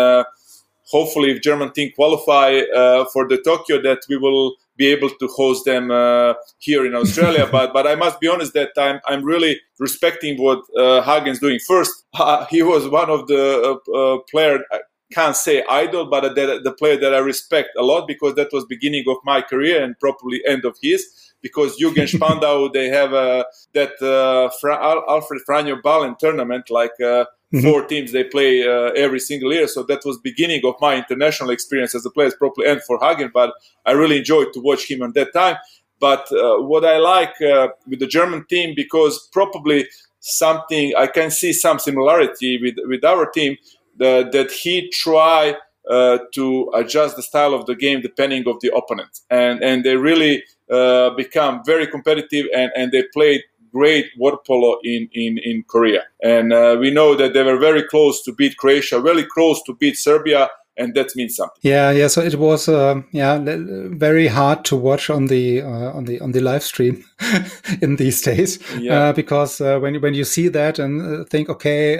hopefully, 0.90 1.30
if 1.30 1.42
German 1.42 1.72
team 1.72 1.92
qualify 1.94 2.60
uh, 2.74 3.04
for 3.12 3.28
the 3.28 3.38
Tokyo, 3.38 3.80
that 3.82 4.00
we 4.08 4.16
will 4.16 4.56
be 4.76 4.86
able 4.86 5.10
to 5.10 5.26
host 5.28 5.64
them 5.64 5.90
uh, 5.90 6.34
here 6.58 6.86
in 6.86 6.94
Australia. 6.94 7.48
but 7.52 7.72
but 7.72 7.86
I 7.86 7.94
must 7.94 8.20
be 8.20 8.28
honest 8.28 8.54
that 8.54 8.70
I'm 8.76 9.00
I'm 9.06 9.24
really 9.24 9.60
respecting 9.78 10.40
what 10.40 10.60
uh, 10.76 11.02
Hagen's 11.02 11.40
doing. 11.40 11.58
First, 11.66 12.04
he 12.50 12.62
was 12.62 12.88
one 12.88 13.10
of 13.10 13.26
the 13.26 13.78
uh, 13.88 13.92
uh 13.92 14.18
player. 14.30 14.60
I 14.72 14.80
can't 15.12 15.36
say 15.36 15.64
idol, 15.70 16.06
but 16.06 16.34
the, 16.34 16.60
the 16.62 16.72
player 16.72 16.96
that 16.96 17.14
I 17.14 17.18
respect 17.18 17.70
a 17.78 17.82
lot 17.82 18.08
because 18.08 18.34
that 18.34 18.52
was 18.52 18.64
beginning 18.64 19.04
of 19.08 19.18
my 19.24 19.40
career 19.40 19.82
and 19.82 19.98
probably 20.00 20.42
end 20.46 20.64
of 20.64 20.76
his. 20.82 21.32
Because 21.42 21.78
Jürgen 21.78 22.08
Spandau, 22.16 22.68
they 22.68 22.88
have 22.88 23.12
uh, 23.12 23.44
that 23.74 24.02
uh, 24.02 24.50
Fra- 24.60 25.04
Alfred 25.08 25.42
Franjo 25.48 25.80
Balen 25.80 26.18
tournament, 26.18 26.70
like 26.70 26.98
uh, 27.00 27.26
Mm-hmm. 27.56 27.70
Four 27.70 27.86
teams 27.86 28.12
they 28.12 28.24
play 28.24 28.66
uh, 28.66 28.90
every 28.96 29.20
single 29.20 29.52
year, 29.52 29.66
so 29.66 29.82
that 29.84 30.04
was 30.04 30.18
beginning 30.18 30.60
of 30.64 30.74
my 30.80 30.96
international 30.96 31.50
experience 31.50 31.94
as 31.94 32.04
a 32.04 32.10
player, 32.10 32.30
probably 32.38 32.66
and 32.66 32.82
for 32.82 32.98
Hagen. 33.00 33.30
But 33.32 33.54
I 33.86 33.92
really 33.92 34.18
enjoyed 34.18 34.52
to 34.52 34.60
watch 34.60 34.90
him 34.90 35.02
at 35.02 35.14
that 35.14 35.32
time. 35.32 35.56
But 35.98 36.30
uh, 36.32 36.58
what 36.58 36.84
I 36.84 36.98
like 36.98 37.40
uh, 37.40 37.68
with 37.86 38.00
the 38.00 38.06
German 38.06 38.44
team 38.46 38.74
because 38.76 39.28
probably 39.32 39.88
something 40.20 40.92
I 40.98 41.06
can 41.06 41.30
see 41.30 41.52
some 41.52 41.78
similarity 41.78 42.58
with 42.60 42.74
with 42.86 43.04
our 43.04 43.30
team 43.30 43.56
that 43.98 44.50
he 44.62 44.90
try 44.90 45.56
uh, 45.88 46.18
to 46.34 46.70
adjust 46.74 47.16
the 47.16 47.22
style 47.22 47.54
of 47.54 47.66
the 47.66 47.74
game 47.74 48.00
depending 48.00 48.46
of 48.48 48.60
the 48.60 48.74
opponent 48.76 49.20
and 49.30 49.62
and 49.62 49.84
they 49.84 49.96
really 49.96 50.42
uh, 50.70 51.10
become 51.10 51.62
very 51.64 51.86
competitive 51.86 52.46
and 52.54 52.70
and 52.76 52.92
they 52.92 53.04
play 53.14 53.42
great 53.76 54.06
water 54.16 54.38
polo 54.46 54.78
in, 54.82 55.08
in, 55.12 55.38
in 55.38 55.64
Korea. 55.66 56.02
And 56.22 56.52
uh, 56.52 56.76
we 56.80 56.90
know 56.90 57.14
that 57.14 57.32
they 57.34 57.42
were 57.42 57.58
very 57.58 57.82
close 57.82 58.22
to 58.24 58.32
beat 58.32 58.56
Croatia, 58.56 59.00
very 59.00 59.24
close 59.24 59.62
to 59.64 59.74
beat 59.74 59.96
Serbia. 59.98 60.48
And 60.78 60.94
that 60.94 61.16
means 61.16 61.36
something. 61.36 61.58
Yeah, 61.62 61.90
yeah. 61.90 62.08
So 62.08 62.20
it 62.20 62.34
was, 62.34 62.68
uh, 62.68 63.00
yeah, 63.10 63.38
very 63.42 64.26
hard 64.26 64.64
to 64.66 64.76
watch 64.76 65.08
on 65.08 65.26
the 65.26 65.62
uh, 65.62 65.96
on 65.96 66.04
the 66.04 66.20
on 66.20 66.32
the 66.32 66.40
live 66.40 66.62
stream 66.62 67.02
in 67.80 67.96
these 67.96 68.20
days, 68.20 68.58
yeah. 68.78 69.08
Uh, 69.08 69.12
because 69.14 69.58
uh, 69.62 69.78
when 69.78 70.02
when 70.02 70.12
you 70.12 70.24
see 70.24 70.48
that 70.48 70.78
and 70.78 71.00
uh, 71.00 71.24
think, 71.30 71.48
okay, 71.48 71.96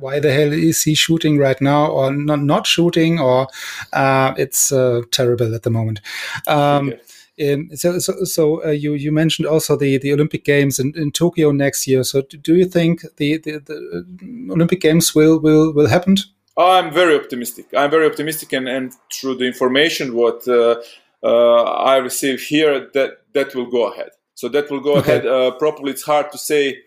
why 0.00 0.20
the 0.20 0.32
hell 0.32 0.52
is 0.52 0.82
he 0.82 0.94
shooting 0.94 1.38
right 1.38 1.60
now 1.60 1.86
or 1.86 2.12
not 2.12 2.40
not 2.40 2.66
shooting 2.66 3.20
or 3.20 3.48
uh, 3.92 4.32
it's 4.36 4.72
uh, 4.72 5.02
terrible 5.10 5.54
at 5.54 5.62
the 5.62 5.70
moment 5.70 6.00
um, 6.46 6.88
okay. 6.88 7.00
Um, 7.40 7.70
so, 7.74 7.98
so, 7.98 8.24
so 8.24 8.64
uh, 8.64 8.70
you 8.70 8.94
you 8.94 9.12
mentioned 9.12 9.46
also 9.46 9.76
the, 9.76 9.98
the 9.98 10.12
Olympic 10.12 10.44
Games 10.44 10.78
in, 10.78 10.92
in 10.96 11.12
Tokyo 11.12 11.52
next 11.52 11.86
year. 11.86 12.02
So, 12.04 12.22
do 12.22 12.54
you 12.56 12.64
think 12.64 13.02
the, 13.16 13.38
the, 13.38 13.58
the 13.58 13.76
uh, 13.76 14.52
Olympic 14.52 14.80
Games 14.80 15.14
will 15.14 15.38
will 15.38 15.72
will 15.72 15.88
happen? 15.88 16.16
I'm 16.56 16.92
very 16.92 17.16
optimistic. 17.16 17.66
I'm 17.76 17.90
very 17.90 18.06
optimistic, 18.06 18.52
and, 18.52 18.68
and 18.68 18.92
through 19.12 19.36
the 19.36 19.46
information 19.46 20.14
what 20.14 20.46
uh, 20.48 20.82
uh, 21.22 21.62
I 21.62 21.98
receive 21.98 22.40
here, 22.40 22.88
that 22.94 23.18
that 23.34 23.54
will 23.54 23.70
go 23.70 23.92
ahead. 23.92 24.10
So 24.34 24.48
that 24.48 24.70
will 24.70 24.80
go 24.80 24.96
okay. 24.96 25.18
ahead. 25.18 25.26
Uh, 25.26 25.52
probably, 25.52 25.92
it's 25.92 26.02
hard 26.02 26.32
to 26.32 26.38
say 26.38 26.78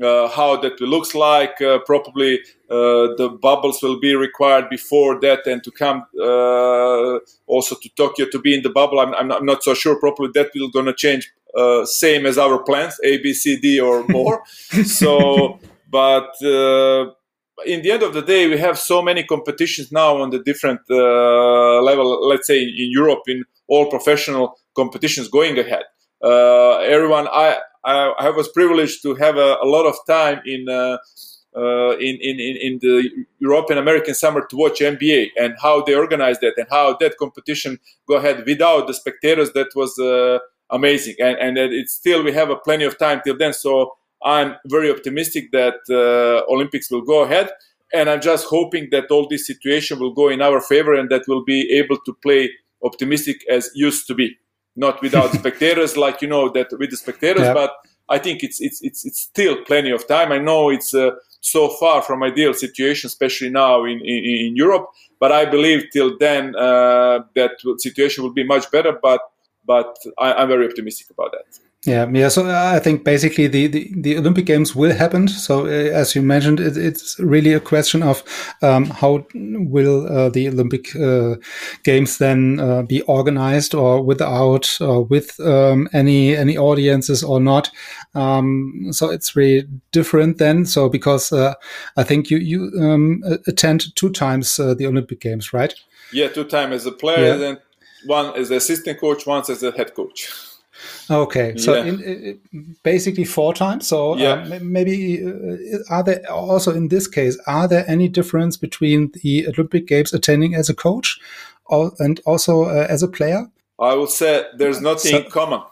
how 0.00 0.56
that 0.56 0.80
looks 0.80 1.14
like. 1.14 1.60
Uh, 1.60 1.78
probably 1.86 2.40
uh, 2.70 3.14
the 3.16 3.38
bubbles 3.40 3.82
will 3.82 4.00
be 4.00 4.14
required 4.14 4.68
before 4.70 5.20
that, 5.20 5.46
and 5.46 5.62
to 5.64 5.70
come 5.70 6.04
uh, 6.20 7.18
also 7.46 7.76
to 7.82 7.88
Tokyo 7.96 8.26
to 8.30 8.38
be 8.38 8.54
in 8.54 8.62
the 8.62 8.70
bubble. 8.70 9.00
I'm, 9.00 9.14
I'm, 9.14 9.28
not, 9.28 9.40
I'm 9.40 9.46
not 9.46 9.62
so 9.62 9.74
sure. 9.74 9.98
Probably 9.98 10.30
that 10.34 10.50
will 10.54 10.70
gonna 10.70 10.94
change. 10.94 11.30
Uh, 11.56 11.84
same 11.84 12.24
as 12.24 12.38
our 12.38 12.62
plans, 12.62 12.98
A, 13.04 13.18
B, 13.18 13.34
C, 13.34 13.58
D, 13.60 13.78
or 13.78 14.04
more. 14.08 14.42
so, 14.84 15.60
but 15.90 16.30
uh, 16.42 17.10
in 17.66 17.82
the 17.82 17.90
end 17.90 18.02
of 18.02 18.14
the 18.14 18.22
day, 18.22 18.48
we 18.48 18.58
have 18.58 18.78
so 18.78 19.02
many 19.02 19.22
competitions 19.22 19.92
now 19.92 20.16
on 20.16 20.30
the 20.30 20.38
different 20.38 20.80
level. 20.88 22.26
Let's 22.26 22.46
say 22.46 22.62
in 22.62 22.90
Europe, 22.90 23.22
in 23.26 23.44
all 23.68 23.90
professional 23.90 24.58
competitions 24.74 25.28
going 25.28 25.58
ahead. 25.58 25.84
Everyone, 26.22 27.28
I 27.28 27.58
I, 27.84 28.12
I 28.18 28.30
was 28.30 28.48
privileged 28.48 29.02
to 29.02 29.14
have 29.16 29.36
a, 29.36 29.56
a 29.62 29.66
lot 29.66 29.86
of 29.86 29.96
time 30.06 30.40
in, 30.46 30.68
uh, 30.68 30.98
uh, 31.56 31.96
in, 31.98 32.18
in, 32.20 32.38
in 32.38 32.78
the 32.80 33.26
European 33.40 33.78
American 33.78 34.14
summer 34.14 34.46
to 34.46 34.56
watch 34.56 34.80
NBA 34.80 35.30
and 35.38 35.54
how 35.60 35.82
they 35.82 35.94
organized 35.94 36.40
that 36.42 36.54
and 36.56 36.66
how 36.70 36.96
that 37.00 37.16
competition 37.18 37.78
go 38.08 38.16
ahead 38.16 38.44
without 38.46 38.86
the 38.86 38.94
spectators. 38.94 39.52
That 39.52 39.68
was 39.74 39.98
uh, 39.98 40.38
amazing, 40.70 41.16
and 41.18 41.36
and 41.36 41.58
it's 41.58 41.92
still 41.92 42.22
we 42.22 42.32
have 42.32 42.50
a 42.50 42.56
plenty 42.56 42.84
of 42.84 42.98
time 42.98 43.20
till 43.22 43.36
then. 43.36 43.52
So 43.52 43.94
I'm 44.24 44.54
very 44.66 44.90
optimistic 44.90 45.52
that 45.52 45.74
uh, 45.90 46.50
Olympics 46.50 46.90
will 46.90 47.02
go 47.02 47.24
ahead, 47.24 47.50
and 47.92 48.08
I'm 48.08 48.22
just 48.22 48.46
hoping 48.46 48.88
that 48.92 49.10
all 49.10 49.28
this 49.28 49.46
situation 49.46 49.98
will 49.98 50.14
go 50.14 50.28
in 50.28 50.40
our 50.40 50.60
favor 50.60 50.94
and 50.94 51.10
that 51.10 51.24
we'll 51.28 51.44
be 51.44 51.70
able 51.72 51.98
to 52.06 52.14
play 52.22 52.50
optimistic 52.82 53.44
as 53.50 53.70
used 53.74 54.06
to 54.06 54.14
be 54.14 54.38
not 54.76 55.02
without 55.02 55.32
spectators, 55.40 55.96
like 55.96 56.22
you 56.22 56.28
know 56.28 56.48
that 56.50 56.68
with 56.78 56.90
the 56.90 56.96
spectators. 56.96 57.42
Yeah. 57.42 57.54
But 57.54 57.72
I 58.08 58.18
think 58.18 58.42
it's 58.42 58.60
it's 58.60 58.82
it's 58.82 59.04
it's 59.04 59.20
still 59.20 59.62
plenty 59.64 59.90
of 59.90 60.06
time. 60.06 60.32
I 60.32 60.38
know 60.38 60.70
it's 60.70 60.94
uh, 60.94 61.12
so 61.40 61.68
far 61.68 62.02
from 62.02 62.22
ideal 62.22 62.54
situation, 62.54 63.06
especially 63.06 63.50
now 63.50 63.84
in, 63.84 64.00
in, 64.00 64.24
in 64.46 64.56
Europe. 64.56 64.86
But 65.18 65.32
I 65.32 65.44
believe 65.44 65.84
till 65.92 66.18
then 66.18 66.54
uh, 66.56 67.20
that 67.34 67.52
situation 67.78 68.24
will 68.24 68.32
be 68.32 68.44
much 68.44 68.70
better. 68.70 68.98
But 69.00 69.20
but 69.64 69.96
I, 70.18 70.42
am 70.42 70.48
very 70.48 70.66
optimistic 70.66 71.10
about 71.10 71.32
that. 71.32 71.58
Yeah, 71.84 72.08
yeah. 72.12 72.28
So 72.28 72.46
uh, 72.46 72.72
I 72.76 72.78
think 72.78 73.02
basically 73.02 73.48
the, 73.48 73.66
the, 73.66 73.90
the 73.96 74.16
Olympic 74.16 74.46
Games 74.46 74.72
will 74.76 74.94
happen. 74.94 75.26
So 75.26 75.66
uh, 75.66 75.68
as 75.68 76.14
you 76.14 76.22
mentioned, 76.22 76.60
it, 76.60 76.76
it's 76.76 77.18
really 77.18 77.52
a 77.52 77.58
question 77.58 78.04
of 78.04 78.22
um, 78.62 78.84
how 78.84 79.26
will 79.32 80.06
uh, 80.06 80.28
the 80.28 80.48
Olympic 80.48 80.94
uh, 80.94 81.36
Games 81.82 82.18
then 82.18 82.60
uh, 82.60 82.82
be 82.82 83.02
organized, 83.02 83.74
or 83.74 84.00
without, 84.00 84.80
or 84.80 85.02
with 85.02 85.40
um, 85.40 85.88
any 85.92 86.36
any 86.36 86.56
audiences 86.56 87.24
or 87.24 87.40
not. 87.40 87.68
Um, 88.14 88.90
so 88.92 89.10
it's 89.10 89.34
really 89.34 89.66
different 89.90 90.38
then. 90.38 90.64
So 90.66 90.88
because 90.88 91.32
uh, 91.32 91.54
I 91.96 92.04
think 92.04 92.30
you 92.30 92.38
you 92.38 92.70
um, 92.78 93.24
attend 93.48 93.96
two 93.96 94.10
times 94.10 94.56
the 94.56 94.86
Olympic 94.86 95.20
Games, 95.20 95.52
right? 95.52 95.74
Yeah, 96.12 96.28
two 96.28 96.44
times 96.44 96.74
as 96.74 96.86
a 96.86 96.92
player, 96.92 97.36
yeah. 97.36 97.48
and 97.48 97.58
one 98.06 98.36
as 98.36 98.50
the 98.50 98.56
assistant 98.56 99.00
coach, 99.00 99.26
once 99.26 99.50
as 99.50 99.64
a 99.64 99.72
head 99.72 99.96
coach. 99.96 100.30
Okay, 101.10 101.56
so 101.56 101.74
yeah. 101.74 101.84
in, 101.84 102.00
in, 102.02 102.76
basically 102.82 103.24
four 103.24 103.52
times. 103.54 103.86
So 103.86 104.14
uh, 104.14 104.16
yeah. 104.16 104.58
maybe 104.60 105.24
uh, 105.24 105.78
are 105.90 106.02
there 106.02 106.30
also 106.30 106.72
in 106.74 106.88
this 106.88 107.06
case 107.06 107.38
are 107.46 107.68
there 107.68 107.84
any 107.88 108.08
difference 108.08 108.56
between 108.56 109.10
the 109.22 109.46
Olympic 109.48 109.86
Games 109.86 110.12
attending 110.12 110.54
as 110.54 110.68
a 110.68 110.74
coach 110.74 111.20
or, 111.66 111.92
and 111.98 112.20
also 112.24 112.64
uh, 112.64 112.86
as 112.88 113.02
a 113.02 113.08
player? 113.08 113.50
I 113.78 113.94
would 113.94 114.10
say 114.10 114.44
there's 114.56 114.80
nothing 114.80 115.24
so, 115.24 115.30
common. 115.30 115.62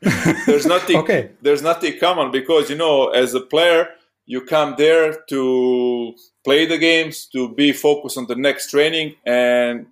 there's 0.46 0.66
nothing. 0.66 0.98
okay. 0.98 1.30
There's 1.42 1.62
nothing 1.62 1.98
common 1.98 2.30
because 2.30 2.70
you 2.70 2.76
know 2.76 3.08
as 3.08 3.34
a 3.34 3.40
player 3.40 3.88
you 4.26 4.40
come 4.42 4.74
there 4.78 5.12
to 5.28 6.14
play 6.44 6.66
the 6.66 6.78
games 6.78 7.26
to 7.26 7.54
be 7.54 7.72
focused 7.72 8.16
on 8.16 8.26
the 8.26 8.36
next 8.36 8.70
training 8.70 9.16
and 9.26 9.86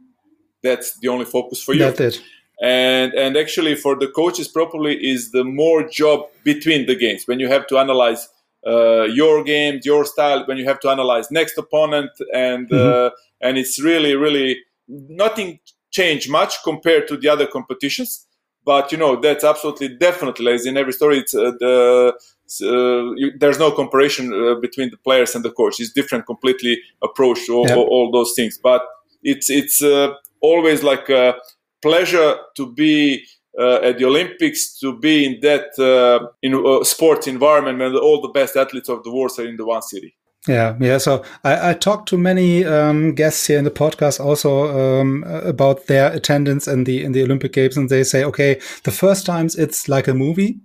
that's 0.63 0.99
the 1.01 1.09
only 1.09 1.25
focus 1.25 1.63
for 1.63 1.75
you. 1.75 1.81
That's 1.81 2.01
it 2.01 2.23
and 2.63 3.13
and 3.15 3.37
actually 3.37 3.75
for 3.75 3.97
the 3.99 4.07
coaches 4.07 4.47
probably 4.47 4.95
is 4.95 5.33
the 5.33 5.45
more 5.45 5.83
job 5.89 6.21
between 6.45 6.87
the 6.87 6.95
games. 6.95 7.27
When 7.27 7.41
you 7.41 7.49
have 7.49 7.67
to 7.67 7.79
analyze 7.79 8.29
uh, 8.65 9.03
your 9.03 9.43
game 9.43 9.81
your 9.83 10.05
style 10.05 10.47
when 10.47 10.57
you 10.57 10.65
have 10.65 10.79
to 10.81 10.89
analyze 10.89 11.31
next 11.33 11.59
opponent 11.59 12.11
and 12.33 12.69
mm-hmm. 12.71 13.07
uh, 13.07 13.11
and 13.41 13.59
it's 13.59 13.83
really 13.83 14.15
really 14.15 14.59
nothing 14.89 15.59
changed 15.91 16.31
much 16.31 16.63
compared 16.63 17.09
to 17.09 17.17
the 17.17 17.29
other 17.29 17.47
competitions. 17.47 18.27
But 18.65 18.93
you 18.93 18.99
know 18.99 19.21
that's 19.21 19.43
absolutely 19.43 19.89
definitely 19.99 20.53
as 20.53 20.65
in 20.65 20.77
every 20.77 20.93
story 20.93 21.19
it's 21.19 21.35
uh, 21.35 21.51
the 21.59 22.15
uh, 22.63 23.13
you, 23.17 23.33
there's 23.41 23.59
no 23.59 23.73
comparison 23.73 24.33
uh, 24.33 24.55
between 24.61 24.91
the 24.91 24.99
players 24.99 25.35
and 25.35 25.45
the 25.45 25.51
coach. 25.51 25.81
It's 25.81 25.91
different 25.91 26.27
completely 26.27 26.79
approach 27.03 27.47
to 27.47 27.55
all, 27.55 27.73
all, 27.73 27.87
all 27.89 28.13
those 28.13 28.35
things. 28.37 28.57
But 28.63 28.83
it's 29.25 29.51
it's 29.51 29.83
uh, 29.83 30.13
always 30.41 30.85
like 30.85 31.11
pleasure 31.83 32.37
to 32.57 32.73
be 32.73 33.25
uh, 33.59 33.81
at 33.83 33.99
the 33.99 34.05
Olympics, 34.07 34.79
to 34.79 34.99
be 34.99 35.27
in 35.27 35.41
that 35.43 35.79
uh, 35.79 36.27
in 36.43 36.55
uh, 36.55 36.85
sports 36.85 37.27
environment 37.27 37.79
when 37.79 37.95
all 37.97 38.21
the 38.21 38.29
best 38.29 38.57
athletes 38.57 38.89
of 38.89 39.03
the 39.05 39.13
world 39.13 39.33
are 39.39 39.47
in 39.47 39.57
the 39.57 39.67
one 39.67 39.83
city. 39.83 40.15
Yeah, 40.49 40.77
yeah. 40.81 40.99
So 40.99 41.23
I, 41.45 41.71
I 41.71 41.75
talked 41.75 42.09
to 42.09 42.19
many 42.19 42.65
um, 42.65 43.15
guests 43.15 43.47
here 43.47 43.59
in 43.59 43.65
the 43.65 43.71
podcast 43.71 44.19
also 44.19 45.01
um, 45.01 45.23
about 45.25 45.87
their 45.87 46.13
attendance 46.13 46.67
in 46.67 46.85
the 46.85 47.05
in 47.05 47.13
the 47.13 47.23
Olympic 47.23 47.53
Games, 47.53 47.77
and 47.77 47.89
they 47.89 48.03
say, 48.03 48.25
okay, 48.25 48.61
the 48.83 48.91
first 48.91 49.25
times 49.25 49.55
it's 49.55 49.89
like 49.89 50.09
a 50.09 50.15
movie, 50.15 50.59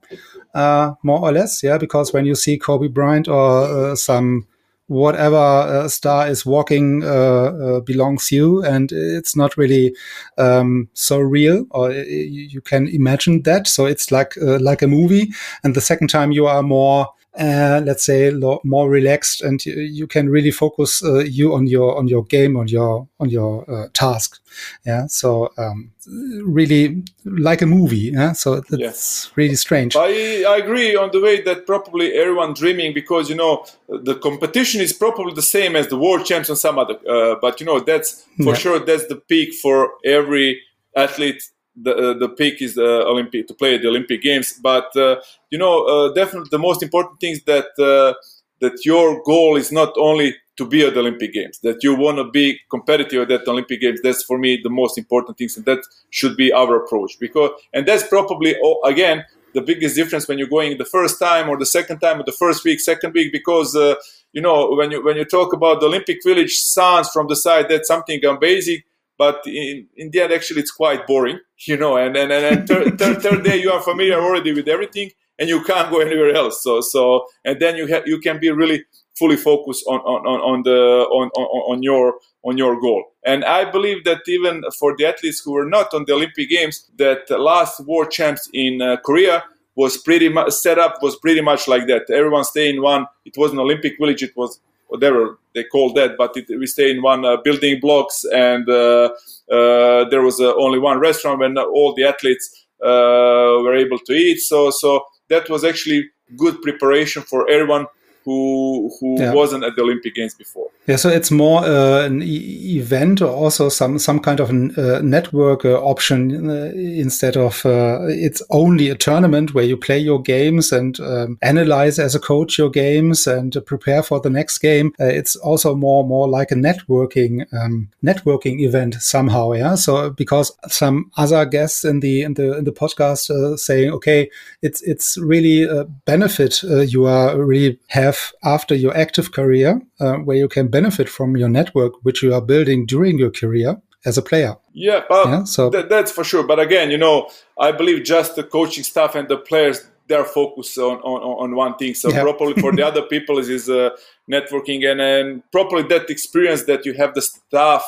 uh, 0.55 0.93
more 1.03 1.20
or 1.20 1.32
less, 1.32 1.61
yeah, 1.61 1.78
because 1.78 2.11
when 2.11 2.26
you 2.26 2.34
see 2.34 2.57
Kobe 2.57 2.88
Bryant 2.88 3.28
or 3.28 3.91
uh, 3.91 3.95
some 3.95 4.47
whatever 4.88 5.36
uh, 5.36 5.88
star 5.88 6.28
is 6.28 6.46
walking 6.46 7.04
uh, 7.04 7.08
uh, 7.08 7.80
belongs 7.82 8.32
you 8.32 8.64
and 8.64 8.92
it's 8.92 9.36
not 9.36 9.58
really 9.58 9.94
um, 10.38 10.90
so 10.94 11.20
real 11.20 11.66
or 11.72 11.92
you 11.92 12.62
can 12.62 12.88
imagine 12.88 13.42
that. 13.44 13.68
So 13.68 13.86
it's 13.86 14.12
like 14.12 14.38
uh, 14.38 14.60
like 14.60 14.82
a 14.82 14.88
movie. 14.88 15.30
And 15.64 15.76
the 15.76 15.82
second 15.82 16.08
time 16.08 16.32
you 16.32 16.48
are 16.48 16.64
more 16.64 17.08
uh, 17.40 17.82
let's 17.86 18.06
say 18.06 18.32
more 18.64 18.90
relaxed 18.90 19.42
and 19.42 19.66
you, 19.66 19.74
you 19.74 20.08
can 20.08 20.30
really 20.30 20.52
focus 20.52 21.04
uh, 21.04 21.20
you 21.20 21.54
on 21.54 21.68
your 21.68 21.98
on 21.98 22.08
your 22.08 22.24
game 22.24 22.58
on 22.58 22.68
your 22.68 23.08
on 23.20 23.30
your 23.30 23.70
uh, 23.70 23.88
task. 23.94 24.40
Yeah 24.86 25.08
so 25.08 25.52
um, 25.58 25.92
really 26.08 27.04
like 27.26 27.62
a 27.62 27.66
movie 27.66 28.12
yeah? 28.14 28.32
So 28.34 28.62
that's 28.62 29.32
really 29.36 29.56
strange. 29.56 29.96
I, 29.96 30.44
I 30.44 30.58
agree 30.58 30.96
on 30.96 31.12
the 31.12 31.22
way 31.22 31.42
that 31.42 31.68
probably 31.68 32.14
everyone 32.14 32.54
dreaming 32.54 32.94
because 32.94 33.30
you 33.30 33.36
know 33.36 33.66
the 33.88 34.16
competition 34.16 34.82
is 34.82 34.94
probably 34.94 35.34
the 35.34 35.42
same 35.42 35.76
as 35.76 35.88
the 35.88 35.98
world 35.98 36.26
champs 36.26 36.50
and 36.50 36.58
some 36.58 36.80
other 36.80 36.98
uh, 37.08 37.36
but 37.42 37.60
you 37.60 37.66
know 37.66 37.80
that's 37.80 38.26
for 38.38 38.54
yeah. 38.54 38.54
sure 38.54 38.80
that's 38.80 39.08
the 39.08 39.16
peak 39.16 39.54
for 39.54 39.94
every 40.06 40.62
athlete 40.96 41.44
the 41.82 41.96
uh, 41.96 42.14
the 42.18 42.30
peak 42.30 42.62
is 42.62 42.76
the 42.76 43.06
Olympic 43.06 43.48
to 43.48 43.54
play 43.54 43.78
the 43.78 43.88
Olympic 43.88 44.22
Games. 44.22 44.54
But 44.62 44.96
uh, 44.96 45.18
you 45.50 45.58
know, 45.58 45.86
uh, 45.86 46.14
definitely 46.14 46.50
the 46.52 46.60
most 46.60 46.82
important 46.84 47.20
thing 47.20 47.34
is 47.34 47.44
that 47.44 47.68
uh, 47.80 48.14
that 48.60 48.86
your 48.86 49.22
goal 49.24 49.56
is 49.56 49.72
not 49.72 49.94
only 49.98 50.36
to 50.58 50.66
be 50.66 50.86
at 50.86 50.96
the 50.96 51.00
Olympic 51.00 51.34
Games, 51.34 51.60
that 51.60 51.84
you 51.84 51.94
want 51.94 52.18
to 52.18 52.24
be 52.24 52.60
competitive 52.70 53.30
at 53.30 53.46
the 53.46 53.52
Olympic 53.52 53.82
Games. 53.82 54.00
That's 54.02 54.24
for 54.24 54.38
me 54.38 54.60
the 54.62 54.70
most 54.70 54.98
important 54.98 55.38
things, 55.38 55.56
and 55.56 55.66
that 55.66 55.80
should 56.10 56.36
be 56.36 56.52
our 56.52 56.84
approach. 56.84 57.18
Because 57.20 57.52
and 57.74 57.88
that's 57.88 58.08
probably 58.08 58.56
oh, 58.64 58.82
again 58.84 59.26
the 59.54 59.62
biggest 59.62 59.96
difference 59.96 60.28
when 60.28 60.38
you're 60.38 60.48
going 60.48 60.78
the 60.78 60.86
first 60.86 61.20
time 61.20 61.50
or 61.50 61.58
the 61.58 61.66
second 61.66 62.00
time 62.00 62.20
or 62.20 62.24
the 62.24 62.32
first 62.32 62.64
week, 62.64 62.80
second 62.80 63.14
week, 63.14 63.32
because 63.32 63.76
uh, 63.76 63.96
you 64.34 64.42
know 64.42 64.72
when 64.72 64.92
you 64.92 65.04
when 65.04 65.16
you 65.16 65.26
talk 65.26 65.54
about 65.54 65.80
the 65.80 65.86
Olympic 65.86 66.24
Village 66.24 66.56
sounds 66.56 67.10
from 67.10 67.28
the 67.28 67.36
side 67.36 67.68
that's 67.70 67.88
something 67.88 68.24
amazing 68.26 68.82
but 69.18 69.41
in, 69.45 69.88
in 69.95 70.11
the 70.11 70.22
end 70.22 70.34
actually 70.34 70.61
it's 70.61 70.72
quite 70.72 71.05
boring 71.07 71.39
you 71.68 71.78
know 71.78 71.97
and 71.97 72.15
and, 72.18 72.32
and 72.32 72.68
third, 72.68 72.97
third, 72.97 73.22
third 73.22 73.43
day 73.43 73.57
you 73.57 73.72
are 73.72 73.82
familiar 73.82 74.20
already 74.20 74.53
with 74.53 74.68
everything 74.68 75.11
and 75.39 75.49
you 75.49 75.63
can't 75.63 75.91
go 75.91 75.99
anywhere 75.99 76.34
else. 76.34 76.63
So 76.63 76.82
so 76.82 77.28
and 77.45 77.59
then 77.59 77.76
you 77.76 77.88
have 77.88 78.07
you 78.07 78.20
can 78.20 78.39
be 78.39 78.49
really 78.51 78.86
fully 79.18 79.38
focused 79.38 79.84
on 79.88 79.99
on, 79.99 80.26
on 80.26 80.63
the 80.63 81.05
on, 81.11 81.30
on, 81.30 81.76
on 81.76 81.84
your 81.84 82.15
on 82.43 82.57
your 82.57 82.80
goal. 82.80 83.03
And 83.26 83.43
i 83.43 83.70
believe 83.70 84.03
that 84.05 84.22
even 84.28 84.63
for 84.80 84.95
the 84.97 85.05
athletes 85.05 85.41
who 85.43 85.53
were 85.53 85.65
not 85.65 85.93
on 85.93 86.05
the 86.05 86.13
olympic 86.13 86.49
games 86.49 86.86
that 86.97 87.30
last 87.30 87.80
world 87.82 88.11
champs 88.11 88.49
in 88.53 88.82
uh, 88.82 88.97
korea 89.03 89.43
was 89.76 89.97
pretty 89.97 90.30
much 90.30 90.51
set 90.53 90.80
up 90.80 91.01
was 91.01 91.15
pretty 91.18 91.41
much 91.41 91.68
like 91.68 91.88
that. 91.88 92.09
Everyone 92.09 92.43
stay 92.43 92.70
in 92.70 92.82
one. 92.82 93.05
It 93.26 93.36
was 93.38 93.51
an 93.51 93.59
olympic 93.59 93.97
village 93.99 94.24
it 94.24 94.36
was 94.36 94.59
whatever 94.88 95.40
they 95.54 95.64
call 95.64 95.94
that, 95.94 96.18
but 96.18 96.36
it, 96.36 96.46
we 96.50 96.66
stay 96.68 96.92
in 96.92 97.02
one 97.02 97.26
uh, 97.26 97.38
building 97.44 97.80
blocks, 97.80 98.26
and 98.34 98.68
uh, 98.70 99.10
uh, 99.52 100.10
there 100.10 100.22
was 100.22 100.40
uh, 100.40 100.54
only 100.56 100.80
one 100.80 101.00
restaurant 101.00 101.40
when 101.40 101.58
all 101.58 101.94
the 101.94 102.04
athletes 102.04 102.66
uh, 102.84 103.62
were 103.64 103.76
able 103.76 104.00
to 104.00 104.14
eat. 104.14 104.40
So, 104.40 104.70
so 104.70 105.06
that 105.30 105.50
was 105.50 105.64
actually 105.64 106.10
good 106.36 106.62
preparation 106.62 107.24
for 107.24 107.50
everyone 107.50 107.88
who 108.28 108.92
who 109.00 109.16
yeah. 109.18 109.34
wasn't 109.34 109.64
at 109.64 109.78
the 109.78 109.82
Olympic 109.82 110.14
Games 110.14 110.34
before. 110.34 110.70
Yeah, 110.86 110.98
so 110.98 111.08
it's 111.10 111.32
more 111.32 111.64
uh, 111.64 112.06
an 112.06 112.22
e 112.22 112.78
event 112.78 113.22
or 113.22 113.30
also 113.30 113.70
some 113.70 113.98
some 114.00 114.20
kind 114.20 114.42
of 114.42 114.50
uh, 114.50 115.02
network 115.02 115.64
uh, 115.64 115.82
option 115.82 116.50
uh, 116.50 116.72
instead 116.76 117.38
of 117.38 117.66
uh, 117.66 118.00
it's 118.08 118.42
only 118.50 118.90
a 118.90 118.96
tournament 118.96 119.54
where 119.54 119.64
you 119.64 119.78
play 119.78 119.98
your 119.98 120.22
games 120.22 120.74
and 120.74 121.00
um, 121.00 121.38
analyze 121.42 122.00
as 122.00 122.16
a 122.16 122.20
coach 122.20 122.58
your 122.58 122.70
games 122.70 123.28
and 123.28 123.56
prepare 123.66 124.04
for 124.04 124.20
the 124.20 124.30
next 124.30 124.58
game. 124.58 124.92
Uh, 125.00 125.06
it's 125.06 125.38
also 125.38 125.74
more 125.74 126.04
more 126.04 126.28
like 126.28 126.52
a 126.52 126.56
networking 126.56 127.46
um, 127.54 127.88
networking 128.04 128.60
event 128.60 128.96
somehow. 128.96 129.54
Yeah, 129.54 129.76
so 129.76 130.10
because 130.10 130.52
some 130.68 131.12
other 131.16 131.46
guests 131.46 131.86
in 131.86 132.02
the 132.02 132.24
in 132.24 132.34
the 132.34 132.58
in 132.58 132.66
the 132.66 132.74
podcast 132.74 133.58
saying, 133.58 133.92
okay, 133.94 134.30
it's 134.62 134.82
it's 134.82 135.18
really 135.18 135.64
a 135.64 135.86
benefit 135.86 136.62
you 136.64 137.06
are 137.06 137.42
really 137.42 137.80
have 137.88 138.16
have 138.18 138.34
after 138.43 138.76
your 138.76 138.95
active 138.95 139.32
career, 139.32 139.82
uh, 139.99 140.15
where 140.15 140.38
you 140.38 140.47
can 140.47 140.68
benefit 140.68 141.09
from 141.09 141.38
your 141.38 141.49
network, 141.49 141.93
which 142.03 142.24
you 142.24 142.34
are 142.34 142.41
building 142.41 142.86
during 142.86 143.18
your 143.18 143.32
career 143.32 143.78
as 144.05 144.18
a 144.18 144.22
player. 144.22 144.55
Yeah, 144.74 145.01
yeah 145.09 145.43
so 145.43 145.70
th- 145.70 145.89
that's 145.89 146.11
for 146.11 146.24
sure. 146.24 146.43
But 146.43 146.59
again, 146.59 146.91
you 146.91 146.97
know, 146.97 147.30
I 147.59 147.72
believe 147.72 148.03
just 148.03 148.36
the 148.36 148.43
coaching 148.43 148.84
staff 148.84 149.15
and 149.15 149.28
the 149.28 149.38
players 149.38 149.88
they're 150.07 150.24
focused 150.24 150.78
on, 150.78 150.99
on, 150.99 151.22
on 151.43 151.55
one 151.55 151.76
thing. 151.76 151.93
So 151.93 152.09
yeah. 152.09 152.22
probably 152.22 152.53
for 152.61 152.72
the 152.72 152.86
other 152.91 153.01
people 153.01 153.39
is, 153.39 153.49
is 153.49 153.70
uh, 153.70 153.89
networking 154.32 154.89
and, 154.89 155.01
and 155.01 155.43
probably 155.51 155.84
that 155.84 156.09
experience 156.09 156.63
that 156.63 156.86
you 156.86 156.93
have 156.93 157.13
the 157.13 157.22
staff 157.22 157.84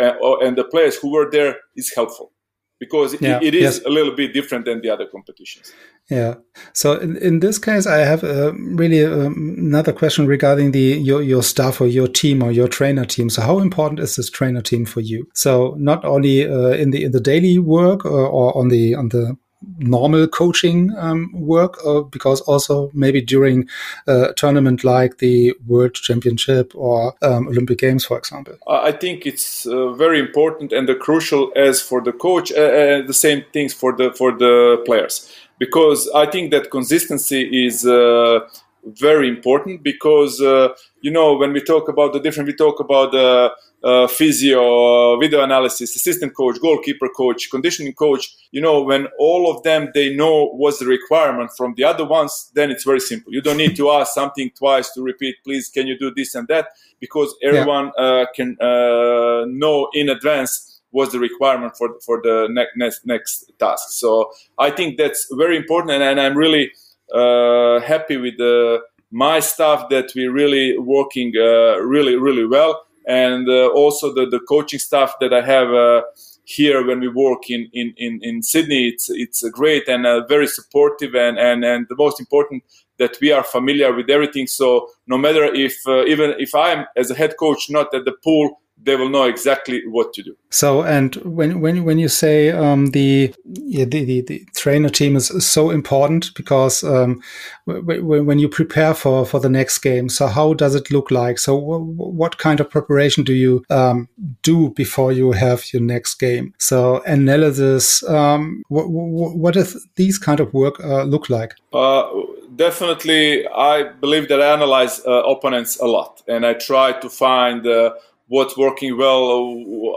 uh, 0.00 0.36
and 0.38 0.56
the 0.56 0.64
players 0.64 0.96
who 0.96 1.10
were 1.10 1.28
there 1.28 1.56
is 1.76 1.92
helpful 1.92 2.30
because 2.78 3.20
yeah. 3.20 3.36
it, 3.38 3.42
it 3.42 3.54
is 3.54 3.62
yes. 3.62 3.84
a 3.84 3.88
little 3.88 4.14
bit 4.14 4.32
different 4.32 4.64
than 4.64 4.80
the 4.80 4.90
other 4.90 5.06
competitions. 5.06 5.72
Yeah. 6.08 6.34
So 6.72 6.98
in, 6.98 7.16
in 7.16 7.40
this 7.40 7.58
case, 7.58 7.86
I 7.86 7.98
have 7.98 8.24
uh, 8.24 8.52
really 8.54 9.04
um, 9.04 9.56
another 9.58 9.92
question 9.92 10.26
regarding 10.26 10.72
the 10.72 10.98
your 10.98 11.22
your 11.22 11.42
staff 11.42 11.80
or 11.80 11.86
your 11.86 12.08
team 12.08 12.42
or 12.42 12.50
your 12.52 12.68
trainer 12.68 13.04
team. 13.04 13.30
So 13.30 13.42
how 13.42 13.58
important 13.58 14.00
is 14.00 14.16
this 14.16 14.30
trainer 14.30 14.62
team 14.62 14.86
for 14.86 15.00
you? 15.00 15.26
So 15.34 15.74
not 15.78 16.04
only 16.04 16.46
uh, 16.46 16.70
in 16.70 16.90
the 16.90 17.04
in 17.04 17.12
the 17.12 17.20
daily 17.20 17.58
work 17.58 18.04
or, 18.04 18.26
or 18.26 18.56
on 18.56 18.68
the 18.68 18.94
on 18.94 19.08
the 19.08 19.36
normal 19.78 20.28
coaching 20.28 20.94
um, 20.96 21.30
work, 21.34 21.78
uh, 21.84 22.00
because 22.00 22.40
also 22.42 22.90
maybe 22.94 23.20
during 23.20 23.68
a 24.06 24.32
tournament 24.36 24.84
like 24.84 25.18
the 25.18 25.54
World 25.66 25.94
Championship 25.94 26.72
or 26.74 27.14
um, 27.22 27.48
Olympic 27.48 27.78
Games, 27.78 28.04
for 28.04 28.18
example? 28.18 28.54
I 28.68 28.92
think 28.92 29.26
it's 29.26 29.66
uh, 29.66 29.92
very 29.92 30.20
important 30.20 30.72
and 30.72 30.88
crucial 31.00 31.52
as 31.56 31.80
for 31.80 32.00
the 32.00 32.12
coach, 32.12 32.52
uh, 32.52 32.56
uh, 32.56 33.06
the 33.06 33.14
same 33.14 33.44
things 33.52 33.74
for 33.74 33.96
the 33.96 34.12
for 34.12 34.32
the 34.32 34.82
players 34.86 35.28
because 35.58 36.08
I 36.14 36.26
think 36.26 36.50
that 36.52 36.70
consistency 36.70 37.66
is 37.66 37.84
uh, 37.84 38.40
very 38.84 39.28
important 39.28 39.82
because 39.82 40.40
uh, 40.40 40.68
you 41.00 41.10
know 41.10 41.36
when 41.36 41.52
we 41.52 41.60
talk 41.60 41.88
about 41.88 42.12
the 42.12 42.20
different 42.20 42.46
we 42.46 42.54
talk 42.54 42.80
about 42.80 43.12
the 43.12 43.50
uh, 43.84 44.06
physio 44.06 45.18
video 45.18 45.42
analysis 45.42 45.94
assistant 45.94 46.34
coach 46.34 46.60
goalkeeper 46.60 47.08
coach 47.16 47.50
conditioning 47.50 47.94
coach. 47.94 48.34
You 48.50 48.60
know 48.60 48.82
when 48.82 49.06
all 49.18 49.50
of 49.54 49.62
them 49.62 49.90
they 49.94 50.14
know 50.14 50.50
what's 50.50 50.78
the 50.78 50.86
requirement 50.86 51.50
from 51.56 51.74
the 51.76 51.84
other 51.84 52.04
ones 52.04 52.50
then 52.54 52.70
it's 52.70 52.84
very 52.84 53.00
simple. 53.00 53.32
You 53.32 53.42
don't 53.42 53.56
need 53.56 53.76
to 53.76 53.90
ask 53.90 54.12
something 54.14 54.50
twice 54.56 54.92
to 54.94 55.02
repeat 55.02 55.36
please 55.44 55.68
can 55.68 55.86
you 55.86 55.98
do 55.98 56.12
this 56.14 56.34
and 56.34 56.48
that? 56.48 56.68
Because 57.00 57.34
everyone 57.42 57.92
yeah. 57.98 58.04
uh, 58.04 58.26
can 58.34 58.56
uh, 58.60 59.44
know 59.46 59.88
in 59.94 60.08
advance 60.08 60.80
what's 60.90 61.12
the 61.12 61.18
requirement 61.18 61.76
for 61.76 62.00
for 62.04 62.20
the 62.22 62.48
next 62.50 62.76
next, 62.76 63.06
next 63.06 63.52
task. 63.58 63.90
So 63.90 64.30
i 64.58 64.70
think 64.70 64.96
that's 64.96 65.28
very 65.32 65.56
important 65.56 65.92
and, 65.92 66.02
and 66.02 66.20
i'm 66.20 66.36
really 66.36 66.72
uh, 67.12 67.80
happy 67.80 68.16
with 68.16 68.36
the, 68.36 68.80
my 69.10 69.40
staff 69.40 69.88
that 69.88 70.12
we're 70.14 70.32
really 70.32 70.76
working 70.78 71.32
uh, 71.36 71.78
really 71.78 72.16
really 72.16 72.46
well, 72.46 72.84
and 73.08 73.48
uh, 73.48 73.68
also 73.68 74.14
the, 74.14 74.26
the 74.26 74.40
coaching 74.40 74.78
staff 74.78 75.14
that 75.20 75.32
I 75.32 75.40
have 75.40 76.04
here 76.48 76.86
when 76.86 77.00
we 77.00 77.08
work 77.08 77.50
in, 77.50 77.68
in, 77.72 77.92
in, 77.96 78.20
in 78.22 78.42
Sydney. 78.42 78.88
It's 78.88 79.10
it's 79.10 79.42
great 79.50 79.86
and 79.88 80.06
uh, 80.06 80.26
very 80.26 80.46
supportive 80.46 81.14
and, 81.14 81.38
and, 81.38 81.64
and 81.64 81.86
the 81.88 81.96
most 81.96 82.20
important 82.20 82.62
that 82.98 83.18
we 83.20 83.32
are 83.32 83.44
familiar 83.44 83.92
with 83.94 84.08
everything. 84.08 84.46
So 84.46 84.88
no 85.06 85.18
matter 85.18 85.44
if 85.44 85.76
uh, 85.86 86.04
even 86.04 86.34
if 86.38 86.54
I'm 86.54 86.86
as 86.96 87.10
a 87.10 87.14
head 87.14 87.34
coach 87.38 87.68
not 87.68 87.94
at 87.94 88.04
the 88.04 88.16
pool, 88.24 88.60
they 88.82 88.96
will 88.96 89.08
know 89.08 89.24
exactly 89.24 89.82
what 89.86 90.12
to 90.14 90.22
do. 90.22 90.36
So, 90.50 90.82
and 90.82 91.14
when 91.16 91.60
when 91.60 91.84
when 91.84 91.98
you 91.98 92.08
say 92.08 92.50
um, 92.50 92.86
the, 92.86 93.34
yeah, 93.44 93.84
the, 93.84 94.04
the, 94.04 94.20
the 94.22 94.46
trainer 94.54 94.88
team 94.88 95.16
is 95.16 95.26
so 95.44 95.70
important 95.70 96.32
because 96.34 96.82
um, 96.84 97.22
when 97.66 98.38
you 98.38 98.48
prepare 98.48 98.94
for 98.94 99.26
for 99.26 99.40
the 99.40 99.48
next 99.48 99.78
game, 99.78 100.08
so 100.08 100.26
how 100.26 100.54
does 100.54 100.74
it 100.74 100.90
look 100.90 101.10
like? 101.10 101.38
So, 101.38 101.56
what 101.56 102.38
kind 102.38 102.60
of 102.60 102.70
preparation 102.70 103.24
do 103.24 103.34
you 103.34 103.64
um, 103.68 104.08
do 104.42 104.70
before 104.70 105.12
you 105.12 105.32
have 105.32 105.70
your 105.72 105.82
next 105.82 106.14
game? 106.14 106.54
So, 106.58 107.02
analysis. 107.04 108.02
Um, 108.08 108.62
what, 108.68 108.88
what 108.88 109.54
does 109.54 109.86
these 109.96 110.18
kind 110.18 110.40
of 110.40 110.52
work 110.54 110.80
uh, 110.80 111.02
look 111.02 111.28
like? 111.28 111.54
Uh, 111.72 112.08
definitely, 112.56 113.46
I 113.46 113.84
believe 113.84 114.28
that 114.28 114.40
I 114.40 114.52
analyze 114.52 115.04
uh, 115.06 115.22
opponents 115.24 115.78
a 115.78 115.86
lot, 115.86 116.22
and 116.26 116.46
I 116.46 116.54
try 116.54 116.92
to 116.92 117.10
find 117.10 117.66
uh, 117.66 117.92
what's 118.28 118.56
working 118.56 118.96
well 118.96 119.54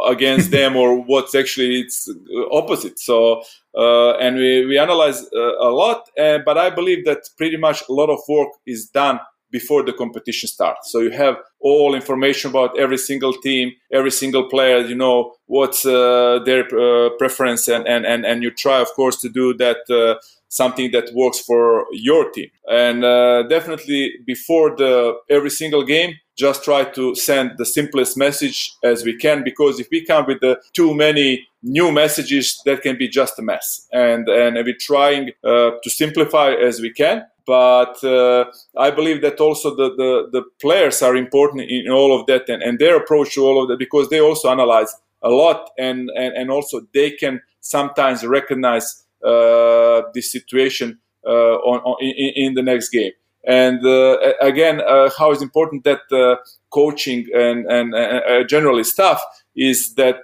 against 0.07 0.51
them 0.57 0.75
or 0.75 1.01
what's 1.01 1.35
actually 1.35 1.81
it's 1.81 2.09
opposite. 2.51 2.99
So 2.99 3.43
uh, 3.77 4.17
and 4.17 4.35
we, 4.37 4.65
we 4.65 4.77
analyze 4.77 5.23
uh, 5.35 5.57
a 5.59 5.69
lot 5.69 6.09
uh, 6.19 6.39
but 6.45 6.57
i 6.57 6.69
believe 6.69 7.05
that 7.05 7.19
pretty 7.37 7.55
much 7.55 7.83
a 7.87 7.93
lot 7.93 8.09
of 8.09 8.19
work 8.27 8.49
is 8.65 8.87
done 8.87 9.17
before 9.51 9.83
the 9.83 9.93
competition 9.93 10.47
starts. 10.47 10.91
So 10.91 10.99
you 10.99 11.11
have 11.11 11.35
all 11.59 11.93
information 11.93 12.49
about 12.49 12.77
every 12.79 12.97
single 12.97 13.33
team 13.33 13.71
every 13.93 14.11
single 14.11 14.49
player 14.49 14.79
you 14.79 14.95
know 14.95 15.33
what's 15.45 15.85
uh, 15.85 16.39
their 16.45 16.63
uh, 16.77 17.09
preference 17.19 17.67
and, 17.67 17.87
and, 17.87 18.05
and, 18.05 18.25
and 18.25 18.41
you 18.41 18.49
try 18.49 18.79
of 18.79 18.87
course 18.95 19.19
to 19.21 19.29
do 19.29 19.53
that 19.55 19.77
uh, 19.89 20.15
something 20.51 20.91
that 20.91 21.09
works 21.13 21.39
for 21.39 21.85
your 21.93 22.29
team. 22.31 22.49
And 22.69 23.03
uh, 23.03 23.43
definitely 23.43 24.11
before 24.25 24.75
the 24.75 25.15
every 25.29 25.49
single 25.49 25.83
game, 25.83 26.15
just 26.37 26.63
try 26.63 26.83
to 26.83 27.15
send 27.15 27.51
the 27.57 27.65
simplest 27.65 28.17
message 28.17 28.73
as 28.83 29.03
we 29.03 29.15
can 29.17 29.43
because 29.43 29.79
if 29.79 29.87
we 29.91 30.05
come 30.05 30.25
with 30.27 30.41
the 30.41 30.61
too 30.73 30.93
many 30.93 31.47
new 31.63 31.91
messages, 31.91 32.61
that 32.65 32.81
can 32.81 32.97
be 32.97 33.07
just 33.07 33.39
a 33.39 33.41
mess. 33.41 33.87
And 33.91 34.27
and 34.27 34.55
we're 34.55 34.75
trying 34.79 35.31
uh, 35.43 35.71
to 35.83 35.89
simplify 35.89 36.51
as 36.51 36.81
we 36.81 36.91
can. 36.91 37.25
But 37.45 38.03
uh, 38.03 38.45
I 38.77 38.91
believe 38.91 39.21
that 39.21 39.39
also 39.39 39.75
the, 39.75 39.89
the, 39.95 40.29
the 40.31 40.43
players 40.61 41.01
are 41.01 41.15
important 41.15 41.69
in 41.69 41.89
all 41.89 42.17
of 42.17 42.27
that 42.27 42.47
and, 42.49 42.61
and 42.61 42.77
their 42.77 42.95
approach 42.97 43.33
to 43.33 43.45
all 43.45 43.63
of 43.63 43.67
that 43.69 43.79
because 43.79 44.09
they 44.09 44.21
also 44.21 44.49
analyze 44.49 44.95
a 45.23 45.29
lot 45.29 45.71
and, 45.77 46.09
and, 46.15 46.35
and 46.35 46.51
also 46.51 46.81
they 46.93 47.11
can 47.11 47.41
sometimes 47.59 48.25
recognize 48.25 48.87
uh, 48.95 49.10
Uh, 49.23 50.01
this 50.15 50.31
situation 50.31 50.97
uh, 51.27 51.55
on, 51.61 51.79
on 51.81 51.95
in, 52.01 52.33
in, 52.35 52.53
the 52.55 52.63
next 52.63 52.89
game. 52.89 53.11
And 53.45 53.85
uh, 53.85 54.17
again, 54.41 54.81
uh, 54.81 55.11
how 55.15 55.31
is 55.31 55.43
important 55.43 55.83
that 55.83 56.01
uh, 56.11 56.37
coaching 56.71 57.27
and 57.35 57.67
and 57.67 58.49
generally 58.49 58.83
staff 58.83 59.21
is 59.55 59.93
that, 59.93 60.21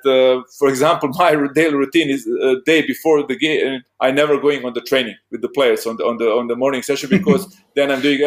for 0.57 0.67
example, 0.67 1.09
my 1.13 1.35
daily 1.53 1.75
routine 1.75 2.09
is 2.09 2.25
a 2.25 2.55
day 2.65 2.81
before 2.87 3.27
the 3.27 3.35
game. 3.35 3.83
I 3.99 4.09
never 4.09 4.39
going 4.39 4.65
on 4.65 4.73
the 4.73 4.81
training 4.81 5.17
with 5.29 5.41
the 5.43 5.49
players 5.49 5.85
on 5.85 5.97
the 5.97 6.03
on 6.03 6.17
the 6.17 6.31
on 6.31 6.47
the 6.47 6.55
morning 6.55 6.81
session 6.81 7.09
because 7.17 7.55
then 7.75 7.91
I'm 7.91 8.01
doing 8.01 8.21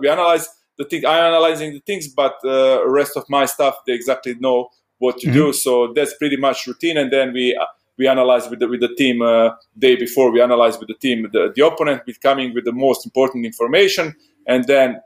we 0.00 0.08
analyze 0.08 0.48
the 0.78 0.86
thing. 0.86 1.06
I'm 1.06 1.32
analyzing 1.32 1.74
the 1.74 1.80
things, 1.86 2.08
but 2.08 2.34
the 2.42 2.82
rest 2.84 3.16
of 3.16 3.24
my 3.28 3.46
staff 3.46 3.74
they 3.86 3.92
exactly 3.92 4.34
know 4.40 4.70
what 4.98 5.18
to 5.18 5.28
mm-hmm. 5.28 5.36
do. 5.36 5.52
So 5.52 5.92
that's 5.94 6.14
pretty 6.14 6.36
much 6.36 6.66
routine, 6.66 6.96
and 6.96 7.12
then 7.12 7.32
we 7.32 7.56
we 8.00 8.08
analyze 8.08 8.48
with 8.48 8.60
the, 8.60 8.66
with 8.66 8.80
the 8.80 8.94
team 8.96 9.20
uh, 9.20 9.50
day 9.78 9.94
before 9.94 10.32
we 10.32 10.40
analyze 10.40 10.78
with 10.80 10.88
the 10.88 10.94
team 10.94 11.28
the, 11.34 11.52
the 11.54 11.64
opponent 11.64 12.02
with 12.06 12.18
coming 12.20 12.54
with 12.54 12.64
the 12.64 12.72
most 12.72 13.04
important 13.04 13.44
information 13.44 14.16
and 14.46 14.64
then 14.64 14.98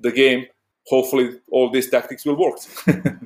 the 0.00 0.10
game 0.10 0.46
hopefully 0.86 1.38
all 1.52 1.70
these 1.70 1.90
tactics 1.90 2.24
will 2.24 2.38
work. 2.44 2.58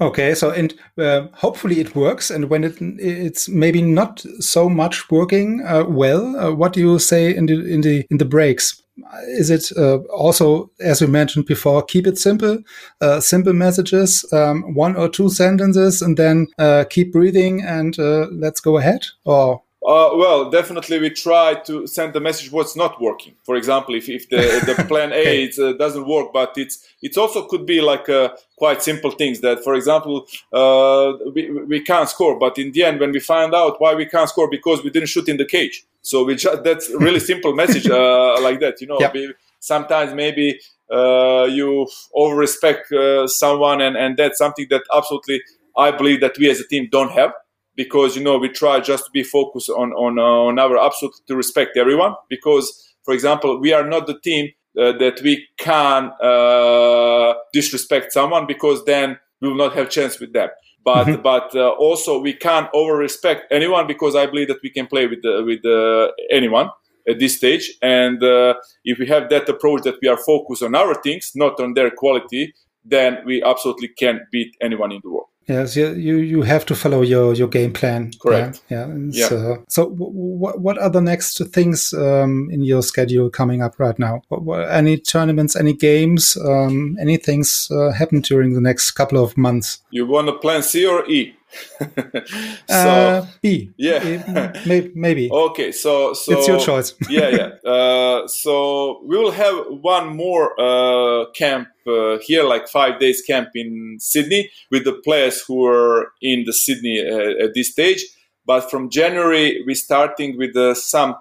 Okay 0.00 0.34
so 0.34 0.50
and 0.50 0.74
uh, 0.98 1.28
hopefully 1.32 1.80
it 1.80 1.94
works 1.94 2.30
and 2.30 2.50
when 2.50 2.64
it 2.64 2.76
it's 2.98 3.48
maybe 3.48 3.80
not 3.80 4.24
so 4.40 4.68
much 4.68 5.10
working 5.10 5.64
uh, 5.64 5.84
well 5.84 6.36
uh, 6.36 6.52
what 6.52 6.72
do 6.72 6.80
you 6.80 6.98
say 6.98 7.34
in 7.34 7.46
the 7.46 7.54
in 7.74 7.80
the 7.80 8.04
in 8.10 8.18
the 8.18 8.24
breaks 8.24 8.82
is 9.28 9.50
it 9.50 9.76
uh, 9.76 9.98
also, 10.10 10.70
as 10.80 11.00
we 11.00 11.06
mentioned 11.06 11.46
before, 11.46 11.82
keep 11.82 12.06
it 12.06 12.18
simple, 12.18 12.58
uh, 13.00 13.20
simple 13.20 13.52
messages, 13.52 14.24
um, 14.32 14.74
one 14.74 14.96
or 14.96 15.08
two 15.08 15.28
sentences, 15.28 16.02
and 16.02 16.16
then 16.16 16.46
uh, 16.58 16.84
keep 16.88 17.12
breathing 17.12 17.62
and 17.62 17.98
uh, 17.98 18.26
let's 18.30 18.60
go 18.60 18.78
ahead? 18.78 19.04
Or 19.24 19.62
uh, 19.86 20.10
well, 20.14 20.48
definitely 20.48 20.98
we 20.98 21.10
try 21.10 21.54
to 21.66 21.86
send 21.86 22.14
the 22.14 22.20
message 22.20 22.50
what's 22.50 22.74
not 22.74 22.98
working. 23.02 23.34
For 23.44 23.54
example, 23.54 23.94
if, 23.94 24.08
if 24.08 24.30
the, 24.30 24.62
the 24.64 24.82
plan 24.88 25.12
A 25.12 25.44
it, 25.44 25.58
uh, 25.58 25.74
doesn't 25.74 26.06
work, 26.06 26.32
but 26.32 26.54
it's 26.56 26.88
it 27.02 27.18
also 27.18 27.46
could 27.46 27.66
be 27.66 27.82
like 27.82 28.08
uh, 28.08 28.30
quite 28.56 28.82
simple 28.82 29.10
things 29.10 29.40
that, 29.42 29.62
for 29.62 29.74
example, 29.74 30.26
uh, 30.54 31.12
we, 31.34 31.50
we 31.50 31.80
can't 31.80 32.08
score, 32.08 32.38
but 32.38 32.56
in 32.58 32.72
the 32.72 32.82
end, 32.82 32.98
when 32.98 33.12
we 33.12 33.20
find 33.20 33.54
out 33.54 33.78
why 33.78 33.94
we 33.94 34.06
can't 34.06 34.28
score 34.28 34.48
because 34.48 34.82
we 34.82 34.88
didn't 34.88 35.08
shoot 35.08 35.28
in 35.28 35.36
the 35.36 35.44
cage, 35.44 35.84
so 36.00 36.24
we 36.24 36.34
just 36.34 36.64
that's 36.64 36.88
a 36.88 36.98
really 36.98 37.20
simple 37.32 37.54
message 37.54 37.86
uh, 37.86 38.40
like 38.40 38.60
that. 38.60 38.80
You 38.80 38.86
know, 38.86 38.98
yeah. 38.98 39.12
sometimes 39.60 40.14
maybe 40.14 40.60
uh, 40.90 41.44
you 41.44 41.86
over 42.14 42.36
respect 42.36 42.90
someone, 43.26 43.82
and 43.82 43.98
and 43.98 44.16
that's 44.16 44.38
something 44.38 44.66
that 44.70 44.82
absolutely 44.96 45.42
I 45.76 45.90
believe 45.90 46.22
that 46.22 46.38
we 46.38 46.48
as 46.48 46.58
a 46.58 46.66
team 46.66 46.88
don't 46.90 47.12
have 47.12 47.32
because 47.76 48.16
you 48.16 48.22
know 48.22 48.38
we 48.38 48.48
try 48.48 48.80
just 48.80 49.04
to 49.06 49.10
be 49.10 49.22
focused 49.22 49.70
on 49.70 49.92
on, 49.92 50.18
uh, 50.18 50.22
on 50.22 50.58
our 50.58 50.78
absolute 50.78 51.14
to 51.26 51.36
respect 51.36 51.76
everyone. 51.76 52.14
Because 52.28 52.94
for 53.04 53.14
example 53.14 53.60
we 53.60 53.72
are 53.72 53.86
not 53.86 54.06
the 54.06 54.18
team 54.20 54.50
uh, 54.78 54.92
that 54.98 55.20
we 55.22 55.46
can 55.58 56.10
uh, 56.22 57.34
disrespect 57.52 58.12
someone 58.12 58.46
because 58.46 58.84
then 58.84 59.18
we 59.40 59.48
will 59.48 59.56
not 59.56 59.74
have 59.74 59.90
chance 59.90 60.18
with 60.20 60.32
them. 60.32 60.48
But 60.84 61.06
mm-hmm. 61.06 61.22
but 61.22 61.54
uh, 61.54 61.70
also 61.70 62.20
we 62.20 62.34
can't 62.34 62.68
over 62.74 62.96
respect 62.96 63.50
anyone 63.50 63.86
because 63.86 64.14
i 64.14 64.26
believe 64.26 64.48
that 64.48 64.62
we 64.62 64.70
can 64.70 64.86
play 64.86 65.06
with 65.06 65.22
the, 65.22 65.42
with 65.44 65.64
uh, 65.64 66.12
anyone 66.30 66.70
at 67.08 67.18
this 67.18 67.36
stage. 67.36 67.70
And 67.82 68.22
uh, 68.22 68.54
if 68.84 68.98
we 68.98 69.06
have 69.08 69.28
that 69.28 69.48
approach 69.48 69.82
that 69.82 69.96
we 70.00 70.08
are 70.08 70.16
focused 70.16 70.62
on 70.62 70.74
our 70.74 70.94
things 71.02 71.32
not 71.34 71.60
on 71.60 71.74
their 71.74 71.90
quality 71.90 72.54
then 72.84 73.18
we 73.24 73.42
absolutely 73.42 73.88
can 73.88 74.20
beat 74.30 74.54
anyone 74.60 74.92
in 74.92 75.00
the 75.02 75.10
world 75.10 75.28
Yes, 75.46 75.76
you 75.76 75.92
you 75.92 76.42
have 76.42 76.64
to 76.66 76.74
follow 76.74 77.02
your 77.02 77.34
your 77.34 77.48
game 77.48 77.72
plan. 77.72 78.12
Correct. 78.20 78.62
Yeah. 78.70 78.94
yeah. 79.10 79.26
Uh, 79.26 79.56
so, 79.68 79.88
what 79.90 80.60
what 80.60 80.78
are 80.78 80.90
the 80.90 81.02
next 81.02 81.38
things 81.52 81.92
um, 81.92 82.48
in 82.50 82.62
your 82.62 82.82
schedule 82.82 83.28
coming 83.28 83.62
up 83.62 83.78
right 83.78 83.98
now? 83.98 84.22
Any 84.70 84.96
tournaments, 84.96 85.54
any 85.54 85.74
games, 85.74 86.36
um, 86.38 86.96
any 86.98 87.18
things 87.18 87.68
uh, 87.70 87.92
happen 87.92 88.20
during 88.20 88.54
the 88.54 88.60
next 88.60 88.92
couple 88.92 89.22
of 89.22 89.36
months? 89.36 89.82
You 89.90 90.06
want 90.06 90.28
to 90.28 90.34
plan 90.34 90.62
C 90.62 90.86
or 90.86 91.08
E? 91.10 91.34
so 92.68 92.74
uh, 92.78 93.26
B. 93.42 93.72
Yeah, 93.76 94.52
maybe, 94.66 94.92
maybe. 94.94 95.30
Okay, 95.30 95.72
so 95.72 96.12
so 96.12 96.38
it's 96.38 96.48
your 96.48 96.58
choice. 96.58 96.94
yeah, 97.10 97.28
yeah. 97.28 97.70
Uh, 97.70 98.26
so 98.26 99.02
we 99.04 99.16
will 99.16 99.32
have 99.32 99.66
one 99.68 100.16
more 100.16 100.58
uh, 100.60 101.30
camp 101.32 101.68
uh, 101.86 102.18
here, 102.18 102.44
like 102.44 102.68
five 102.68 102.98
days 102.98 103.22
camp 103.22 103.50
in 103.54 103.96
Sydney 104.00 104.50
with 104.70 104.84
the 104.84 104.94
players 105.04 105.42
who 105.42 105.66
are 105.66 106.12
in 106.22 106.44
the 106.44 106.52
Sydney 106.52 107.00
uh, 107.00 107.44
at 107.44 107.54
this 107.54 107.72
stage. 107.72 108.04
But 108.46 108.70
from 108.70 108.90
January, 108.90 109.62
we're 109.66 109.74
starting 109.74 110.36
with 110.36 110.56
uh, 110.56 110.74
some 110.74 111.16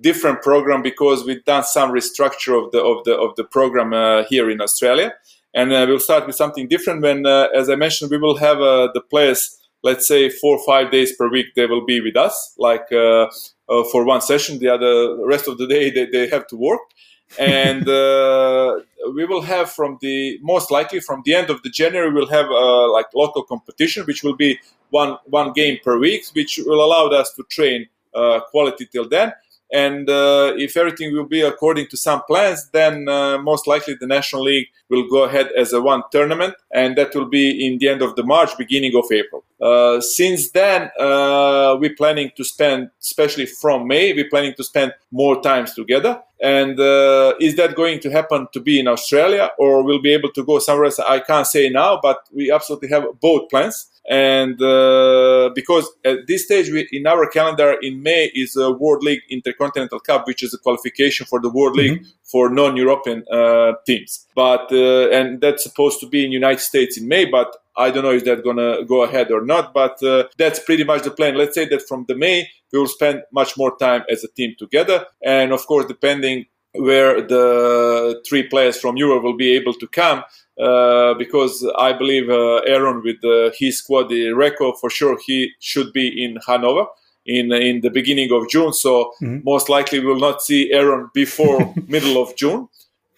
different 0.00 0.42
program 0.42 0.82
because 0.82 1.24
we've 1.24 1.44
done 1.44 1.64
some 1.64 1.90
restructure 1.90 2.64
of 2.64 2.70
the 2.72 2.80
of 2.82 3.04
the 3.04 3.16
of 3.16 3.34
the 3.36 3.44
program 3.44 4.24
here 4.28 4.48
in 4.50 4.60
Australia, 4.60 5.12
and 5.54 5.70
we'll 5.70 5.98
start 5.98 6.26
with 6.26 6.36
something 6.36 6.68
different. 6.68 7.02
When, 7.02 7.26
as 7.26 7.68
I 7.68 7.74
mentioned, 7.74 8.10
we 8.10 8.18
will 8.18 8.36
have 8.36 8.58
the 8.58 9.02
players 9.10 9.58
let's 9.88 10.06
say 10.12 10.22
four 10.40 10.52
or 10.58 10.64
five 10.72 10.86
days 10.96 11.10
per 11.18 11.28
week 11.36 11.48
they 11.56 11.66
will 11.66 11.84
be 11.92 11.98
with 12.00 12.16
us, 12.16 12.34
like 12.58 12.86
uh, 12.92 13.24
uh, 13.72 13.84
for 13.90 14.00
one 14.04 14.22
session. 14.32 14.58
The 14.58 14.70
other 14.76 14.94
rest 15.34 15.46
of 15.48 15.54
the 15.60 15.66
day 15.66 15.84
they, 15.90 16.06
they 16.06 16.28
have 16.34 16.46
to 16.52 16.56
work, 16.56 16.80
and 17.38 17.88
uh, 18.02 18.80
we 19.16 19.24
will 19.30 19.42
have 19.54 19.70
from 19.78 19.98
the 20.00 20.38
most 20.42 20.70
likely 20.70 21.00
from 21.00 21.22
the 21.24 21.34
end 21.34 21.48
of 21.50 21.62
the 21.64 21.70
January 21.70 22.10
we'll 22.12 22.34
have 22.38 22.48
uh, 22.50 22.92
like 22.96 23.06
local 23.14 23.42
competition, 23.42 24.04
which 24.04 24.22
will 24.22 24.36
be 24.36 24.58
one 24.90 25.12
one 25.24 25.52
game 25.52 25.78
per 25.84 25.98
week, 25.98 26.22
which 26.38 26.60
will 26.66 26.82
allow 26.86 27.04
us 27.20 27.32
to 27.36 27.42
train 27.56 27.86
uh, 28.14 28.40
quality 28.50 28.86
till 28.86 29.08
then. 29.08 29.32
And 29.72 30.08
uh, 30.08 30.54
if 30.56 30.76
everything 30.76 31.14
will 31.14 31.26
be 31.26 31.42
according 31.42 31.88
to 31.88 31.96
some 31.96 32.22
plans, 32.26 32.68
then 32.72 33.08
uh, 33.08 33.38
most 33.38 33.66
likely 33.66 33.94
the 33.94 34.06
National 34.06 34.42
League 34.44 34.68
will 34.88 35.06
go 35.08 35.24
ahead 35.24 35.50
as 35.58 35.72
a 35.72 35.80
one 35.80 36.02
tournament, 36.10 36.54
and 36.72 36.96
that 36.96 37.14
will 37.14 37.28
be 37.28 37.66
in 37.66 37.78
the 37.78 37.88
end 37.88 38.00
of 38.00 38.16
the 38.16 38.22
March, 38.22 38.56
beginning 38.56 38.96
of 38.96 39.04
April. 39.12 39.44
Uh, 39.60 40.00
since 40.00 40.50
then, 40.50 40.90
uh, 40.98 41.76
we're 41.78 41.94
planning 41.96 42.30
to 42.36 42.44
spend, 42.44 42.90
especially 43.00 43.44
from 43.44 43.86
May, 43.86 44.14
we're 44.14 44.30
planning 44.30 44.54
to 44.56 44.64
spend 44.64 44.94
more 45.10 45.42
times 45.42 45.74
together. 45.74 46.22
And 46.40 46.78
uh, 46.78 47.34
is 47.40 47.56
that 47.56 47.74
going 47.74 47.98
to 48.00 48.10
happen 48.10 48.46
to 48.52 48.60
be 48.60 48.78
in 48.78 48.86
Australia, 48.88 49.50
or 49.58 49.82
we'll 49.82 50.00
be 50.00 50.14
able 50.14 50.30
to 50.32 50.44
go 50.44 50.60
somewhere 50.60 50.86
else? 50.86 51.00
I 51.00 51.18
can't 51.20 51.46
say 51.46 51.68
now, 51.68 51.98
but 52.00 52.20
we 52.32 52.50
absolutely 52.50 52.88
have 52.88 53.04
both 53.20 53.50
plans 53.50 53.90
and 54.08 54.60
uh, 54.62 55.50
because 55.54 55.86
at 56.04 56.26
this 56.26 56.44
stage 56.44 56.70
we, 56.70 56.88
in 56.92 57.06
our 57.06 57.28
calendar 57.28 57.76
in 57.82 58.02
may 58.02 58.30
is 58.34 58.56
a 58.56 58.70
world 58.72 59.02
league 59.02 59.20
intercontinental 59.30 60.00
cup 60.00 60.26
which 60.26 60.42
is 60.42 60.54
a 60.54 60.58
qualification 60.58 61.26
for 61.26 61.40
the 61.40 61.50
world 61.50 61.76
league 61.76 62.00
mm-hmm. 62.00 62.10
for 62.24 62.48
non-european 62.48 63.22
uh, 63.30 63.72
teams 63.86 64.26
but 64.34 64.72
uh, 64.72 65.10
and 65.10 65.40
that's 65.40 65.62
supposed 65.62 66.00
to 66.00 66.08
be 66.08 66.24
in 66.24 66.32
united 66.32 66.60
states 66.60 66.96
in 66.96 67.06
may 67.06 67.24
but 67.24 67.54
i 67.76 67.90
don't 67.90 68.02
know 68.02 68.12
if 68.12 68.24
that's 68.24 68.42
gonna 68.42 68.84
go 68.84 69.02
ahead 69.02 69.30
or 69.30 69.44
not 69.44 69.74
but 69.74 70.02
uh, 70.02 70.24
that's 70.38 70.58
pretty 70.60 70.84
much 70.84 71.02
the 71.02 71.10
plan 71.10 71.34
let's 71.34 71.54
say 71.54 71.66
that 71.66 71.86
from 71.86 72.04
the 72.08 72.14
may 72.14 72.48
we 72.72 72.78
will 72.78 72.86
spend 72.86 73.22
much 73.32 73.56
more 73.58 73.76
time 73.76 74.02
as 74.10 74.24
a 74.24 74.28
team 74.28 74.54
together 74.58 75.04
and 75.22 75.52
of 75.52 75.66
course 75.66 75.84
depending 75.84 76.46
where 76.72 77.20
the 77.20 78.22
three 78.28 78.44
players 78.44 78.78
from 78.78 78.96
Europe 78.96 79.22
will 79.22 79.36
be 79.36 79.54
able 79.56 79.74
to 79.74 79.86
come. 79.88 80.22
Uh, 80.58 81.14
because 81.14 81.64
I 81.78 81.92
believe 81.92 82.28
uh, 82.28 82.56
Aaron 82.66 83.02
with 83.04 83.24
uh, 83.24 83.50
his 83.56 83.78
squad, 83.78 84.08
the 84.08 84.28
Recco, 84.28 84.76
for 84.80 84.90
sure 84.90 85.16
he 85.24 85.52
should 85.60 85.92
be 85.92 86.24
in 86.24 86.38
Hanover 86.46 86.86
in 87.24 87.52
in 87.52 87.80
the 87.82 87.90
beginning 87.90 88.32
of 88.32 88.48
June. 88.48 88.72
So 88.72 89.12
mm-hmm. 89.22 89.38
most 89.44 89.68
likely 89.68 90.00
we 90.00 90.06
will 90.06 90.18
not 90.18 90.42
see 90.42 90.72
Aaron 90.72 91.10
before 91.14 91.74
middle 91.86 92.20
of 92.20 92.34
June. 92.34 92.68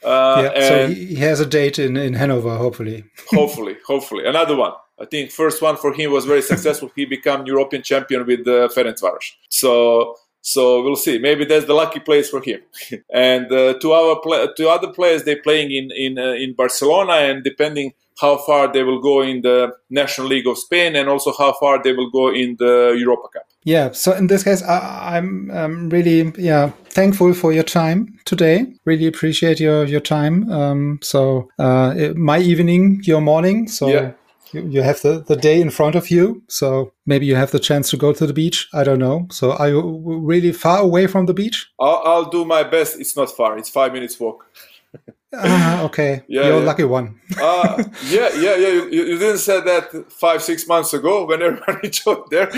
Uh, 0.03 0.51
yeah, 0.55 0.69
so 0.69 0.89
he 0.89 1.15
has 1.17 1.41
a 1.41 1.47
date 1.47 1.79
in 1.79 1.97
in 1.97 2.15
Hanover, 2.15 2.57
hopefully. 2.57 3.05
hopefully, 3.31 3.77
hopefully 3.87 4.27
another 4.27 4.57
one. 4.57 4.73
I 5.01 5.07
think 5.07 5.31
first 5.31 5.63
one 5.63 5.77
for 5.79 5.95
him 5.95 6.13
was 6.13 6.27
very 6.27 6.43
successful. 6.43 6.91
he 6.95 7.07
became 7.07 7.47
European 7.47 7.83
champion 7.83 8.27
with 8.27 8.41
uh, 8.41 8.69
Ferencvaros. 8.69 9.33
So 9.49 10.17
so 10.43 10.83
we'll 10.83 10.97
see. 10.97 11.19
Maybe 11.19 11.45
that's 11.45 11.67
the 11.67 11.75
lucky 11.75 12.01
place 12.01 12.31
for 12.31 12.41
him. 12.43 12.61
and 13.15 13.51
uh, 13.53 13.75
to 13.79 13.93
our 13.93 14.21
to 14.57 14.69
other 14.69 14.93
players, 14.93 15.25
they're 15.25 15.43
playing 15.43 15.71
in 15.71 15.91
in 15.95 16.19
uh, 16.19 16.33
in 16.33 16.55
Barcelona, 16.55 17.13
and 17.13 17.45
depending 17.45 17.93
how 18.21 18.37
far 18.37 18.71
they 18.73 18.83
will 18.83 19.01
go 19.01 19.23
in 19.23 19.41
the 19.43 19.73
National 19.89 20.27
League 20.27 20.47
of 20.47 20.59
Spain, 20.59 20.97
and 20.97 21.09
also 21.09 21.33
how 21.37 21.53
far 21.55 21.83
they 21.83 21.93
will 21.93 22.11
go 22.11 22.33
in 22.33 22.57
the 22.59 22.95
Europa 22.99 23.29
Cup. 23.33 23.47
Yeah. 23.65 23.91
So 23.93 24.13
in 24.13 24.29
this 24.29 24.43
case, 24.43 24.63
I, 24.63 25.19
am 25.19 25.51
um, 25.53 25.91
really 25.91 26.33
yeah 26.39 26.71
thankful 26.89 27.35
for 27.35 27.53
your 27.53 27.65
time 27.65 28.19
today. 28.25 28.67
Really 28.87 29.07
appreciate 29.07 29.61
your 29.61 29.85
your 29.85 30.01
time. 30.01 30.51
Um, 30.51 30.99
so 31.03 31.51
uh, 31.59 32.15
my 32.17 32.39
evening, 32.39 33.01
your 33.05 33.21
morning. 33.21 33.69
So. 33.69 33.89
Yeah 33.89 34.13
you, 34.53 34.67
you 34.69 34.83
have 34.83 35.01
the, 35.03 35.21
the 35.21 35.37
day 35.37 35.61
in 35.61 35.71
front 35.71 35.95
of 35.95 36.11
you, 36.11 36.43
so 36.49 36.93
maybe 37.07 37.27
you 37.27 37.37
have 37.37 37.51
the 37.51 37.59
chance 37.59 37.91
to 37.91 37.97
go 37.97 38.13
to 38.13 38.27
the 38.27 38.33
beach. 38.33 38.69
I 38.73 38.85
don't 38.85 38.99
know. 38.99 39.27
So 39.31 39.53
are 39.53 39.69
you 39.69 40.03
really 40.05 40.53
far 40.53 40.81
away 40.81 41.07
from 41.07 41.27
the 41.27 41.35
beach? 41.35 41.71
I'll, 41.79 42.03
I'll 42.05 42.31
do 42.31 42.45
my 42.45 42.63
best. 42.63 43.01
It's 43.01 43.17
not 43.17 43.31
far. 43.31 43.59
It's 43.59 43.69
five 43.69 43.93
minutes 43.93 44.19
walk. 44.19 44.47
Ah, 45.33 45.83
okay. 45.85 46.25
Yeah, 46.29 46.47
You're 46.47 46.59
yeah. 46.59 46.65
a 46.65 46.71
lucky 46.71 46.85
one. 46.85 47.21
uh, 47.41 47.85
yeah, 48.09 48.31
yeah, 48.35 48.57
yeah. 48.57 48.69
You, 48.69 48.91
you, 48.91 49.19
didn't 49.19 49.39
say 49.39 49.61
that 49.61 50.13
five, 50.13 50.43
six 50.43 50.67
months 50.67 50.93
ago 50.93 51.25
when 51.27 51.41
everybody 51.49 51.91
joined 51.91 52.25
there. 52.31 52.49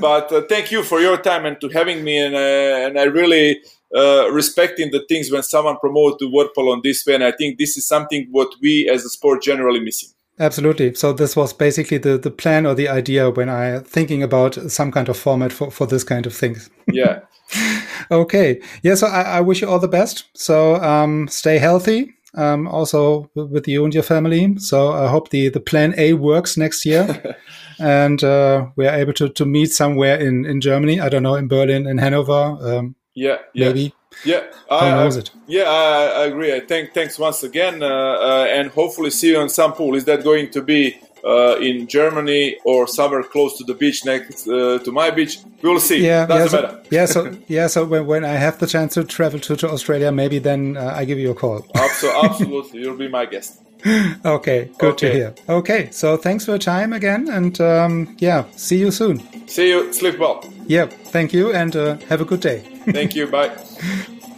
but 0.00 0.32
uh, 0.32 0.42
thank 0.48 0.72
you 0.72 0.82
for 0.82 1.00
your 1.00 1.16
time 1.18 1.46
and 1.46 1.60
to 1.60 1.68
having 1.68 2.02
me. 2.02 2.18
And, 2.18 2.34
uh, 2.34 2.86
and 2.86 2.98
I 2.98 3.04
really 3.04 3.62
uh, 3.94 4.30
respecting 4.32 4.90
the 4.90 5.04
things 5.08 5.30
when 5.30 5.42
someone 5.44 5.78
promotes 5.78 6.16
the 6.18 6.28
water 6.28 6.50
polo 6.54 6.72
on 6.72 6.80
this 6.82 7.06
way. 7.06 7.14
And 7.14 7.24
I 7.24 7.32
think 7.32 7.58
this 7.58 7.76
is 7.76 7.86
something 7.86 8.26
what 8.32 8.48
we 8.60 8.88
as 8.92 9.04
a 9.04 9.08
sport 9.08 9.42
generally 9.42 9.80
missing. 9.80 10.10
Absolutely. 10.40 10.94
So 10.94 11.12
this 11.12 11.34
was 11.34 11.52
basically 11.52 11.98
the, 11.98 12.16
the 12.16 12.30
plan 12.30 12.66
or 12.66 12.74
the 12.74 12.88
idea 12.88 13.30
when 13.30 13.48
I 13.48 13.80
thinking 13.80 14.22
about 14.22 14.54
some 14.70 14.92
kind 14.92 15.08
of 15.08 15.16
format 15.16 15.52
for, 15.52 15.70
for 15.70 15.86
this 15.86 16.04
kind 16.04 16.26
of 16.26 16.34
things. 16.34 16.70
Yeah. 16.86 17.20
okay. 18.10 18.60
Yeah. 18.82 18.94
So 18.94 19.08
I, 19.08 19.22
I, 19.22 19.40
wish 19.40 19.62
you 19.62 19.68
all 19.68 19.78
the 19.78 19.88
best. 19.88 20.24
So 20.34 20.76
um, 20.76 21.28
stay 21.28 21.58
healthy. 21.58 22.14
Um, 22.34 22.68
also 22.68 23.30
with 23.34 23.66
you 23.66 23.84
and 23.84 23.92
your 23.92 24.02
family. 24.02 24.56
So 24.58 24.92
I 24.92 25.08
hope 25.08 25.30
the, 25.30 25.48
the 25.48 25.60
plan 25.60 25.94
A 25.96 26.12
works 26.12 26.56
next 26.56 26.84
year. 26.84 27.36
and 27.80 28.22
uh, 28.22 28.66
we 28.76 28.86
are 28.86 28.94
able 28.94 29.14
to, 29.14 29.28
to 29.30 29.46
meet 29.46 29.72
somewhere 29.72 30.20
in, 30.20 30.44
in 30.44 30.60
Germany. 30.60 31.00
I 31.00 31.08
don't 31.08 31.22
know, 31.22 31.34
in 31.34 31.48
Berlin, 31.48 31.86
in 31.86 31.98
Hanover. 31.98 32.58
Um, 32.60 32.94
yeah, 33.14 33.38
yeah. 33.54 33.68
Maybe. 33.68 33.94
Yeah, 34.24 34.44
I, 34.70 35.04
was 35.04 35.16
it? 35.16 35.30
Yeah, 35.46 35.64
I, 35.64 36.22
I 36.22 36.24
agree. 36.26 36.54
I 36.54 36.60
think 36.60 36.92
thanks 36.92 37.18
once 37.18 37.42
again, 37.42 37.82
uh, 37.82 37.86
uh, 37.86 38.46
and 38.50 38.70
hopefully 38.70 39.10
see 39.10 39.30
you 39.30 39.38
on 39.38 39.48
some 39.48 39.72
pool. 39.72 39.94
Is 39.94 40.04
that 40.06 40.24
going 40.24 40.50
to 40.50 40.62
be 40.62 40.98
uh, 41.24 41.56
in 41.58 41.86
Germany 41.86 42.56
or 42.64 42.86
somewhere 42.86 43.22
close 43.22 43.56
to 43.58 43.64
the 43.64 43.74
beach 43.74 44.04
next 44.04 44.48
uh, 44.48 44.78
to 44.84 44.92
my 44.92 45.10
beach? 45.10 45.38
We 45.62 45.70
will 45.70 45.80
see. 45.80 46.04
Yeah, 46.04 46.26
Doesn't 46.26 46.40
yeah, 46.40 46.48
so, 46.48 46.62
matter. 46.62 46.82
yeah, 46.90 47.06
so 47.06 47.36
yeah, 47.48 47.66
so 47.68 47.84
when, 47.84 48.06
when 48.06 48.24
I 48.24 48.32
have 48.32 48.58
the 48.58 48.66
chance 48.66 48.94
to 48.94 49.04
travel 49.04 49.38
to, 49.40 49.56
to 49.56 49.70
Australia, 49.70 50.10
maybe 50.10 50.38
then 50.38 50.76
uh, 50.76 50.92
I 50.94 51.04
give 51.04 51.18
you 51.18 51.30
a 51.30 51.34
call. 51.34 51.64
absolutely, 51.74 52.80
you'll 52.80 52.96
be 52.96 53.08
my 53.08 53.26
guest. 53.26 53.62
okay, 54.24 54.70
good 54.78 54.92
okay. 54.94 55.08
to 55.08 55.14
hear. 55.14 55.34
Okay, 55.48 55.90
so 55.90 56.16
thanks 56.16 56.44
for 56.44 56.52
your 56.52 56.58
time 56.58 56.92
again, 56.92 57.28
and 57.28 57.60
um, 57.60 58.16
yeah, 58.18 58.44
see 58.56 58.78
you 58.78 58.90
soon. 58.90 59.20
See 59.48 59.68
you. 59.68 59.92
Sleep 59.92 60.18
well. 60.18 60.44
Yeah, 60.66 60.86
thank 60.86 61.32
you, 61.32 61.52
and 61.52 61.74
uh, 61.74 61.96
have 62.08 62.20
a 62.20 62.24
good 62.24 62.40
day. 62.40 62.60
thank 62.92 63.14
you. 63.14 63.26
Bye. 63.26 63.48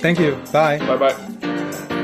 Thank 0.00 0.18
you. 0.18 0.34
Bye. 0.50 0.78
Bye 0.78 0.96
bye. 0.96 1.96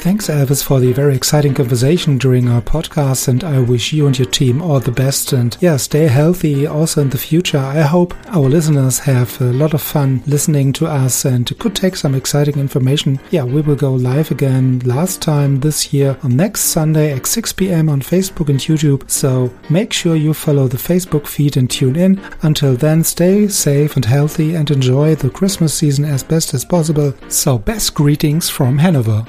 Thanks, 0.00 0.28
Elvis, 0.28 0.64
for 0.64 0.80
the 0.80 0.94
very 0.94 1.14
exciting 1.14 1.52
conversation 1.52 2.16
during 2.16 2.48
our 2.48 2.62
podcast, 2.62 3.28
and 3.28 3.44
I 3.44 3.60
wish 3.60 3.92
you 3.92 4.06
and 4.06 4.18
your 4.18 4.30
team 4.30 4.62
all 4.62 4.80
the 4.80 4.90
best. 4.90 5.34
And 5.34 5.54
yeah, 5.60 5.76
stay 5.76 6.06
healthy 6.06 6.66
also 6.66 7.02
in 7.02 7.10
the 7.10 7.18
future. 7.18 7.58
I 7.58 7.82
hope 7.82 8.14
our 8.28 8.48
listeners 8.48 9.00
have 9.00 9.38
a 9.42 9.52
lot 9.52 9.74
of 9.74 9.82
fun 9.82 10.22
listening 10.26 10.72
to 10.74 10.86
us 10.86 11.26
and 11.26 11.46
could 11.58 11.76
take 11.76 11.96
some 11.96 12.14
exciting 12.14 12.58
information. 12.58 13.20
Yeah, 13.30 13.44
we 13.44 13.60
will 13.60 13.76
go 13.76 13.92
live 13.92 14.30
again 14.30 14.78
last 14.86 15.20
time 15.20 15.60
this 15.60 15.92
year 15.92 16.16
on 16.22 16.34
next 16.34 16.62
Sunday 16.62 17.12
at 17.12 17.26
6 17.26 17.52
p.m. 17.52 17.90
on 17.90 18.00
Facebook 18.00 18.48
and 18.48 18.58
YouTube. 18.58 19.08
So 19.10 19.52
make 19.68 19.92
sure 19.92 20.16
you 20.16 20.32
follow 20.32 20.66
the 20.66 20.78
Facebook 20.78 21.26
feed 21.26 21.58
and 21.58 21.68
tune 21.68 21.96
in. 21.96 22.18
Until 22.40 22.74
then, 22.74 23.04
stay 23.04 23.48
safe 23.48 23.96
and 23.96 24.06
healthy 24.06 24.54
and 24.54 24.70
enjoy 24.70 25.14
the 25.14 25.28
Christmas 25.28 25.74
season 25.74 26.06
as 26.06 26.22
best 26.22 26.54
as 26.54 26.64
possible. 26.64 27.12
So, 27.28 27.58
best 27.58 27.94
greetings 27.94 28.48
from 28.48 28.78
Hanover. 28.78 29.26